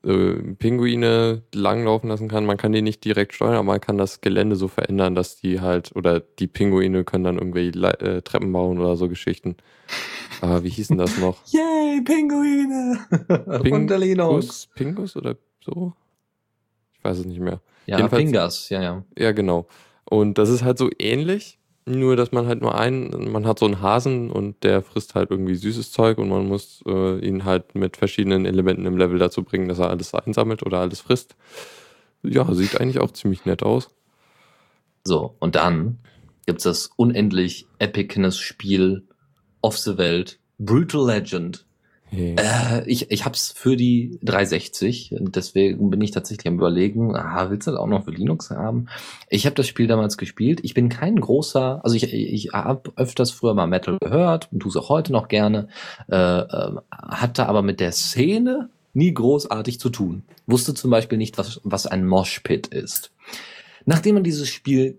äh, 0.05 0.55
Pinguine 0.59 1.43
langlaufen 1.55 2.09
lassen 2.09 2.29
kann. 2.29 2.47
Man 2.47 2.57
kann 2.57 2.73
die 2.73 2.83
nicht 2.83 3.05
direkt 3.05 3.35
steuern, 3.35 3.55
aber 3.55 3.65
man 3.65 3.81
kann 3.81 3.99
das 3.99 4.21
Gelände 4.21 4.57
so 4.57 4.69
verändern, 4.69 5.15
dass 5.15 5.37
die 5.37 5.61
halt, 5.61 5.95
oder 5.95 6.21
die 6.21 6.47
Pinguine 6.47 7.05
können 7.05 7.25
dann 7.25 7.39
irgendwie 7.39 7.69
äh, 7.69 8.23
Treppen 8.23 8.53
bauen 8.53 8.79
oder 8.79 8.97
so 8.97 9.09
Geschichten. 9.09 9.57
Ah, 10.41 10.63
wie 10.63 10.69
hieß 10.69 10.89
denn 10.89 10.99
das 10.99 11.19
noch? 11.19 11.39
Yay, 11.47 12.01
Pinguine! 12.03 12.99
Pingus, 13.63 14.69
Pingus 14.75 15.17
oder 15.17 15.37
so? 15.61 15.95
Ich 16.93 17.05
weiß 17.05 17.19
es 17.19 17.27
nicht 17.27 17.41
mehr. 17.41 17.61
Ja, 17.87 17.97
Jedenfalls, 17.97 18.23
Pingas, 18.25 18.69
ja, 18.69 18.83
ja. 18.83 19.05
Ja, 19.17 19.33
genau. 19.33 19.67
Und 20.05 20.39
das 20.39 20.49
ist 20.49 20.63
halt 20.63 20.79
so 20.79 20.91
ähnlich, 20.99 21.58
nur 21.89 22.17
dass 22.17 22.33
man 22.33 22.47
halt 22.47 22.61
nur 22.61 22.79
einen, 22.79 23.31
man 23.31 23.47
hat 23.47 23.59
so 23.59 23.67
einen 23.67 23.81
Hasen 23.81 24.31
und 24.31 24.63
der 24.65 24.83
frisst 24.83 25.15
halt 25.15 25.31
irgendwie 25.31 25.55
süßes 25.55 25.93
Zeug 25.93 26.19
und 26.19 26.29
man 26.29 26.47
muss 26.47 26.83
äh, 26.87 27.19
ihn 27.19 27.45
halt 27.45 27.75
mit 27.75 27.97
verschiedenen 27.97 28.47
Elementen 28.47 28.87
im 28.87 28.97
Level 28.97 29.19
dazu 29.19 29.43
bringen, 29.43 29.69
dass 29.69 29.79
er 29.79 29.91
alles 29.91 30.15
einsammelt 30.15 30.63
oder 30.63 30.81
alles 30.81 31.01
frisst. 31.01 31.37
Ja, 32.23 32.53
sieht 32.55 32.81
eigentlich 32.81 33.01
auch 33.01 33.13
ziemlich 33.13 33.45
nett 33.45 33.63
aus. 33.63 33.91
So, 35.05 35.37
und 35.39 35.55
dann 35.55 35.99
gibt 36.47 36.59
es 36.59 36.65
das 36.65 36.91
unendlich 36.97 37.67
Epicness-Spiel 37.79 39.07
of 39.63 39.79
the 39.79 39.99
Welt, 39.99 40.41
Brutal 40.59 41.07
Legend. 41.07 41.67
Hey. 42.11 42.37
Äh, 42.39 42.85
ich 42.87 43.11
ich 43.11 43.25
habe 43.25 43.35
es 43.35 43.53
für 43.53 43.77
die 43.77 44.19
360, 44.23 45.17
deswegen 45.21 45.91
bin 45.91 46.01
ich 46.01 46.11
tatsächlich 46.11 46.47
am 46.49 46.55
überlegen, 46.55 47.15
ah, 47.15 47.51
willst 47.51 47.67
du 47.67 47.73
das 47.73 47.81
auch 47.81 47.87
noch 47.87 48.05
für 48.05 48.11
Linux 48.11 48.51
haben? 48.51 48.89
Ich 49.29 49.47
habe 49.47 49.55
das 49.55 49.67
Spiel 49.67 49.87
damals 49.87 50.17
gespielt. 50.17 50.61
Ich 50.63 50.75
bin 50.75 50.89
kein 50.89 51.21
großer, 51.21 51.81
also 51.85 51.97
ich, 51.97 52.13
ich 52.13 52.53
habe 52.53 52.93
öfters 52.97 53.31
früher 53.31 53.55
mal 53.55 53.67
Metal 53.67 53.99
gehört 54.01 54.49
und 54.53 54.61
tue 54.61 54.71
es 54.71 54.77
auch 54.77 54.89
heute 54.89 55.13
noch 55.13 55.29
gerne, 55.29 55.69
äh, 56.11 56.17
äh, 56.17 56.77
hatte 56.91 57.47
aber 57.47 57.63
mit 57.63 57.81
der 57.81 57.93
Szene 57.93 58.71
nie 58.95 59.13
großartig 59.13 59.79
zu 59.79 59.91
tun. 59.91 60.23
Wusste 60.47 60.75
zum 60.75 60.91
Beispiel 60.91 61.19
nicht, 61.19 61.39
was, 61.39 61.61
was 61.63 61.87
ein 61.87 62.07
Moshpit 62.07 62.69
ist. 62.69 63.13
Nachdem 63.85 64.15
man 64.15 64.25
dieses 64.25 64.49
Spiel 64.49 64.99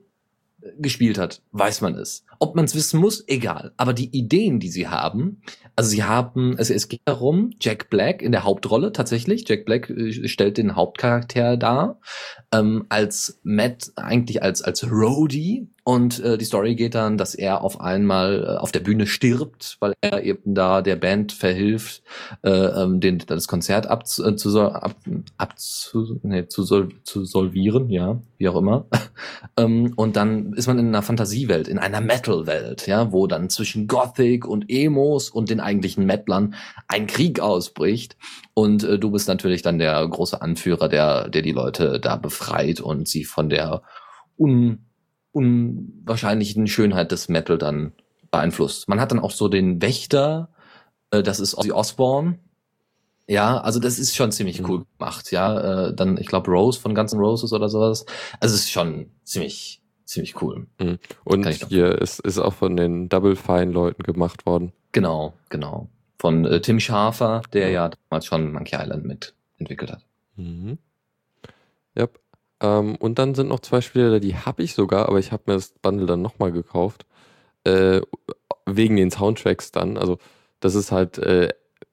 gespielt 0.78 1.18
hat, 1.18 1.42
weiß 1.52 1.82
man 1.82 1.96
es. 1.96 2.26
Ob 2.40 2.56
man 2.56 2.66
es 2.66 2.76
wissen 2.76 3.00
muss, 3.00 3.24
egal. 3.28 3.74
Aber 3.78 3.94
die 3.94 4.16
Ideen, 4.18 4.60
die 4.60 4.70
sie 4.70 4.88
haben, 4.88 5.42
also 5.76 5.90
sie 5.90 6.04
haben, 6.04 6.58
also 6.58 6.74
es 6.74 6.88
geht 6.88 7.02
darum, 7.06 7.52
Jack 7.60 7.90
Black 7.90 8.22
in 8.22 8.32
der 8.32 8.44
Hauptrolle 8.44 8.92
tatsächlich, 8.92 9.48
Jack 9.48 9.66
Black 9.66 9.90
äh, 9.90 10.28
stellt 10.28 10.58
den 10.58 10.76
Hauptcharakter 10.76 11.58
dar, 11.58 12.00
ähm, 12.54 12.86
als 12.90 13.40
Matt 13.44 13.92
eigentlich 13.96 14.44
als, 14.44 14.62
als 14.62 14.90
Roadie 14.90 15.70
und 15.90 16.20
äh, 16.20 16.38
die 16.38 16.46
Story 16.46 16.76
geht 16.76 16.94
dann, 16.94 17.18
dass 17.18 17.34
er 17.34 17.64
auf 17.64 17.82
einmal 17.82 18.44
äh, 18.44 18.58
auf 18.58 18.72
der 18.72 18.82
Bühne 18.82 19.08
stirbt, 19.08 19.78
weil 19.80 19.94
er 20.02 20.24
eben 20.24 20.54
da 20.54 20.82
der 20.82 20.96
Band 20.96 21.32
verhilft, 21.32 22.04
äh, 22.44 22.50
ähm, 22.50 23.00
den, 23.00 23.18
das 23.26 23.48
Konzert 23.48 23.88
abzu, 23.88 24.24
äh, 24.24 24.36
zu, 24.36 24.60
ab, 24.60 24.96
abzu, 25.38 26.20
nee, 26.24 26.48
zu, 26.48 26.64
zu 26.64 27.26
solvieren, 27.26 27.90
ja, 27.90 28.22
wie 28.38 28.50
auch 28.50 28.58
immer. 28.58 28.86
Ähm, 29.60 29.94
und 29.96 30.16
dann 30.16 30.54
ist 30.54 30.68
man 30.68 30.80
in 30.80 30.88
einer 30.88 31.02
Fantasiewelt, 31.02 31.68
in 31.68 31.80
einer 31.80 32.00
Metal-Welt, 32.00 32.88
ja, 32.88 33.12
wo 33.12 33.28
dann 33.28 33.50
zwischen 33.50 33.88
Gothic 33.88 34.46
und 34.46 34.70
Emos 34.70 35.30
und 35.30 35.50
den 35.50 35.60
eigentlichen 35.60 36.06
Metlern 36.06 36.56
ein 36.88 37.08
Krieg 37.08 37.42
ausbricht. 37.42 38.16
Und 38.54 38.84
äh, 38.84 38.98
du 38.98 39.12
bist 39.12 39.28
natürlich 39.28 39.62
dann 39.62 39.78
der 39.78 40.08
große 40.08 40.42
Anführer, 40.42 40.88
der, 40.88 41.28
der 41.30 41.42
die 41.42 41.52
Leute 41.52 42.00
da 42.00 42.16
befreit 42.16 42.80
und 42.80 43.08
sie 43.08 43.26
von 43.26 43.50
der 43.50 43.82
un 44.38 44.86
unwahrscheinlichen 45.32 46.66
Schönheit 46.66 47.12
des 47.12 47.30
Metal 47.30 47.60
dann 47.60 47.94
beeinflusst. 48.32 48.90
Man 48.90 49.00
hat 49.00 49.12
dann 49.12 49.20
auch 49.20 49.32
so 49.32 49.48
den 49.48 49.82
Wächter, 49.82 50.50
äh, 51.12 51.22
das 51.22 51.40
ist 51.40 51.56
Ozzy 51.56 51.72
Osbourne. 51.72 52.40
Ja, 53.30 53.60
also 53.60 53.80
das 53.80 54.00
ist 54.00 54.16
schon 54.16 54.32
ziemlich 54.32 54.68
cool 54.68 54.86
gemacht, 54.98 55.32
ja. 55.32 55.90
Äh, 55.90 55.94
dann, 55.94 56.18
ich 56.18 56.26
glaube, 56.26 56.50
Rose 56.50 56.80
von 56.80 56.96
Guns 56.96 57.14
N' 57.14 57.20
Roses 57.20 57.54
oder 57.54 57.70
sowas. 57.70 58.08
Also 58.40 58.56
es 58.56 58.62
ist 58.62 58.72
schon 58.72 59.12
ziemlich, 59.24 59.84
ziemlich 60.04 60.42
cool. 60.42 60.66
Mhm. 60.80 60.98
Und 61.26 61.48
hier 61.48 62.02
ist, 62.02 62.20
ist 62.22 62.40
auch 62.40 62.56
von 62.56 62.76
den 62.76 63.08
Double 63.08 63.36
Fine-Leuten 63.36 64.02
gemacht 64.02 64.48
worden. 64.48 64.74
Genau, 64.94 65.34
genau. 65.50 65.90
Von 66.18 66.44
äh, 66.46 66.60
Tim 66.60 66.80
Schafer, 66.80 67.44
der 67.54 67.70
ja. 67.70 67.84
ja 67.84 67.92
damals 68.10 68.26
schon 68.26 68.52
Monkey 68.52 68.76
Island 68.76 69.06
mitentwickelt 69.06 69.92
hat. 69.92 70.06
Mhm. 70.36 70.80
Yep. 71.96 72.20
Ähm, 72.62 72.96
und 72.96 73.20
dann 73.20 73.36
sind 73.36 73.50
noch 73.50 73.60
zwei 73.60 73.82
Spiele, 73.82 74.20
die 74.20 74.38
habe 74.38 74.64
ich 74.64 74.74
sogar, 74.74 75.08
aber 75.08 75.20
ich 75.20 75.32
habe 75.32 75.44
mir 75.46 75.54
das 75.54 75.72
Bundle 75.84 76.08
dann 76.08 76.24
nochmal 76.24 76.52
gekauft. 76.52 77.06
Äh, 77.64 78.02
wegen 78.66 78.96
den 78.96 79.12
Soundtracks 79.12 79.72
dann. 79.72 79.98
Also, 80.00 80.18
das 80.62 80.74
ist 80.74 80.92
halt 80.92 81.20
äh, 81.20 81.50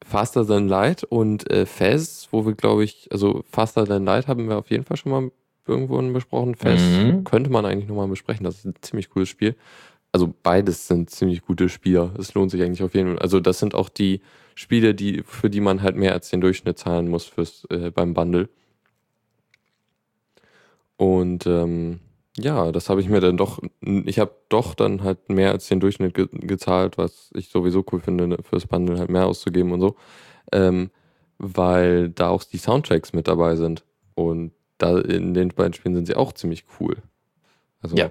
Faster 0.06 0.46
Than 0.46 0.68
Light 0.68 1.04
und 1.04 1.50
äh, 1.50 1.66
Fez, 1.66 2.28
wo 2.30 2.46
wir, 2.46 2.54
glaube 2.54 2.84
ich, 2.84 3.08
also 3.10 3.42
Faster 3.50 3.84
Than 3.84 4.04
Light 4.04 4.28
haben 4.28 4.48
wir 4.48 4.56
auf 4.56 4.70
jeden 4.70 4.84
Fall 4.84 4.96
schon 4.96 5.12
mal 5.12 5.30
irgendwo 5.66 6.00
besprochen. 6.12 6.54
Fez 6.54 6.80
mhm. 6.80 7.24
könnte 7.24 7.50
man 7.50 7.66
eigentlich 7.66 7.88
nochmal 7.88 8.06
besprechen. 8.06 8.44
Das 8.44 8.58
ist 8.58 8.64
ein 8.66 8.74
ziemlich 8.80 9.10
cooles 9.10 9.28
Spiel. 9.28 9.56
Also 10.12 10.32
beides 10.42 10.86
sind 10.86 11.10
ziemlich 11.10 11.42
gute 11.42 11.68
Spieler. 11.68 12.14
Es 12.18 12.34
lohnt 12.34 12.52
sich 12.52 12.62
eigentlich 12.62 12.84
auf 12.84 12.94
jeden 12.94 13.14
Fall. 13.14 13.18
Also 13.18 13.40
das 13.40 13.58
sind 13.58 13.74
auch 13.74 13.88
die 13.88 14.20
Spiele, 14.54 14.94
die, 14.94 15.22
für 15.26 15.50
die 15.50 15.60
man 15.60 15.82
halt 15.82 15.96
mehr 15.96 16.12
als 16.12 16.30
den 16.30 16.40
Durchschnitt 16.40 16.78
zahlen 16.78 17.08
muss 17.08 17.24
fürs, 17.24 17.66
äh, 17.70 17.90
beim 17.90 18.14
Bundle. 18.14 18.48
Und 20.96 21.46
ähm, 21.46 22.00
ja, 22.38 22.72
das 22.72 22.90
habe 22.90 23.00
ich 23.00 23.08
mir 23.08 23.20
dann 23.20 23.36
doch, 23.36 23.60
ich 23.80 24.18
habe 24.18 24.34
doch 24.48 24.74
dann 24.74 25.02
halt 25.02 25.28
mehr 25.28 25.52
als 25.52 25.68
den 25.68 25.80
Durchschnitt 25.80 26.14
ge 26.14 26.28
gezahlt, 26.32 26.98
was 26.98 27.30
ich 27.34 27.48
sowieso 27.48 27.84
cool 27.92 28.00
finde, 28.00 28.26
ne, 28.26 28.38
fürs 28.42 28.66
Bundle 28.66 28.98
halt 28.98 29.10
mehr 29.10 29.26
auszugeben 29.26 29.72
und 29.72 29.80
so. 29.80 29.96
Ähm, 30.52 30.90
weil 31.38 32.10
da 32.10 32.28
auch 32.28 32.44
die 32.44 32.58
Soundtracks 32.58 33.12
mit 33.12 33.28
dabei 33.28 33.56
sind. 33.56 33.84
Und 34.14 34.52
da 34.78 34.98
in 34.98 35.34
den 35.34 35.48
beiden 35.48 35.72
Spielen 35.72 35.94
sind 35.94 36.06
sie 36.06 36.16
auch 36.16 36.32
ziemlich 36.32 36.64
cool. 36.80 36.96
Also, 37.80 37.96
Ja. 37.96 38.10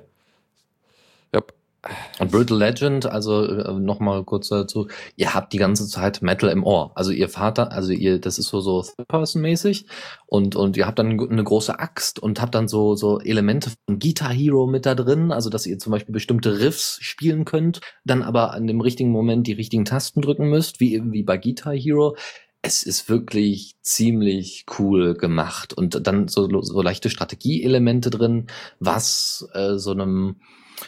Und 2.20 2.32
Brutal 2.32 2.58
Legend, 2.58 3.06
also 3.06 3.44
äh, 3.44 3.74
nochmal 3.74 4.24
kurz 4.24 4.50
dazu, 4.50 4.88
ihr 5.16 5.34
habt 5.34 5.54
die 5.54 5.58
ganze 5.58 5.88
Zeit 5.88 6.22
Metal 6.22 6.50
im 6.50 6.64
Ohr. 6.64 6.92
Also 6.96 7.12
ihr 7.12 7.30
Vater, 7.30 7.72
also 7.72 7.92
ihr, 7.92 8.20
das 8.20 8.40
ist 8.40 8.48
so 8.48 8.60
so 8.60 8.82
Third-Person-mäßig 8.82 9.86
und 10.26 10.56
und 10.56 10.78
ihr 10.78 10.88
habt 10.88 10.98
dann 10.98 11.20
eine 11.20 11.44
große 11.44 11.78
Axt 11.80 12.20
und 12.20 12.42
habt 12.42 12.56
dann 12.56 12.68
so 12.68 12.96
so 12.96 13.20
Elemente 13.20 13.72
von 13.86 14.00
Guitar 14.00 14.34
Hero 14.34 14.66
mit 14.66 14.86
da 14.86 14.96
drin, 14.96 15.32
also 15.32 15.50
dass 15.50 15.68
ihr 15.68 15.78
zum 15.78 15.92
Beispiel 15.92 16.14
bestimmte 16.14 16.60
Riffs 16.60 16.98
spielen 17.02 17.46
könnt, 17.46 17.82
dann 18.04 18.24
aber 18.24 18.54
an 18.54 18.66
dem 18.68 18.82
richtigen 18.82 19.12
Moment 19.12 19.46
die 19.46 19.54
richtigen 19.54 19.86
Tasten 19.86 20.22
drücken 20.22 20.50
müsst, 20.50 20.80
wie 20.80 21.02
wie 21.12 21.24
bei 21.24 21.38
Guitar 21.38 21.74
Hero. 21.74 22.16
Es 22.62 22.82
ist 22.82 23.10
wirklich 23.10 23.76
ziemlich 23.84 24.66
cool 24.80 25.14
gemacht 25.14 25.72
und 25.74 26.08
dann 26.08 26.28
so, 26.28 26.50
so 26.64 26.82
leichte 26.82 27.12
Strategieelemente 27.12 28.10
drin, 28.10 28.48
was 28.80 29.48
äh, 29.54 29.76
so 29.78 29.92
einem 29.92 30.38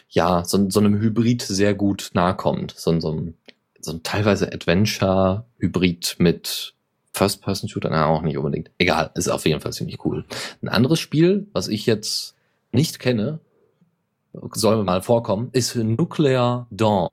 ja, 0.08 0.44
so, 0.44 0.68
so 0.70 0.80
einem 0.80 1.00
Hybrid 1.00 1.42
sehr 1.42 1.74
gut 1.74 2.10
nahe 2.14 2.34
kommt. 2.34 2.74
So, 2.76 2.98
so, 3.00 3.12
ein, 3.12 3.34
so 3.80 3.92
ein 3.92 4.02
teilweise 4.02 4.52
Adventure-Hybrid 4.52 6.16
mit 6.18 6.74
First-Person-Shooter, 7.12 7.90
na, 7.90 8.06
auch 8.06 8.22
nicht 8.22 8.38
unbedingt. 8.38 8.70
Egal, 8.78 9.10
ist 9.14 9.28
auf 9.28 9.44
jeden 9.46 9.60
Fall 9.60 9.72
ziemlich 9.72 10.04
cool. 10.04 10.24
Ein 10.62 10.68
anderes 10.68 11.00
Spiel, 11.00 11.48
was 11.52 11.68
ich 11.68 11.86
jetzt 11.86 12.36
nicht 12.72 12.98
kenne, 12.98 13.40
soll 14.52 14.84
mal 14.84 15.02
vorkommen, 15.02 15.48
ist 15.52 15.74
Nuclear 15.74 16.66
Dawn. 16.70 17.08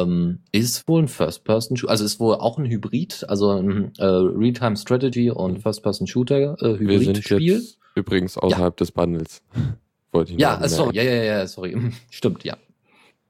Ähm, 0.00 0.40
ist 0.50 0.88
wohl 0.88 1.02
ein 1.02 1.08
First-Person-Shooter, 1.08 1.90
also 1.90 2.04
ist 2.04 2.18
wohl 2.18 2.34
auch 2.34 2.58
ein 2.58 2.66
Hybrid, 2.66 3.24
also 3.28 3.50
ein 3.50 3.92
äh, 3.98 4.04
Real-Time-Strategy 4.04 5.30
und 5.30 5.60
First-Person-Shooter 5.60 6.56
äh, 6.60 6.72
übrigens 7.94 8.36
außerhalb 8.36 8.76
des 8.76 8.90
Bundles. 8.90 9.40
Wollte 10.14 10.32
ich 10.32 10.38
Ja, 10.38 10.54
anmerken. 10.54 10.94
ja, 10.94 11.02
ja, 11.02 11.22
ja, 11.24 11.46
sorry. 11.46 11.76
Stimmt, 12.10 12.44
ja. 12.44 12.56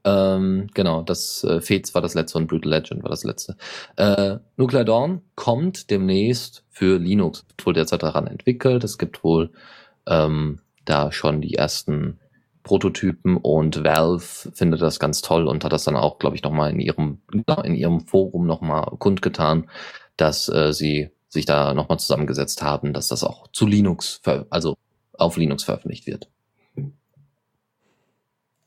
Ähm, 0.05 0.69
genau, 0.75 1.01
das 1.03 1.43
äh, 1.45 1.63
Fates 1.63 1.95
war 1.95 2.03
das 2.03 2.13
letzte 2.13 2.37
und 2.37 2.47
Brutal 2.47 2.71
Legend 2.71 3.03
war 3.03 3.09
das 3.09 3.25
letzte. 3.25 3.57
Äh, 3.97 4.37
Nuclear 4.59 4.85
Dawn 4.85 5.23
kommt 5.35 5.91
demnächst 5.91 6.63
für 6.69 6.99
Linux. 6.99 7.47
Wird 7.49 7.67
wohl 7.67 7.73
derzeit 7.73 8.03
daran 8.03 8.27
entwickelt. 8.27 8.85
Es 8.85 8.99
gibt 8.99 9.25
wohl 9.25 9.51
ähm, 10.07 10.61
da 10.85 11.11
schon 11.11 11.41
die 11.41 11.55
ersten 11.55 12.21
Prototypen 12.65 13.39
und 13.39 13.83
Valve 13.83 14.51
findet 14.53 14.83
das 14.83 14.99
ganz 14.99 15.23
toll 15.23 15.47
und 15.47 15.65
hat 15.65 15.73
das 15.73 15.85
dann 15.85 15.97
auch, 15.97 16.19
glaube 16.19 16.37
ich, 16.37 16.43
nochmal 16.43 16.71
in 16.71 16.81
ihrem, 16.81 17.23
in 17.63 17.75
ihrem 17.75 18.01
Forum 18.01 18.47
nochmal 18.47 18.85
kundgetan, 18.99 19.71
dass 20.19 20.51
äh, 20.51 20.75
sie 20.75 21.11
sich 21.29 21.47
da 21.47 21.73
nochmal 21.73 21.99
zusammengesetzt 21.99 22.63
haben, 22.63 22.93
dass 22.93 23.09
das 23.09 23.25
auch 23.25 23.49
zu 23.53 23.67
Linux, 23.67 24.21
also 24.51 24.77
auf 25.15 25.39
Linux 25.39 25.65
veröffentlicht 25.65 26.07
wird. 26.07 26.29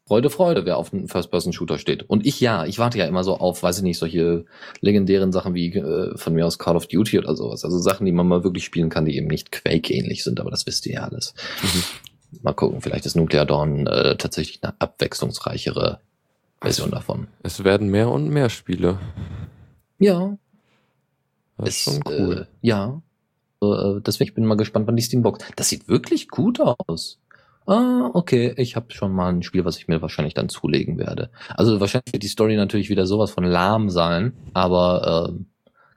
Freude, 0.08 0.30
Freude, 0.30 0.66
wer 0.66 0.78
auf 0.78 0.94
einen 0.94 1.10
First-Person-Shooter 1.10 1.78
steht. 1.78 2.04
Und 2.04 2.26
ich 2.26 2.40
ja, 2.40 2.66
ich 2.66 2.80
warte 2.80 2.98
ja 2.98 3.06
immer 3.06 3.26
so 3.26 3.36
auf, 3.38 3.62
weiß 3.62 3.80
ich 3.80 3.84
nicht, 3.84 3.98
solche 3.98 4.46
legendären 4.80 5.34
Sachen 5.34 5.54
wie 5.54 5.74
äh, 5.76 6.18
von 6.18 6.34
mir 6.34 6.46
aus 6.46 6.58
Call 6.58 6.78
of 6.78 6.88
Duty 6.88 7.20
oder 7.20 7.36
sowas. 7.36 7.66
Also 7.66 7.78
Sachen, 7.80 8.06
die 8.06 8.14
man 8.14 8.26
mal 8.26 8.46
wirklich 8.46 8.64
spielen 8.64 8.90
kann, 8.90 9.04
die 9.04 9.18
eben 9.18 9.28
nicht 9.28 9.52
Quake-ähnlich 9.52 10.24
sind, 10.24 10.40
aber 10.40 10.50
das 10.50 10.66
wisst 10.66 10.86
ihr 10.86 10.94
ja 10.94 11.04
alles. 11.04 11.34
Mal 12.42 12.54
gucken, 12.54 12.80
vielleicht 12.80 13.06
ist 13.06 13.16
Nuclear 13.16 13.46
Dawn 13.46 13.86
äh, 13.86 14.16
tatsächlich 14.16 14.64
eine 14.64 14.80
abwechslungsreichere 14.80 16.00
Version 16.62 16.92
davon. 16.92 17.28
Es 17.44 17.64
werden 17.66 17.90
mehr 17.90 18.10
und 18.10 18.30
mehr 18.30 18.50
Spiele. 18.50 19.00
Ja, 20.00 20.38
Das 21.58 21.70
ist 21.70 21.88
es, 21.88 21.94
schon 21.94 22.04
cool. 22.08 22.48
Äh, 22.50 22.68
ja. 22.68 23.02
Äh, 23.62 24.00
deswegen 24.06 24.30
ich 24.30 24.36
bin 24.36 24.46
mal 24.46 24.56
gespannt, 24.56 24.88
wann 24.88 24.96
die 24.96 25.04
Steambox. 25.04 25.44
Das 25.58 25.68
sieht 25.68 25.90
wirklich 25.90 26.30
gut 26.30 26.62
aus. 26.62 27.20
Ah, 27.68 28.10
okay. 28.14 28.54
Ich 28.58 28.76
habe 28.76 28.94
schon 28.94 29.12
mal 29.12 29.30
ein 29.30 29.44
Spiel, 29.44 29.66
was 29.66 29.78
ich 29.78 29.88
mir 29.88 30.02
wahrscheinlich 30.02 30.34
dann 30.34 30.48
zulegen 30.50 30.98
werde. 30.98 31.30
Also 31.50 31.80
wahrscheinlich 31.80 32.14
wird 32.14 32.24
die 32.24 32.28
Story 32.28 32.56
natürlich 32.56 32.90
wieder 32.90 33.06
sowas 33.06 33.32
von 33.32 33.44
lahm 33.44 33.90
sein, 33.90 34.34
aber 34.54 35.30
ähm, 35.30 35.48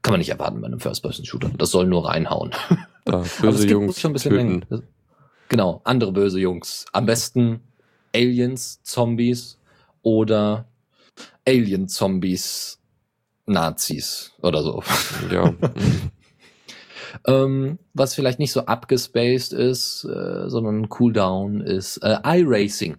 kann 0.03 0.13
man 0.13 0.19
nicht 0.19 0.31
erwarten 0.31 0.61
bei 0.61 0.67
einem 0.67 0.81
First-Person-Shooter. 0.81 1.51
Das 1.57 1.71
soll 1.71 1.87
nur 1.87 2.09
reinhauen. 2.09 2.51
da, 3.05 3.13
Aber 3.15 3.23
es 3.23 3.37
böse 3.37 3.59
gibt 3.61 3.71
Jungs 3.71 4.01
schon 4.01 4.11
ein 4.11 4.15
bisschen 4.15 4.63
töten. 4.63 4.85
Genau, 5.49 5.81
andere 5.85 6.13
böse 6.13 6.41
Jungs. 6.41 6.87
Am 6.93 7.07
besten 7.07 7.61
Aliens, 8.15 8.83
Zombies 8.83 9.59
oder 10.03 10.67
Alien-Zombies, 11.47 12.81
Nazis 13.47 14.33
oder 14.43 14.63
so. 14.63 14.83
Ja. 15.31 15.55
Ähm, 17.27 17.79
was 17.95 18.15
vielleicht 18.15 18.39
nicht 18.39 18.53
so 18.53 18.67
abgespaced 18.67 19.53
ist, 19.53 20.05
äh, 20.05 20.49
sondern 20.49 20.89
Cooldown 20.89 21.61
ist 21.61 21.99
äh, 21.99 22.19
iRacing. 22.25 22.97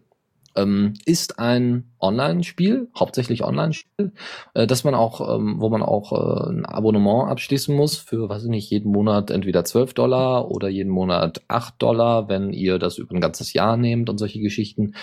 Ähm, 0.53 0.95
ist 1.05 1.39
ein 1.39 1.93
Online-Spiel, 2.01 2.89
hauptsächlich 2.99 3.43
Online-Spiel, 3.43 4.11
äh, 4.53 4.67
dass 4.67 4.83
man 4.83 4.95
auch, 4.95 5.35
ähm, 5.35 5.55
wo 5.59 5.69
man 5.69 5.81
auch 5.81 6.11
äh, 6.11 6.49
ein 6.49 6.65
Abonnement 6.65 7.29
abschließen 7.29 7.73
muss 7.73 7.95
für, 7.95 8.27
weiß 8.27 8.43
ich 8.43 8.49
nicht, 8.49 8.69
jeden 8.69 8.91
Monat 8.91 9.31
entweder 9.31 9.63
12 9.63 9.93
Dollar 9.93 10.51
oder 10.51 10.67
jeden 10.67 10.91
Monat 10.91 11.41
8 11.47 11.81
Dollar, 11.81 12.27
wenn 12.27 12.51
ihr 12.51 12.79
das 12.79 12.97
über 12.97 13.15
ein 13.15 13.21
ganzes 13.21 13.53
Jahr 13.53 13.77
nehmt 13.77 14.09
und 14.09 14.17
solche 14.17 14.41
Geschichten. 14.41 14.93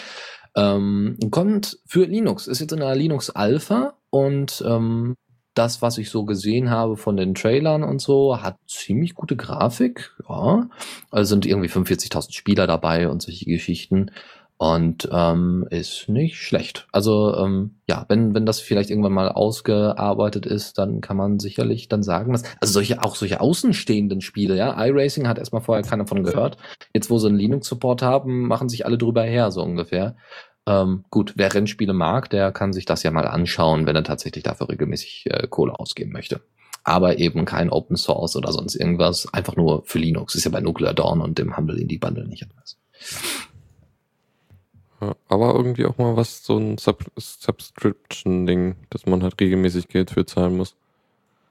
Ähm, 0.54 1.16
kommt 1.30 1.78
für 1.86 2.04
Linux, 2.04 2.46
ist 2.46 2.60
jetzt 2.60 2.72
in 2.72 2.82
einer 2.82 2.94
Linux 2.94 3.30
Alpha 3.30 3.94
und 4.10 4.62
ähm, 4.66 5.14
das, 5.58 5.82
was 5.82 5.98
ich 5.98 6.10
so 6.10 6.24
gesehen 6.24 6.70
habe 6.70 6.96
von 6.96 7.16
den 7.16 7.34
Trailern 7.34 7.82
und 7.82 8.00
so, 8.00 8.40
hat 8.40 8.56
ziemlich 8.66 9.14
gute 9.14 9.36
Grafik. 9.36 10.12
Ja, 10.28 10.68
also 11.10 11.28
sind 11.28 11.46
irgendwie 11.46 11.68
45.000 11.68 12.32
Spieler 12.32 12.66
dabei 12.66 13.08
und 13.08 13.22
solche 13.22 13.46
Geschichten. 13.46 14.10
Und 14.60 15.08
ähm, 15.12 15.68
ist 15.70 16.08
nicht 16.08 16.36
schlecht. 16.36 16.88
Also 16.90 17.32
ähm, 17.36 17.76
ja, 17.88 18.04
wenn 18.08 18.34
wenn 18.34 18.44
das 18.44 18.58
vielleicht 18.58 18.90
irgendwann 18.90 19.12
mal 19.12 19.28
ausgearbeitet 19.28 20.46
ist, 20.46 20.78
dann 20.78 21.00
kann 21.00 21.16
man 21.16 21.38
sicherlich 21.38 21.88
dann 21.88 22.02
sagen, 22.02 22.32
dass 22.32 22.42
also 22.60 22.72
solche 22.72 23.00
auch 23.04 23.14
solche 23.14 23.40
außenstehenden 23.40 24.20
Spiele, 24.20 24.56
ja, 24.56 24.84
iRacing 24.84 25.28
hat 25.28 25.38
erstmal 25.38 25.62
vorher 25.62 25.84
keiner 25.84 26.08
von 26.08 26.24
gehört. 26.24 26.56
Jetzt, 26.92 27.08
wo 27.08 27.18
sie 27.18 27.28
einen 27.28 27.38
Linux-Support 27.38 28.02
haben, 28.02 28.48
machen 28.48 28.68
sich 28.68 28.84
alle 28.84 28.98
drüber 28.98 29.22
her, 29.22 29.52
so 29.52 29.62
ungefähr. 29.62 30.16
Ähm, 30.68 31.04
gut, 31.08 31.32
wer 31.36 31.54
Rennspiele 31.54 31.94
mag, 31.94 32.28
der 32.28 32.52
kann 32.52 32.74
sich 32.74 32.84
das 32.84 33.02
ja 33.02 33.10
mal 33.10 33.26
anschauen, 33.26 33.86
wenn 33.86 33.96
er 33.96 34.04
tatsächlich 34.04 34.44
dafür 34.44 34.68
regelmäßig 34.68 35.24
äh, 35.30 35.46
Kohle 35.48 35.80
ausgeben 35.80 36.12
möchte. 36.12 36.42
Aber 36.84 37.18
eben 37.18 37.46
kein 37.46 37.70
Open 37.70 37.96
Source 37.96 38.36
oder 38.36 38.52
sonst 38.52 38.74
irgendwas, 38.74 39.32
einfach 39.32 39.56
nur 39.56 39.82
für 39.86 39.98
Linux. 39.98 40.34
Ist 40.34 40.44
ja 40.44 40.50
bei 40.50 40.60
Nuclear 40.60 40.92
Dawn 40.92 41.22
und 41.22 41.38
dem 41.38 41.56
Humble 41.56 41.78
Indie 41.80 41.96
Bundle 41.96 42.28
nicht 42.28 42.46
anders. 42.50 42.76
Aber 45.28 45.54
irgendwie 45.54 45.86
auch 45.86 45.96
mal 45.96 46.16
was, 46.16 46.44
so 46.44 46.58
ein 46.58 46.76
Sub 46.76 47.04
Subscription-Ding, 47.16 48.76
dass 48.90 49.06
man 49.06 49.22
halt 49.22 49.40
regelmäßig 49.40 49.88
Geld 49.88 50.10
für 50.10 50.26
zahlen 50.26 50.56
muss. 50.56 50.74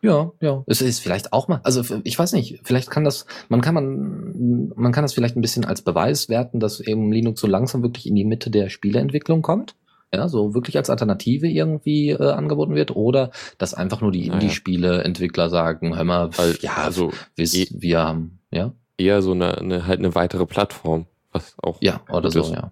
Ja, 0.01 0.31
ja. 0.41 0.63
Es 0.67 0.81
ist 0.81 0.99
vielleicht 0.99 1.33
auch 1.33 1.47
mal, 1.47 1.59
also 1.63 1.83
ich 2.03 2.17
weiß 2.19 2.33
nicht, 2.33 2.59
vielleicht 2.63 2.89
kann 2.91 3.03
das, 3.03 3.25
man 3.49 3.61
kann 3.61 3.73
man, 3.73 4.71
man 4.75 4.91
kann 4.91 5.03
das 5.03 5.13
vielleicht 5.13 5.35
ein 5.35 5.41
bisschen 5.41 5.65
als 5.65 5.81
Beweis 5.81 6.29
werten, 6.29 6.59
dass 6.59 6.79
eben 6.79 7.11
Linux 7.11 7.41
so 7.41 7.47
langsam 7.47 7.81
wirklich 7.81 8.05
in 8.05 8.15
die 8.15 8.23
Mitte 8.25 8.49
der 8.51 8.69
Spieleentwicklung 8.69 9.41
kommt. 9.41 9.75
Ja, 10.13 10.29
so 10.29 10.53
wirklich 10.53 10.77
als 10.77 10.89
Alternative 10.89 11.47
irgendwie 11.47 12.11
äh, 12.11 12.31
angeboten 12.31 12.75
wird 12.75 12.95
oder 12.95 13.31
dass 13.57 13.73
einfach 13.73 13.99
nur 13.99 14.11
die 14.13 14.27
Naja. 14.29 14.33
Indie-Spiele-Entwickler 14.39 15.49
sagen, 15.49 15.97
hör 15.97 16.03
mal, 16.05 16.29
Weil, 16.37 16.55
ja, 16.61 16.75
also 16.77 17.11
wir, 17.35 17.45
eh- 17.45 17.67
wir 17.71 17.99
haben, 17.99 18.39
ja, 18.49 18.71
eher 18.97 19.21
so 19.21 19.33
eine, 19.33 19.57
eine 19.57 19.85
halt 19.85 19.99
eine 19.99 20.15
weitere 20.15 20.45
Plattform, 20.45 21.07
was 21.33 21.55
auch 21.61 21.77
ja, 21.81 21.99
oder 22.09 22.21
gut 22.29 22.31
so, 22.33 22.39
ist. 22.41 22.51
ja. 22.51 22.71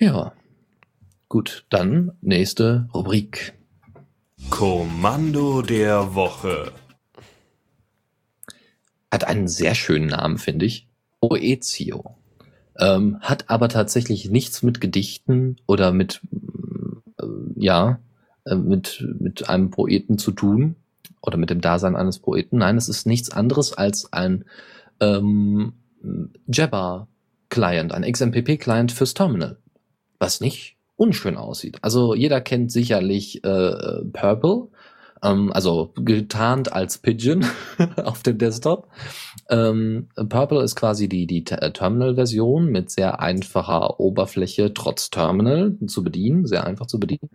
Ja. 0.00 0.32
Gut, 1.28 1.64
dann 1.70 2.12
nächste 2.20 2.88
Rubrik. 2.94 3.54
Kommando 4.50 5.62
der 5.62 6.14
Woche. 6.14 6.72
Hat 9.10 9.24
einen 9.24 9.48
sehr 9.48 9.74
schönen 9.74 10.06
Namen, 10.06 10.38
finde 10.38 10.66
ich. 10.66 10.88
Oezio. 11.20 12.16
Ähm, 12.78 13.18
hat 13.20 13.50
aber 13.50 13.68
tatsächlich 13.68 14.30
nichts 14.30 14.62
mit 14.62 14.80
Gedichten 14.80 15.56
oder 15.66 15.92
mit, 15.92 16.20
äh, 17.20 17.26
ja, 17.56 18.00
äh, 18.44 18.54
mit, 18.54 19.06
mit 19.20 19.48
einem 19.48 19.70
Poeten 19.70 20.18
zu 20.18 20.32
tun 20.32 20.76
oder 21.20 21.36
mit 21.36 21.50
dem 21.50 21.60
Dasein 21.60 21.96
eines 21.96 22.18
Poeten. 22.18 22.58
Nein, 22.58 22.76
es 22.76 22.88
ist 22.88 23.06
nichts 23.06 23.30
anderes 23.30 23.72
als 23.72 24.12
ein 24.12 24.44
ähm, 25.00 25.74
Jabber-Client, 26.46 27.92
ein 27.92 28.10
XMPP-Client 28.10 28.92
fürs 28.92 29.14
Terminal, 29.14 29.58
was 30.18 30.40
nicht 30.40 30.77
unschön 30.98 31.36
aussieht. 31.36 31.78
Also 31.82 32.14
jeder 32.14 32.40
kennt 32.40 32.72
sicherlich 32.72 33.42
äh, 33.44 34.02
Purple, 34.12 34.68
ähm, 35.22 35.52
also 35.52 35.92
getarnt 35.96 36.72
als 36.72 36.98
Pigeon 36.98 37.46
auf 37.96 38.22
dem 38.22 38.38
Desktop. 38.38 38.88
Ähm, 39.48 40.08
Purple 40.14 40.62
ist 40.62 40.76
quasi 40.76 41.08
die, 41.08 41.26
die 41.26 41.44
Te- 41.44 41.72
Terminal-Version 41.72 42.66
mit 42.66 42.90
sehr 42.90 43.20
einfacher 43.20 44.00
Oberfläche 44.00 44.74
trotz 44.74 45.10
Terminal 45.10 45.76
zu 45.86 46.02
bedienen, 46.04 46.46
sehr 46.46 46.66
einfach 46.66 46.86
zu 46.86 46.98
bedienen. 47.00 47.30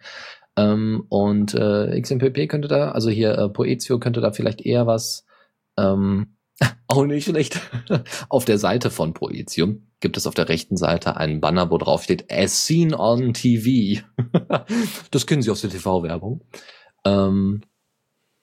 Ähm, 0.55 1.05
und 1.09 1.55
äh, 1.55 1.99
XMPP 1.99 2.47
könnte 2.47 2.67
da, 2.67 2.91
also 2.91 3.09
hier 3.09 3.37
äh, 3.37 3.49
Poetio 3.49 3.97
könnte 3.99 4.21
da 4.21 4.31
vielleicht 4.31 4.61
eher 4.61 4.85
was 4.85 5.25
ähm, 5.77 6.32
Auch 6.87 7.05
nicht 7.05 7.25
schlecht. 7.25 7.59
Auf 8.29 8.45
der 8.45 8.57
Seite 8.57 8.91
von 8.91 9.13
Proetium 9.13 9.87
gibt 9.99 10.17
es 10.17 10.27
auf 10.27 10.33
der 10.33 10.49
rechten 10.49 10.75
Seite 10.75 11.15
einen 11.15 11.39
Banner, 11.39 11.71
wo 11.71 11.77
drauf 11.77 12.03
steht 12.03 12.29
As 12.29 12.67
seen 12.67 12.93
on 12.93 13.33
TV. 13.33 14.03
das 15.11 15.25
kennen 15.25 15.41
Sie 15.41 15.49
aus 15.49 15.61
der 15.61 15.69
TV-Werbung. 15.69 16.43
Ähm, 17.05 17.61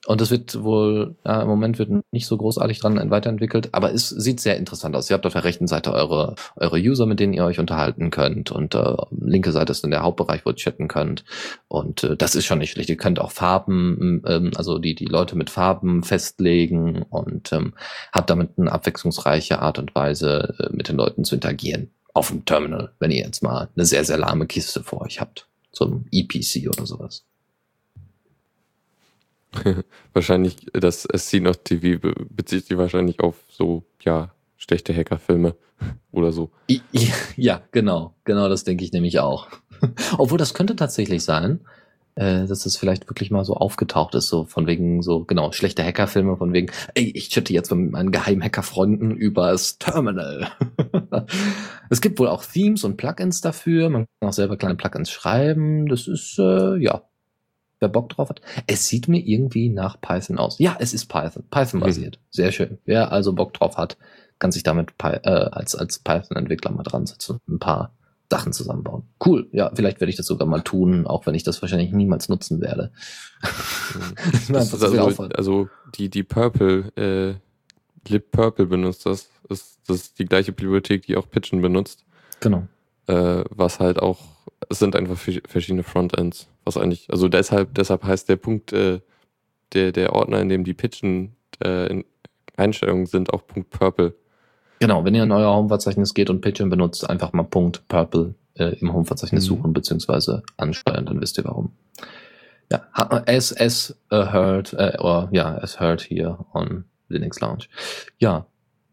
und 0.07 0.21
das 0.23 0.31
wird 0.31 0.63
wohl, 0.63 1.17
ja, 1.27 1.43
im 1.43 1.49
Moment 1.49 1.79
wird 1.79 1.91
nicht 2.11 2.27
so 2.27 2.37
großartig 2.39 2.81
dran 2.81 3.11
weiterentwickelt, 3.11 3.69
aber 3.73 3.93
es 3.93 4.09
sieht 4.09 4.41
sehr 4.41 4.57
interessant 4.57 4.97
aus. 4.97 5.11
Ihr 5.11 5.15
habt 5.15 5.27
auf 5.27 5.35
der 5.35 5.45
rechten 5.45 5.67
Seite 5.67 5.93
eure, 5.93 6.37
eure 6.57 6.79
User, 6.79 7.05
mit 7.05 7.21
denen 7.21 7.35
ihr 7.35 7.45
euch 7.45 7.59
unterhalten 7.59 8.11
könnt 8.11 8.51
und 8.51 8.75
äh, 8.75 8.97
linke 9.21 9.53
Seite 9.53 9.73
ist 9.73 9.85
dann 9.85 9.91
der 9.91 10.03
Hauptbereich, 10.03 10.47
wo 10.47 10.51
ihr 10.51 10.57
chatten 10.57 10.89
könnt. 10.89 11.25
Und 11.69 12.03
äh, 12.05 12.17
das 12.17 12.35
ist 12.35 12.47
schon 12.47 12.61
nicht 12.61 12.71
schlecht. 12.71 12.89
Ihr 12.89 12.97
könnt 12.97 13.21
auch 13.21 13.31
Farben, 13.31 14.23
ähm, 14.27 14.53
also 14.57 14.79
die, 14.79 14.95
die 14.95 15.05
Leute 15.05 15.37
mit 15.37 15.51
Farben 15.51 16.03
festlegen 16.03 17.03
und 17.11 17.53
ähm, 17.53 17.75
habt 18.13 18.31
damit 18.31 18.59
eine 18.59 18.73
abwechslungsreiche 18.73 19.61
Art 19.61 19.79
und 19.79 19.95
Weise, 19.95 20.55
äh, 20.59 20.75
mit 20.75 20.89
den 20.89 20.97
Leuten 20.97 21.25
zu 21.25 21.35
interagieren. 21.35 21.91
Auf 22.15 22.29
dem 22.29 22.47
Terminal, 22.47 22.93
wenn 23.01 23.11
ihr 23.11 23.25
jetzt 23.25 23.43
mal 23.43 23.69
eine 23.77 23.85
sehr, 23.85 24.05
sehr 24.05 24.19
lahme 24.19 24.47
Kiste 24.47 24.83
vor 24.83 25.03
euch 25.03 25.21
habt. 25.21 25.47
Zum 25.73 26.07
EPC 26.11 26.69
oder 26.69 26.85
sowas. 26.87 27.25
wahrscheinlich, 30.13 30.57
das 30.73 31.03
Scene 31.17 31.49
of 31.49 31.59
TV 31.59 31.99
bezieht 32.29 32.67
sich 32.67 32.79
wahrscheinlich 32.79 33.21
auf 33.21 33.37
so, 33.49 33.85
ja, 34.03 34.33
schlechte 34.57 34.95
Hackerfilme 34.95 35.57
oder 36.13 36.33
so. 36.33 36.51
Ja, 37.37 37.63
genau. 37.73 38.15
Genau, 38.25 38.49
das 38.49 38.65
denke 38.65 38.85
ich 38.85 38.93
nämlich 38.93 39.19
auch. 39.19 39.49
Obwohl, 40.19 40.39
das 40.39 40.55
könnte 40.55 40.77
tatsächlich 40.77 41.25
sein, 41.25 41.61
äh, 42.15 42.47
dass 42.47 42.65
das 42.65 42.77
vielleicht 42.77 43.09
wirklich 43.09 43.31
mal 43.31 43.45
so 43.45 43.55
aufgetaucht 43.55 44.15
ist, 44.15 44.29
so 44.29 44.45
von 44.45 44.67
wegen 44.67 45.03
so, 45.03 45.25
genau, 45.25 45.53
schlechte 45.53 45.85
Hackerfilme, 45.85 46.37
von 46.37 46.53
wegen, 46.53 46.71
ey, 46.95 47.11
ich 47.15 47.31
chatte 47.31 47.53
jetzt 47.53 47.73
mit 47.73 47.91
meinen 47.91 48.13
Geheimhackerfreunden 48.13 49.17
über 49.17 49.51
das 49.51 49.79
Terminal. 49.79 50.49
es 51.89 52.01
gibt 52.01 52.19
wohl 52.19 52.29
auch 52.29 52.45
Themes 52.45 52.85
und 52.85 52.97
Plugins 52.99 53.41
dafür. 53.41 53.89
Man 53.89 54.07
kann 54.21 54.29
auch 54.29 54.35
selber 54.35 54.57
kleine 54.57 54.75
Plugins 54.77 55.11
schreiben. 55.11 55.89
Das 55.89 56.07
ist, 56.07 56.39
äh, 56.39 56.77
ja, 56.77 57.03
wer 57.81 57.89
Bock 57.89 58.11
drauf 58.11 58.29
hat. 58.29 58.41
Es 58.67 58.87
sieht 58.87 59.09
mir 59.09 59.19
irgendwie 59.19 59.69
nach 59.69 60.01
Python 60.01 60.39
aus. 60.39 60.59
Ja, 60.59 60.77
es 60.79 60.95
ist 60.95 61.07
Python, 61.07 61.45
Python-basiert. 61.51 62.19
Mhm. 62.19 62.27
Sehr 62.31 62.53
schön. 62.53 62.79
Wer 62.85 63.13
also 63.13 63.33
Bock 63.33 63.55
drauf 63.55 63.77
hat, 63.77 63.97
kann 64.39 64.53
sich 64.53 64.63
damit 64.63 64.91
äh, 65.03 65.29
als, 65.29 65.75
als 65.75 65.99
Python-Entwickler 65.99 66.71
mal 66.71 66.83
dran 66.83 67.07
setzen 67.07 67.39
und 67.47 67.57
ein 67.57 67.59
paar 67.59 67.93
Sachen 68.31 68.53
zusammenbauen. 68.53 69.03
Cool. 69.25 69.49
Ja, 69.53 69.71
vielleicht 69.75 70.01
werde 70.01 70.11
ich 70.11 70.17
das 70.17 70.27
sogar 70.27 70.47
mal 70.47 70.63
tun, 70.63 71.07
auch 71.07 71.27
wenn 71.27 71.35
ich 71.35 71.43
das 71.43 71.61
wahrscheinlich 71.63 71.91
niemals 71.91 72.29
nutzen 72.29 72.61
werde. 72.61 72.93
das 74.49 74.73
ist 74.73 74.83
also, 74.83 75.25
also 75.35 75.69
die, 75.97 76.09
die 76.09 76.23
Purple, 76.23 76.93
äh, 76.97 77.35
Lib 78.09 78.31
Purple 78.31 78.67
benutzt 78.67 79.05
das. 79.05 79.29
Ist, 79.49 79.81
das 79.87 79.97
ist 79.97 80.19
die 80.21 80.27
gleiche 80.27 80.53
Bibliothek, 80.53 81.07
die 81.07 81.17
auch 81.17 81.29
Pitchen 81.29 81.61
benutzt. 81.61 82.05
Genau. 82.39 82.69
Äh, 83.07 83.45
was 83.51 83.81
halt 83.81 83.99
auch, 83.99 84.21
es 84.69 84.79
sind 84.79 84.95
einfach 84.97 85.17
verschiedene 85.17 85.83
Frontends. 85.83 86.49
Was 86.65 86.77
eigentlich, 86.77 87.09
also 87.11 87.29
deshalb, 87.29 87.75
deshalb 87.75 88.05
heißt 88.05 88.29
der 88.29 88.37
Punkt, 88.37 88.73
äh, 88.73 89.01
der, 89.73 89.93
der 89.93 90.13
Ordner, 90.15 90.41
in 90.41 90.49
dem 90.49 90.65
die 90.65 90.75
Pitchen 90.75 91.37
äh, 91.61 92.03
Einstellungen 92.57 93.07
sind, 93.07 93.33
auch 93.33 93.47
Punkt 93.47 93.71
Purple. 93.71 94.15
Genau, 94.81 95.05
wenn 95.05 95.15
ihr 95.15 95.23
in 95.23 95.33
euer 95.33 95.55
Home-Verzeichnis 95.55 96.15
geht 96.15 96.31
und 96.31 96.41
Pitchen 96.41 96.71
benutzt, 96.71 97.09
einfach 97.09 97.33
mal 97.33 97.43
Punkt 97.45 97.87
Purple 97.89 98.35
äh, 98.55 98.77
im 98.81 98.93
Home-Verzeichnis 98.93 99.45
mhm. 99.45 99.57
suchen 99.57 99.73
beziehungsweise 99.73 100.43
ansteuern, 100.57 101.07
dann 101.07 101.21
wisst 101.21 101.39
ihr 101.39 101.45
warum. 101.45 101.73
Ja, 102.71 102.87
as, 103.27 103.53
as 103.53 103.97
heard, 104.11 104.73
äh, 104.75 104.97
or, 105.01 105.29
ja, 105.33 105.57
as 105.57 105.81
heard 105.81 106.03
here 106.03 106.45
on 106.53 106.85
Linux 107.09 107.41
Lounge. 107.41 107.65
Ja, 108.19 108.47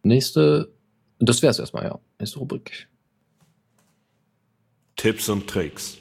nächste, 0.03 0.71
das 1.19 1.41
wäre 1.41 1.51
es 1.51 1.59
erstmal, 1.59 1.85
ja. 1.85 1.99
Nächste 2.19 2.39
Rubrik. 2.39 2.87
Tipps 4.97 5.29
und 5.29 5.47
Tricks. 5.47 5.99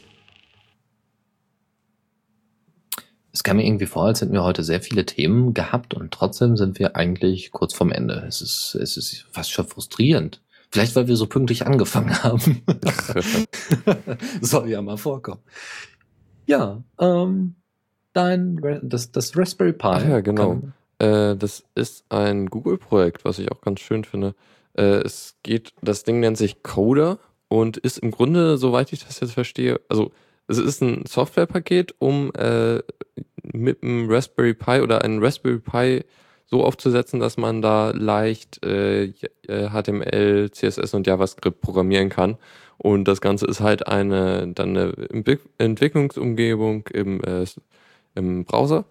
Es 3.31 3.45
kam 3.45 3.59
mir 3.59 3.67
irgendwie 3.67 3.87
vor, 3.87 4.07
als 4.07 4.23
hätten 4.23 4.33
wir 4.33 4.43
heute 4.43 4.65
sehr 4.65 4.81
viele 4.81 5.05
Themen 5.05 5.53
gehabt 5.53 5.93
und 5.93 6.11
trotzdem 6.11 6.57
sind 6.57 6.79
wir 6.79 6.97
eigentlich 6.97 7.53
kurz 7.53 7.75
vorm 7.75 7.93
Ende. 7.93 8.25
Es 8.27 8.41
ist, 8.41 8.75
es 8.75 8.97
ist 8.97 9.27
fast 9.31 9.53
schon 9.53 9.67
frustrierend. 9.67 10.43
Vielleicht, 10.71 10.97
weil 10.97 11.07
wir 11.07 11.17
so 11.17 11.27
pünktlich 11.27 11.67
angefangen 11.67 12.23
haben. 12.23 12.63
Soll 14.41 14.71
ja 14.71 14.81
mal 14.81 14.97
vorkommen. 14.97 15.43
Ja, 16.47 16.83
ähm, 16.99 17.57
dein, 18.15 18.81
das, 18.83 19.13
das 19.13 19.37
Raspberry 19.37 19.75
Pi. 19.75 19.87
Ach 19.89 20.09
ja, 20.09 20.21
genau. 20.21 20.63
Äh, 20.99 21.37
das 21.37 21.65
ist 21.75 22.07
ein 22.09 22.47
Google-Projekt, 22.47 23.27
was 23.27 23.39
ich 23.39 23.53
auch 23.53 23.61
ganz 23.61 23.81
schön 23.81 24.05
finde. 24.05 24.35
Äh, 24.73 25.03
es 25.03 25.37
geht, 25.43 25.73
das 25.83 26.05
Ding 26.05 26.21
nennt 26.21 26.39
sich 26.39 26.63
Coder 26.63 27.19
und 27.49 27.77
ist 27.77 27.99
im 27.99 28.11
Grunde, 28.11 28.59
soweit 28.59 28.93
ich 28.93 29.05
das 29.05 29.21
jetzt 29.21 29.33
verstehe, 29.33 29.81
also 29.89 30.13
es 30.49 30.59
ist 30.59 30.81
ein 30.81 31.05
Softwarepaket, 31.07 31.95
um 31.99 32.33
äh, 32.35 32.81
mit 33.43 33.83
einem 33.83 34.11
Raspberry 34.11 34.55
Pi 34.55 34.81
oder 34.81 35.03
einen 35.03 35.23
Raspberry 35.23 35.59
Pi 35.59 36.05
so 36.47 36.65
aufzusetzen, 36.65 37.19
dass 37.19 37.37
man 37.37 37.61
da 37.61 37.91
leicht 37.91 38.65
äh, 38.65 39.13
HTML, 39.49 40.51
CSS 40.53 40.95
und 40.95 41.07
JavaScript 41.07 41.61
programmieren 41.61 42.09
kann. 42.09 42.37
Und 42.79 43.09
das 43.09 43.21
Ganze 43.21 43.47
ist 43.47 43.61
halt 43.61 43.89
eine 43.89 44.49
dann 44.49 44.77
eine 44.77 44.93
Entwicklungsumgebung 45.59 46.87
im, 46.93 47.23
äh, 47.25 47.45
im 48.15 48.45
Browser 48.45 48.85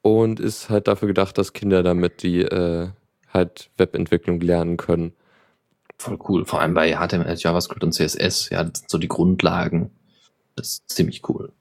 und 0.00 0.40
ist 0.40 0.70
halt 0.70 0.88
dafür 0.88 1.08
gedacht, 1.08 1.38
dass 1.38 1.52
Kinder 1.52 1.82
damit 1.82 2.22
die 2.22 2.42
äh, 2.42 2.88
halt 3.32 3.70
Webentwicklung 3.76 4.40
lernen 4.40 4.76
können. 4.76 5.12
Voll 6.02 6.18
cool. 6.28 6.44
Vor 6.44 6.60
allem 6.60 6.74
bei 6.74 6.96
HTML, 6.96 7.36
JavaScript 7.36 7.84
und 7.84 7.92
CSS, 7.92 8.50
ja, 8.50 8.64
das 8.64 8.80
sind 8.80 8.90
so 8.90 8.98
die 8.98 9.06
Grundlagen. 9.06 9.92
Das 10.56 10.66
ist 10.66 10.90
ziemlich 10.90 11.28
cool. 11.28 11.52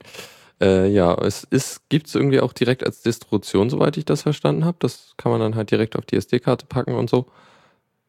äh, 0.61 0.89
ja, 0.89 1.15
es 1.15 1.45
ist, 1.45 1.87
gibt 1.87 2.07
es 2.07 2.15
irgendwie 2.15 2.41
auch 2.41 2.51
direkt 2.51 2.85
als 2.85 3.01
Distribution, 3.01 3.69
soweit 3.69 3.95
ich 3.95 4.03
das 4.03 4.23
verstanden 4.23 4.65
habe. 4.65 4.75
Das 4.81 5.13
kann 5.15 5.31
man 5.31 5.39
dann 5.39 5.55
halt 5.55 5.71
direkt 5.71 5.95
auf 5.95 6.05
die 6.05 6.17
SD-Karte 6.17 6.65
packen 6.65 6.95
und 6.95 7.09
so. 7.09 7.27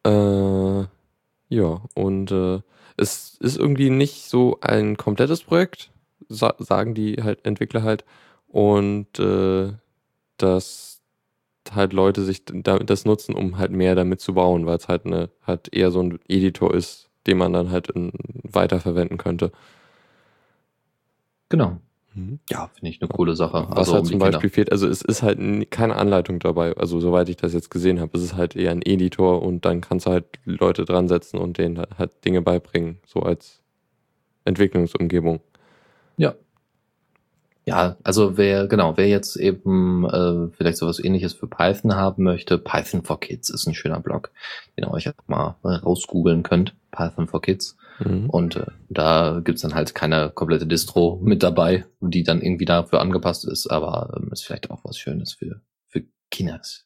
Äh, 0.03 0.87
ja, 1.47 1.81
und 1.93 2.31
äh, 2.33 2.59
es 2.97 3.37
ist 3.39 3.57
irgendwie 3.57 3.89
nicht 3.89 4.29
so 4.29 4.57
ein 4.59 4.97
komplettes 4.97 5.43
Projekt, 5.43 5.89
sa 6.27 6.53
sagen 6.59 6.93
die 6.95 7.23
halt 7.23 7.45
Entwickler 7.45 7.83
halt. 7.83 8.03
Und 8.49 9.19
äh, 9.19 9.71
dass 10.35 10.94
halt 11.73 11.93
Leute 11.93 12.23
sich 12.23 12.43
das 12.45 13.05
nutzen, 13.05 13.33
um 13.35 13.57
halt 13.57 13.71
mehr 13.71 13.95
damit 13.95 14.19
zu 14.21 14.33
bauen, 14.33 14.65
weil 14.65 14.77
es 14.77 14.87
halt 14.87 15.05
eine 15.05 15.29
halt 15.45 15.73
eher 15.73 15.91
so 15.91 16.01
ein 16.01 16.19
Editor 16.27 16.73
ist, 16.73 17.09
den 17.27 17.37
man 17.37 17.53
dann 17.53 17.71
halt 17.71 17.89
in, 17.89 18.11
weiterverwenden 18.43 19.17
könnte. 19.17 19.51
Genau. 21.49 21.77
Mhm. 22.13 22.39
Ja, 22.49 22.69
finde 22.73 22.89
ich 22.89 23.01
eine 23.01 23.09
coole 23.09 23.35
Sache. 23.35 23.65
Was 23.69 23.77
also 23.77 23.93
halt 23.93 24.03
um 24.03 24.09
zum 24.09 24.19
Beispiel 24.19 24.49
fehlt, 24.49 24.71
also 24.71 24.87
es 24.87 25.01
ist 25.01 25.21
halt 25.21 25.39
keine 25.69 25.95
Anleitung 25.95 26.39
dabei, 26.39 26.75
also 26.77 26.99
soweit 26.99 27.29
ich 27.29 27.37
das 27.37 27.53
jetzt 27.53 27.69
gesehen 27.69 27.99
habe, 27.99 28.17
es 28.17 28.23
ist 28.23 28.35
halt 28.35 28.55
eher 28.55 28.71
ein 28.71 28.81
Editor 28.81 29.41
und 29.41 29.65
dann 29.65 29.81
kannst 29.81 30.05
du 30.05 30.11
halt 30.11 30.25
Leute 30.45 30.85
dran 30.85 31.07
setzen 31.07 31.37
und 31.37 31.57
denen 31.57 31.81
halt 31.97 32.23
Dinge 32.23 32.41
beibringen, 32.41 32.99
so 33.05 33.19
als 33.21 33.61
Entwicklungsumgebung. 34.45 35.41
Ja, 36.17 36.35
ja, 37.65 37.97
also 38.03 38.37
wer, 38.37 38.67
genau, 38.67 38.95
wer 38.95 39.07
jetzt 39.07 39.37
eben 39.37 40.05
äh, 40.05 40.55
vielleicht 40.55 40.77
sowas 40.77 41.03
ähnliches 41.03 41.33
für 41.33 41.47
Python 41.47 41.95
haben 41.95 42.23
möchte, 42.23 42.59
Python 42.59 43.03
for 43.03 43.19
Kids 43.19 43.49
ist 43.49 43.65
ein 43.65 43.73
schöner 43.73 43.99
Blog, 43.99 44.31
den 44.77 44.85
ihr 44.85 44.91
euch 44.91 45.09
auch 45.09 45.13
mal 45.27 45.55
rausgoogeln 45.63 46.43
könnt, 46.43 46.75
Python 46.91 47.27
for 47.27 47.41
Kids. 47.41 47.75
Mhm. 47.99 48.29
Und 48.29 48.57
äh, 48.57 48.67
da 48.89 49.41
gibt's 49.43 49.63
dann 49.63 49.73
halt 49.73 49.95
keine 49.95 50.29
komplette 50.29 50.67
Distro 50.67 51.19
mit 51.23 51.41
dabei, 51.41 51.85
die 52.01 52.23
dann 52.23 52.41
irgendwie 52.41 52.65
dafür 52.65 53.01
angepasst 53.01 53.45
ist, 53.45 53.67
aber 53.67 54.15
ähm, 54.15 54.29
ist 54.31 54.43
vielleicht 54.43 54.69
auch 54.69 54.83
was 54.83 54.99
Schönes 54.99 55.33
für, 55.33 55.61
für 55.87 56.03
Kinders. 56.29 56.85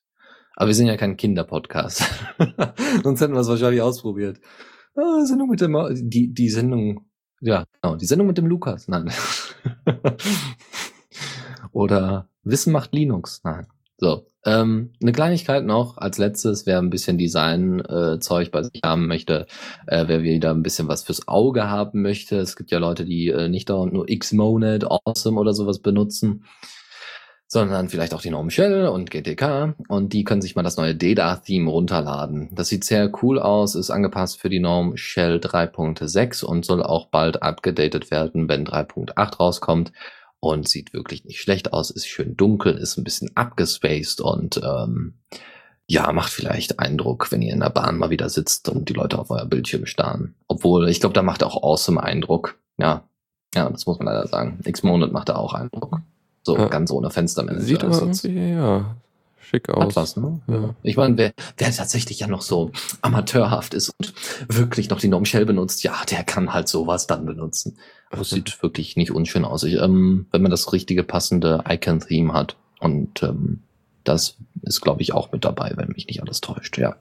Aber 0.55 0.67
wir 0.67 0.75
sind 0.75 0.87
ja 0.87 0.95
kein 0.95 1.17
Kinderpodcast. 1.17 2.03
Sonst 3.03 3.21
hätten 3.21 3.33
wir 3.33 3.41
es 3.41 3.49
wahrscheinlich 3.49 3.81
ausprobiert. 3.81 4.39
Ah, 4.95 5.25
Sendung 5.25 5.49
mit 5.49 5.59
dem, 5.59 5.75
die, 6.09 6.33
die 6.33 6.49
Sendung, 6.49 7.05
ja, 7.41 7.65
genau, 7.81 7.95
die 7.95 8.05
Sendung 8.05 8.27
mit 8.27 8.37
dem 8.37 8.47
Lukas. 8.47 8.87
Nein. 8.87 9.11
Oder 11.71 12.29
Wissen 12.43 12.73
macht 12.73 12.93
Linux. 12.93 13.41
Nein. 13.43 13.67
So, 13.97 14.25
ähm, 14.45 14.93
eine 15.01 15.11
Kleinigkeit 15.11 15.65
noch 15.65 15.97
als 15.97 16.17
letztes, 16.17 16.65
wer 16.65 16.79
ein 16.79 16.89
bisschen 16.89 17.17
Design-Zeug 17.17 18.47
äh, 18.47 18.49
bei 18.49 18.63
sich 18.63 18.81
haben 18.83 19.07
möchte, 19.07 19.45
äh, 19.87 20.05
wer 20.07 20.23
wieder 20.23 20.51
ein 20.51 20.63
bisschen 20.63 20.87
was 20.87 21.03
fürs 21.03 21.27
Auge 21.27 21.69
haben 21.69 22.01
möchte. 22.01 22.37
Es 22.37 22.55
gibt 22.55 22.71
ja 22.71 22.79
Leute, 22.79 23.03
die 23.03 23.27
äh, 23.27 23.49
nicht 23.49 23.69
dauernd 23.69 23.91
nur 23.91 24.05
Xmonad, 24.07 24.85
Awesome 24.89 25.37
oder 25.37 25.53
sowas 25.53 25.79
benutzen, 25.79 26.45
sondern 27.47 27.89
vielleicht 27.89 28.13
auch 28.13 28.21
die 28.21 28.29
Norm 28.29 28.49
Shell 28.49 28.87
und 28.87 29.11
GTK 29.11 29.75
und 29.89 30.13
die 30.13 30.23
können 30.23 30.41
sich 30.41 30.55
mal 30.55 30.63
das 30.63 30.77
neue 30.77 30.95
Data-Theme 30.95 31.69
runterladen. 31.69 32.49
Das 32.53 32.69
sieht 32.69 32.85
sehr 32.85 33.11
cool 33.21 33.39
aus, 33.39 33.75
ist 33.75 33.89
angepasst 33.89 34.39
für 34.39 34.49
die 34.49 34.61
Norm 34.61 34.95
Shell 34.95 35.39
3.6 35.39 36.45
und 36.45 36.63
soll 36.63 36.81
auch 36.81 37.09
bald 37.09 37.43
abgedatet 37.43 38.11
werden, 38.11 38.47
wenn 38.47 38.65
3.8 38.65 39.37
rauskommt. 39.37 39.91
Und 40.39 40.67
sieht 40.67 40.93
wirklich 40.93 41.25
nicht 41.25 41.39
schlecht 41.41 41.73
aus, 41.73 41.91
ist 41.91 42.07
schön 42.07 42.37
dunkel, 42.37 42.77
ist 42.77 42.97
ein 42.97 43.03
bisschen 43.03 43.35
abgespaced 43.35 44.21
und 44.21 44.59
ähm, 44.63 45.15
ja, 45.87 46.11
macht 46.11 46.31
vielleicht 46.31 46.79
Eindruck, 46.79 47.31
wenn 47.31 47.41
ihr 47.41 47.51
in 47.53 47.61
der 47.61 47.71
Bahn 47.71 47.97
mal 47.97 48.11
wieder 48.11 48.29
sitzt 48.29 48.69
und 48.69 48.89
die 48.89 48.93
Leute 48.93 49.17
auf 49.17 49.31
euer 49.31 49.45
Bildschirm 49.45 49.85
starren. 49.87 50.35
Obwohl, 50.47 50.87
ich 50.87 50.99
glaube, 50.99 51.13
da 51.13 51.23
macht 51.23 51.41
er 51.41 51.47
auch 51.47 51.63
awesome 51.63 52.01
Eindruck. 52.01 52.57
Ja, 52.77 53.03
ja, 53.55 53.67
das 53.69 53.87
muss 53.87 53.97
man 53.97 54.05
leider 54.05 54.27
sagen. 54.27 54.59
X-Monat 54.63 55.11
macht 55.11 55.29
er 55.29 55.39
auch 55.39 55.53
Eindruck. 55.53 55.99
So 56.43 56.55
Ja. 56.55 56.67
ganz 56.67 56.91
ohne 56.91 57.09
Fenstermanager. 57.09 57.63
Sieht 57.65 57.83
aber 57.83 57.99
irgendwie, 57.99 58.51
ja, 58.51 58.95
schick 59.49 59.67
hat 59.67 59.75
aus. 59.77 59.95
was, 59.95 60.15
ne? 60.17 60.39
Ja. 60.47 60.75
Ich 60.83 60.95
meine, 60.95 61.17
wer, 61.17 61.33
wer 61.57 61.71
tatsächlich 61.71 62.19
ja 62.19 62.27
noch 62.27 62.41
so 62.41 62.71
amateurhaft 63.01 63.73
ist 63.73 63.89
und 63.97 64.13
wirklich 64.47 64.89
noch 64.89 64.99
die 64.99 65.07
Norm 65.07 65.25
Shell 65.25 65.45
benutzt, 65.45 65.83
ja, 65.83 65.95
der 66.09 66.23
kann 66.23 66.53
halt 66.53 66.67
sowas 66.67 67.07
dann 67.07 67.25
benutzen. 67.25 67.77
Das 68.11 68.29
sieht 68.29 68.61
wirklich 68.63 68.95
nicht 68.95 69.11
unschön 69.11 69.45
aus. 69.45 69.63
Ich, 69.63 69.75
ähm, 69.75 70.27
wenn 70.31 70.41
man 70.41 70.51
das 70.51 70.71
richtige 70.73 71.03
passende 71.03 71.63
Icon-Theme 71.67 72.33
hat. 72.33 72.55
Und 72.79 73.21
ähm, 73.23 73.61
das 74.03 74.37
ist, 74.61 74.81
glaube 74.81 75.01
ich, 75.01 75.13
auch 75.13 75.31
mit 75.31 75.43
dabei, 75.45 75.73
wenn 75.75 75.89
mich 75.89 76.07
nicht 76.07 76.21
alles 76.21 76.41
täuscht, 76.41 76.77
ja. 76.77 76.95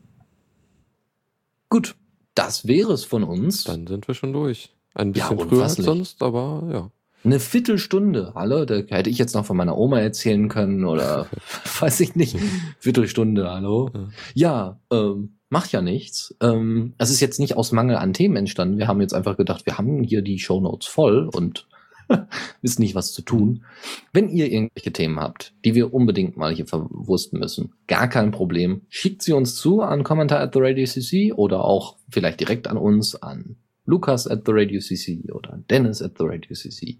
Gut, 1.71 1.95
das 2.35 2.67
wäre 2.67 2.93
es 2.93 3.05
von 3.05 3.25
uns. 3.25 3.65
Dann 3.65 3.87
sind 3.87 4.07
wir 4.09 4.15
schon 4.15 4.33
durch. 4.33 4.75
Ein 4.95 5.13
Ja, 5.13 5.29
bisschen 5.31 5.49
früher 5.49 5.63
als 5.65 5.77
sonst, 5.77 6.23
aber 6.23 6.63
ja. 6.73 6.91
Eine 7.25 7.41
Viertelstunde, 7.41 8.33
hallo, 8.35 8.65
da 8.65 8.77
hätte 8.77 9.11
ich 9.11 9.19
jetzt 9.19 9.35
noch 9.35 9.45
von 9.45 9.57
meiner 9.57 9.77
Oma 9.77 9.99
erzählen 9.99 10.49
können 10.49 10.85
oder 10.85 11.27
weiß 11.81 12.01
ich 12.01 12.15
nicht. 12.15 12.37
Viertelstunde, 12.79 13.51
hallo. 13.51 13.91
Ja, 14.35 14.81
ähm, 14.93 15.39
macht 15.49 15.73
ja 15.73 15.83
nichts. 15.83 16.37
Ähm, 16.41 16.95
es 16.97 17.11
ist 17.11 17.21
jetzt 17.21 17.41
nicht 17.41 17.57
aus 17.57 17.73
Mangel 17.73 17.97
an 17.97 18.13
Themen 18.13 18.37
entstanden. 18.37 18.79
Wir 18.79 18.87
haben 18.87 19.01
jetzt 19.01 19.15
einfach 19.15 19.37
gedacht, 19.37 19.67
wir 19.67 19.79
haben 19.79 20.05
hier 20.05 20.23
die 20.23 20.39
Shownotes 20.39 20.87
voll 20.87 21.29
und 21.33 21.67
wissen 22.63 22.83
nicht, 22.83 22.95
was 22.95 23.13
zu 23.13 23.23
tun. 23.23 23.65
Wenn 24.13 24.29
ihr 24.29 24.51
irgendwelche 24.51 24.93
Themen 24.93 25.19
habt, 25.19 25.55
die 25.65 25.75
wir 25.75 25.93
unbedingt 25.93 26.37
mal 26.37 26.55
hier 26.55 26.67
verwursten 26.67 27.41
müssen, 27.41 27.73
gar 27.89 28.09
kein 28.09 28.31
Problem. 28.31 28.83
Schickt 28.89 29.23
sie 29.23 29.33
uns 29.33 29.57
zu 29.57 29.83
an 29.83 30.05
Kommentar 30.05 30.41
at 30.41 30.55
the 30.55 30.61
Radio 30.63 30.87
CC 30.87 31.33
oder 31.33 31.65
auch 31.65 31.97
vielleicht 32.09 32.39
direkt 32.39 32.69
an 32.69 32.77
uns, 32.77 33.17
an 33.17 33.57
Lukas 33.89 34.27
at 34.29 34.43
the 34.45 34.53
Radio 34.53 34.81
CC 34.81 35.31
oder 35.33 35.59
Dennis 35.71 36.03
at 36.03 36.13
the 36.19 36.25
Radio 36.27 36.55
CC. 36.55 36.99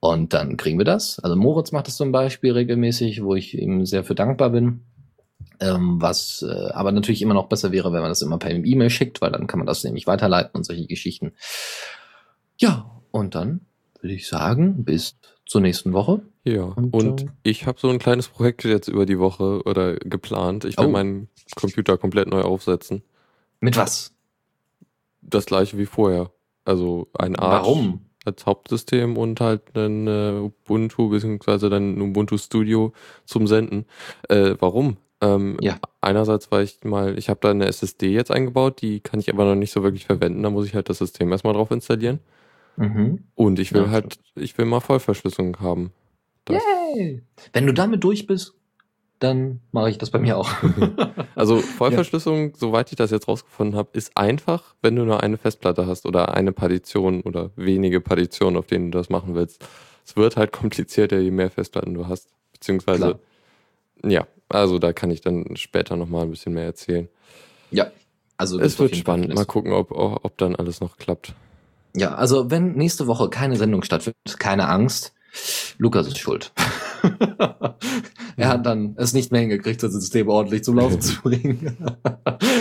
Und 0.00 0.32
dann 0.32 0.56
kriegen 0.56 0.78
wir 0.78 0.84
das. 0.86 1.18
Also 1.18 1.36
Moritz 1.36 1.72
macht 1.72 1.86
das 1.86 1.96
zum 1.96 2.10
Beispiel 2.10 2.52
regelmäßig, 2.52 3.22
wo 3.22 3.34
ich 3.34 3.56
ihm 3.56 3.84
sehr 3.84 4.02
für 4.02 4.14
dankbar 4.14 4.50
bin. 4.50 4.80
Ähm, 5.60 6.00
was 6.00 6.42
äh, 6.42 6.70
aber 6.72 6.90
natürlich 6.90 7.20
immer 7.22 7.34
noch 7.34 7.48
besser 7.48 7.70
wäre, 7.70 7.92
wenn 7.92 8.00
man 8.00 8.10
das 8.10 8.22
immer 8.22 8.38
per 8.38 8.50
E-Mail 8.50 8.90
schickt, 8.90 9.20
weil 9.20 9.30
dann 9.30 9.46
kann 9.46 9.58
man 9.58 9.66
das 9.66 9.84
nämlich 9.84 10.06
weiterleiten 10.06 10.52
und 10.56 10.64
solche 10.64 10.86
Geschichten. 10.86 11.32
Ja, 12.58 12.90
und 13.10 13.34
dann 13.34 13.60
würde 14.00 14.14
ich 14.14 14.26
sagen, 14.26 14.84
bis 14.84 15.16
zur 15.46 15.60
nächsten 15.60 15.92
Woche. 15.92 16.22
Ja, 16.44 16.62
Und, 16.64 16.94
und, 16.94 17.22
äh, 17.22 17.26
ich 17.42 17.66
habe 17.66 17.78
so 17.78 17.88
ein 17.90 17.98
kleines 17.98 18.28
Projekt 18.28 18.64
jetzt 18.64 18.88
über 18.88 19.04
die 19.06 19.18
Woche 19.18 19.62
oder 19.64 19.96
geplant. 19.96 20.64
Ich 20.64 20.78
will 20.78 20.86
Oh. 20.86 20.90
meinen 20.90 21.28
Computer 21.56 21.98
komplett 21.98 22.28
neu 22.28 22.40
aufsetzen. 22.40 23.02
Mit 23.60 23.76
was? 23.76 24.11
Das 25.22 25.46
gleiche 25.46 25.78
wie 25.78 25.86
vorher. 25.86 26.30
Also 26.64 27.08
ein 27.18 27.36
Arch 27.36 27.62
Warum? 27.64 28.00
als 28.24 28.46
Hauptsystem 28.46 29.16
und 29.16 29.40
halt 29.40 29.76
ein 29.76 30.06
äh, 30.06 30.38
Ubuntu 30.40 31.08
beziehungsweise 31.08 31.70
dann 31.70 31.96
ein 31.98 32.00
Ubuntu 32.02 32.36
Studio 32.38 32.92
zum 33.24 33.46
Senden. 33.46 33.86
Äh, 34.28 34.54
warum? 34.60 34.96
Ähm, 35.20 35.56
Ja. 35.60 35.78
Einerseits, 36.00 36.50
weil 36.50 36.64
ich 36.64 36.82
mal, 36.84 37.16
ich 37.18 37.28
habe 37.28 37.40
da 37.40 37.50
eine 37.50 37.66
SSD 37.66 38.12
jetzt 38.12 38.30
eingebaut, 38.30 38.82
die 38.82 39.00
kann 39.00 39.20
ich 39.20 39.32
aber 39.32 39.44
noch 39.44 39.54
nicht 39.54 39.72
so 39.72 39.82
wirklich 39.82 40.04
verwenden. 40.06 40.42
Da 40.42 40.50
muss 40.50 40.66
ich 40.66 40.74
halt 40.74 40.88
das 40.88 40.98
System 40.98 41.30
erstmal 41.32 41.54
drauf 41.54 41.70
installieren. 41.70 42.18
Mhm. 42.76 43.24
Und 43.34 43.58
ich 43.58 43.72
will 43.72 43.82
Ja, 43.82 43.90
halt, 43.90 44.18
ich 44.34 44.56
will 44.58 44.64
mal 44.64 44.80
Vollverschlüsselung 44.80 45.58
haben. 45.60 45.92
Das, 46.44 46.62
Yay! 46.96 47.22
Wenn 47.52 47.66
du 47.66 47.72
damit 47.74 48.02
durch 48.02 48.26
bist, 48.26 48.54
dann 49.22 49.60
mache 49.70 49.90
ich 49.90 49.98
das 49.98 50.10
bei 50.10 50.18
mir 50.18 50.36
auch. 50.36 50.50
Also 51.34 51.56
Vollverschlüsselung, 51.58 52.54
soweit 52.56 52.90
ich 52.90 52.96
das 52.96 53.10
jetzt 53.10 53.26
rausgefunden 53.26 53.76
habe, 53.76 53.88
ist 53.94 54.16
einfach, 54.16 54.74
wenn 54.82 54.94
du 54.96 55.04
nur 55.04 55.22
eine 55.22 55.38
Festplatte 55.38 55.86
hast 55.86 56.04
oder 56.04 56.34
eine 56.34 56.52
Partition 56.52 57.22
oder 57.22 57.50
wenige 57.56 58.00
Partitionen, 58.00 58.56
auf 58.58 58.66
denen 58.66 58.90
du 58.90 58.98
das 58.98 59.08
machen 59.08 59.34
willst. 59.34 59.64
Es 60.04 60.14
wird 60.16 60.36
halt 60.36 60.52
komplizierter, 60.52 61.18
je 61.18 61.30
mehr 61.30 61.50
Festplatten 61.50 61.94
du 61.94 62.06
hast. 62.06 62.28
Beziehungsweise, 62.52 63.18
ja, 64.04 64.26
also 64.48 64.78
da 64.78 64.92
kann 64.92 65.10
ich 65.10 65.22
dann 65.22 65.56
später 65.56 65.96
nochmal 65.96 66.22
ein 66.22 66.30
bisschen 66.30 66.52
mehr 66.52 66.64
erzählen. 66.64 67.08
ja. 67.70 67.90
Also 68.36 68.58
Es 68.58 68.76
wird 68.78 68.96
spannend. 68.96 69.32
Mal 69.34 69.44
gucken, 69.44 69.72
ob, 69.72 69.92
ob 69.92 70.36
dann 70.38 70.56
alles 70.56 70.80
noch 70.80 70.96
klappt. 70.96 71.32
Ja, 71.94 72.14
also 72.14 72.50
wenn 72.50 72.72
nächste 72.72 73.06
Woche 73.06 73.28
keine 73.28 73.56
Sendung 73.56 73.84
stattfindet, 73.84 74.40
keine 74.40 74.68
Angst, 74.68 75.12
Lukas 75.78 76.08
ist 76.08 76.18
schuld. 76.18 76.52
er 78.36 78.48
hat 78.48 78.66
dann 78.66 78.94
es 78.96 79.12
nicht 79.12 79.32
mehr 79.32 79.40
hingekriegt, 79.40 79.82
das 79.82 79.92
System 79.92 80.28
ordentlich 80.28 80.64
zum 80.64 80.76
Laufen 80.76 81.00
zu 81.00 81.20
bringen. 81.22 81.76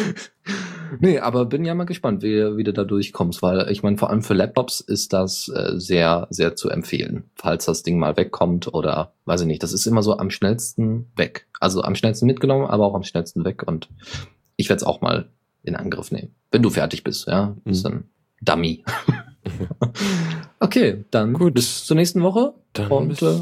nee, 0.99 1.19
aber 1.19 1.45
bin 1.45 1.65
ja 1.65 1.73
mal 1.73 1.85
gespannt, 1.85 2.23
wie, 2.23 2.57
wie 2.57 2.63
du 2.63 2.73
da 2.73 2.83
durchkommst, 2.83 3.41
weil 3.41 3.69
ich 3.71 3.83
meine, 3.83 3.97
vor 3.97 4.09
allem 4.09 4.21
für 4.21 4.33
Laptops 4.33 4.79
ist 4.79 5.13
das 5.13 5.47
äh, 5.49 5.79
sehr, 5.79 6.27
sehr 6.29 6.55
zu 6.55 6.69
empfehlen, 6.69 7.25
falls 7.35 7.65
das 7.65 7.83
Ding 7.83 7.97
mal 7.99 8.17
wegkommt 8.17 8.73
oder 8.73 9.13
weiß 9.25 9.41
ich 9.41 9.47
nicht. 9.47 9.63
Das 9.63 9.73
ist 9.73 9.85
immer 9.85 10.03
so 10.03 10.17
am 10.17 10.29
schnellsten 10.29 11.11
weg. 11.15 11.47
Also 11.59 11.83
am 11.83 11.95
schnellsten 11.95 12.25
mitgenommen, 12.25 12.65
aber 12.65 12.85
auch 12.85 12.95
am 12.95 13.03
schnellsten 13.03 13.45
weg 13.45 13.63
und 13.65 13.89
ich 14.55 14.69
werde 14.69 14.77
es 14.77 14.83
auch 14.83 15.01
mal 15.01 15.29
in 15.63 15.75
Angriff 15.75 16.11
nehmen. 16.11 16.35
Wenn 16.51 16.63
du 16.63 16.69
fertig 16.69 17.03
bist, 17.03 17.27
ja. 17.27 17.55
Bist 17.63 17.83
Mhm. 17.85 17.89
dann 17.89 18.03
Dummy. 18.41 18.83
okay, 20.59 21.05
dann 21.11 21.33
Gut. 21.33 21.53
bis 21.53 21.85
zur 21.85 21.95
nächsten 21.95 22.21
Woche. 22.23 22.53
Dann 22.73 22.91
und 22.91 23.09
bis, 23.09 23.21
äh, 23.21 23.41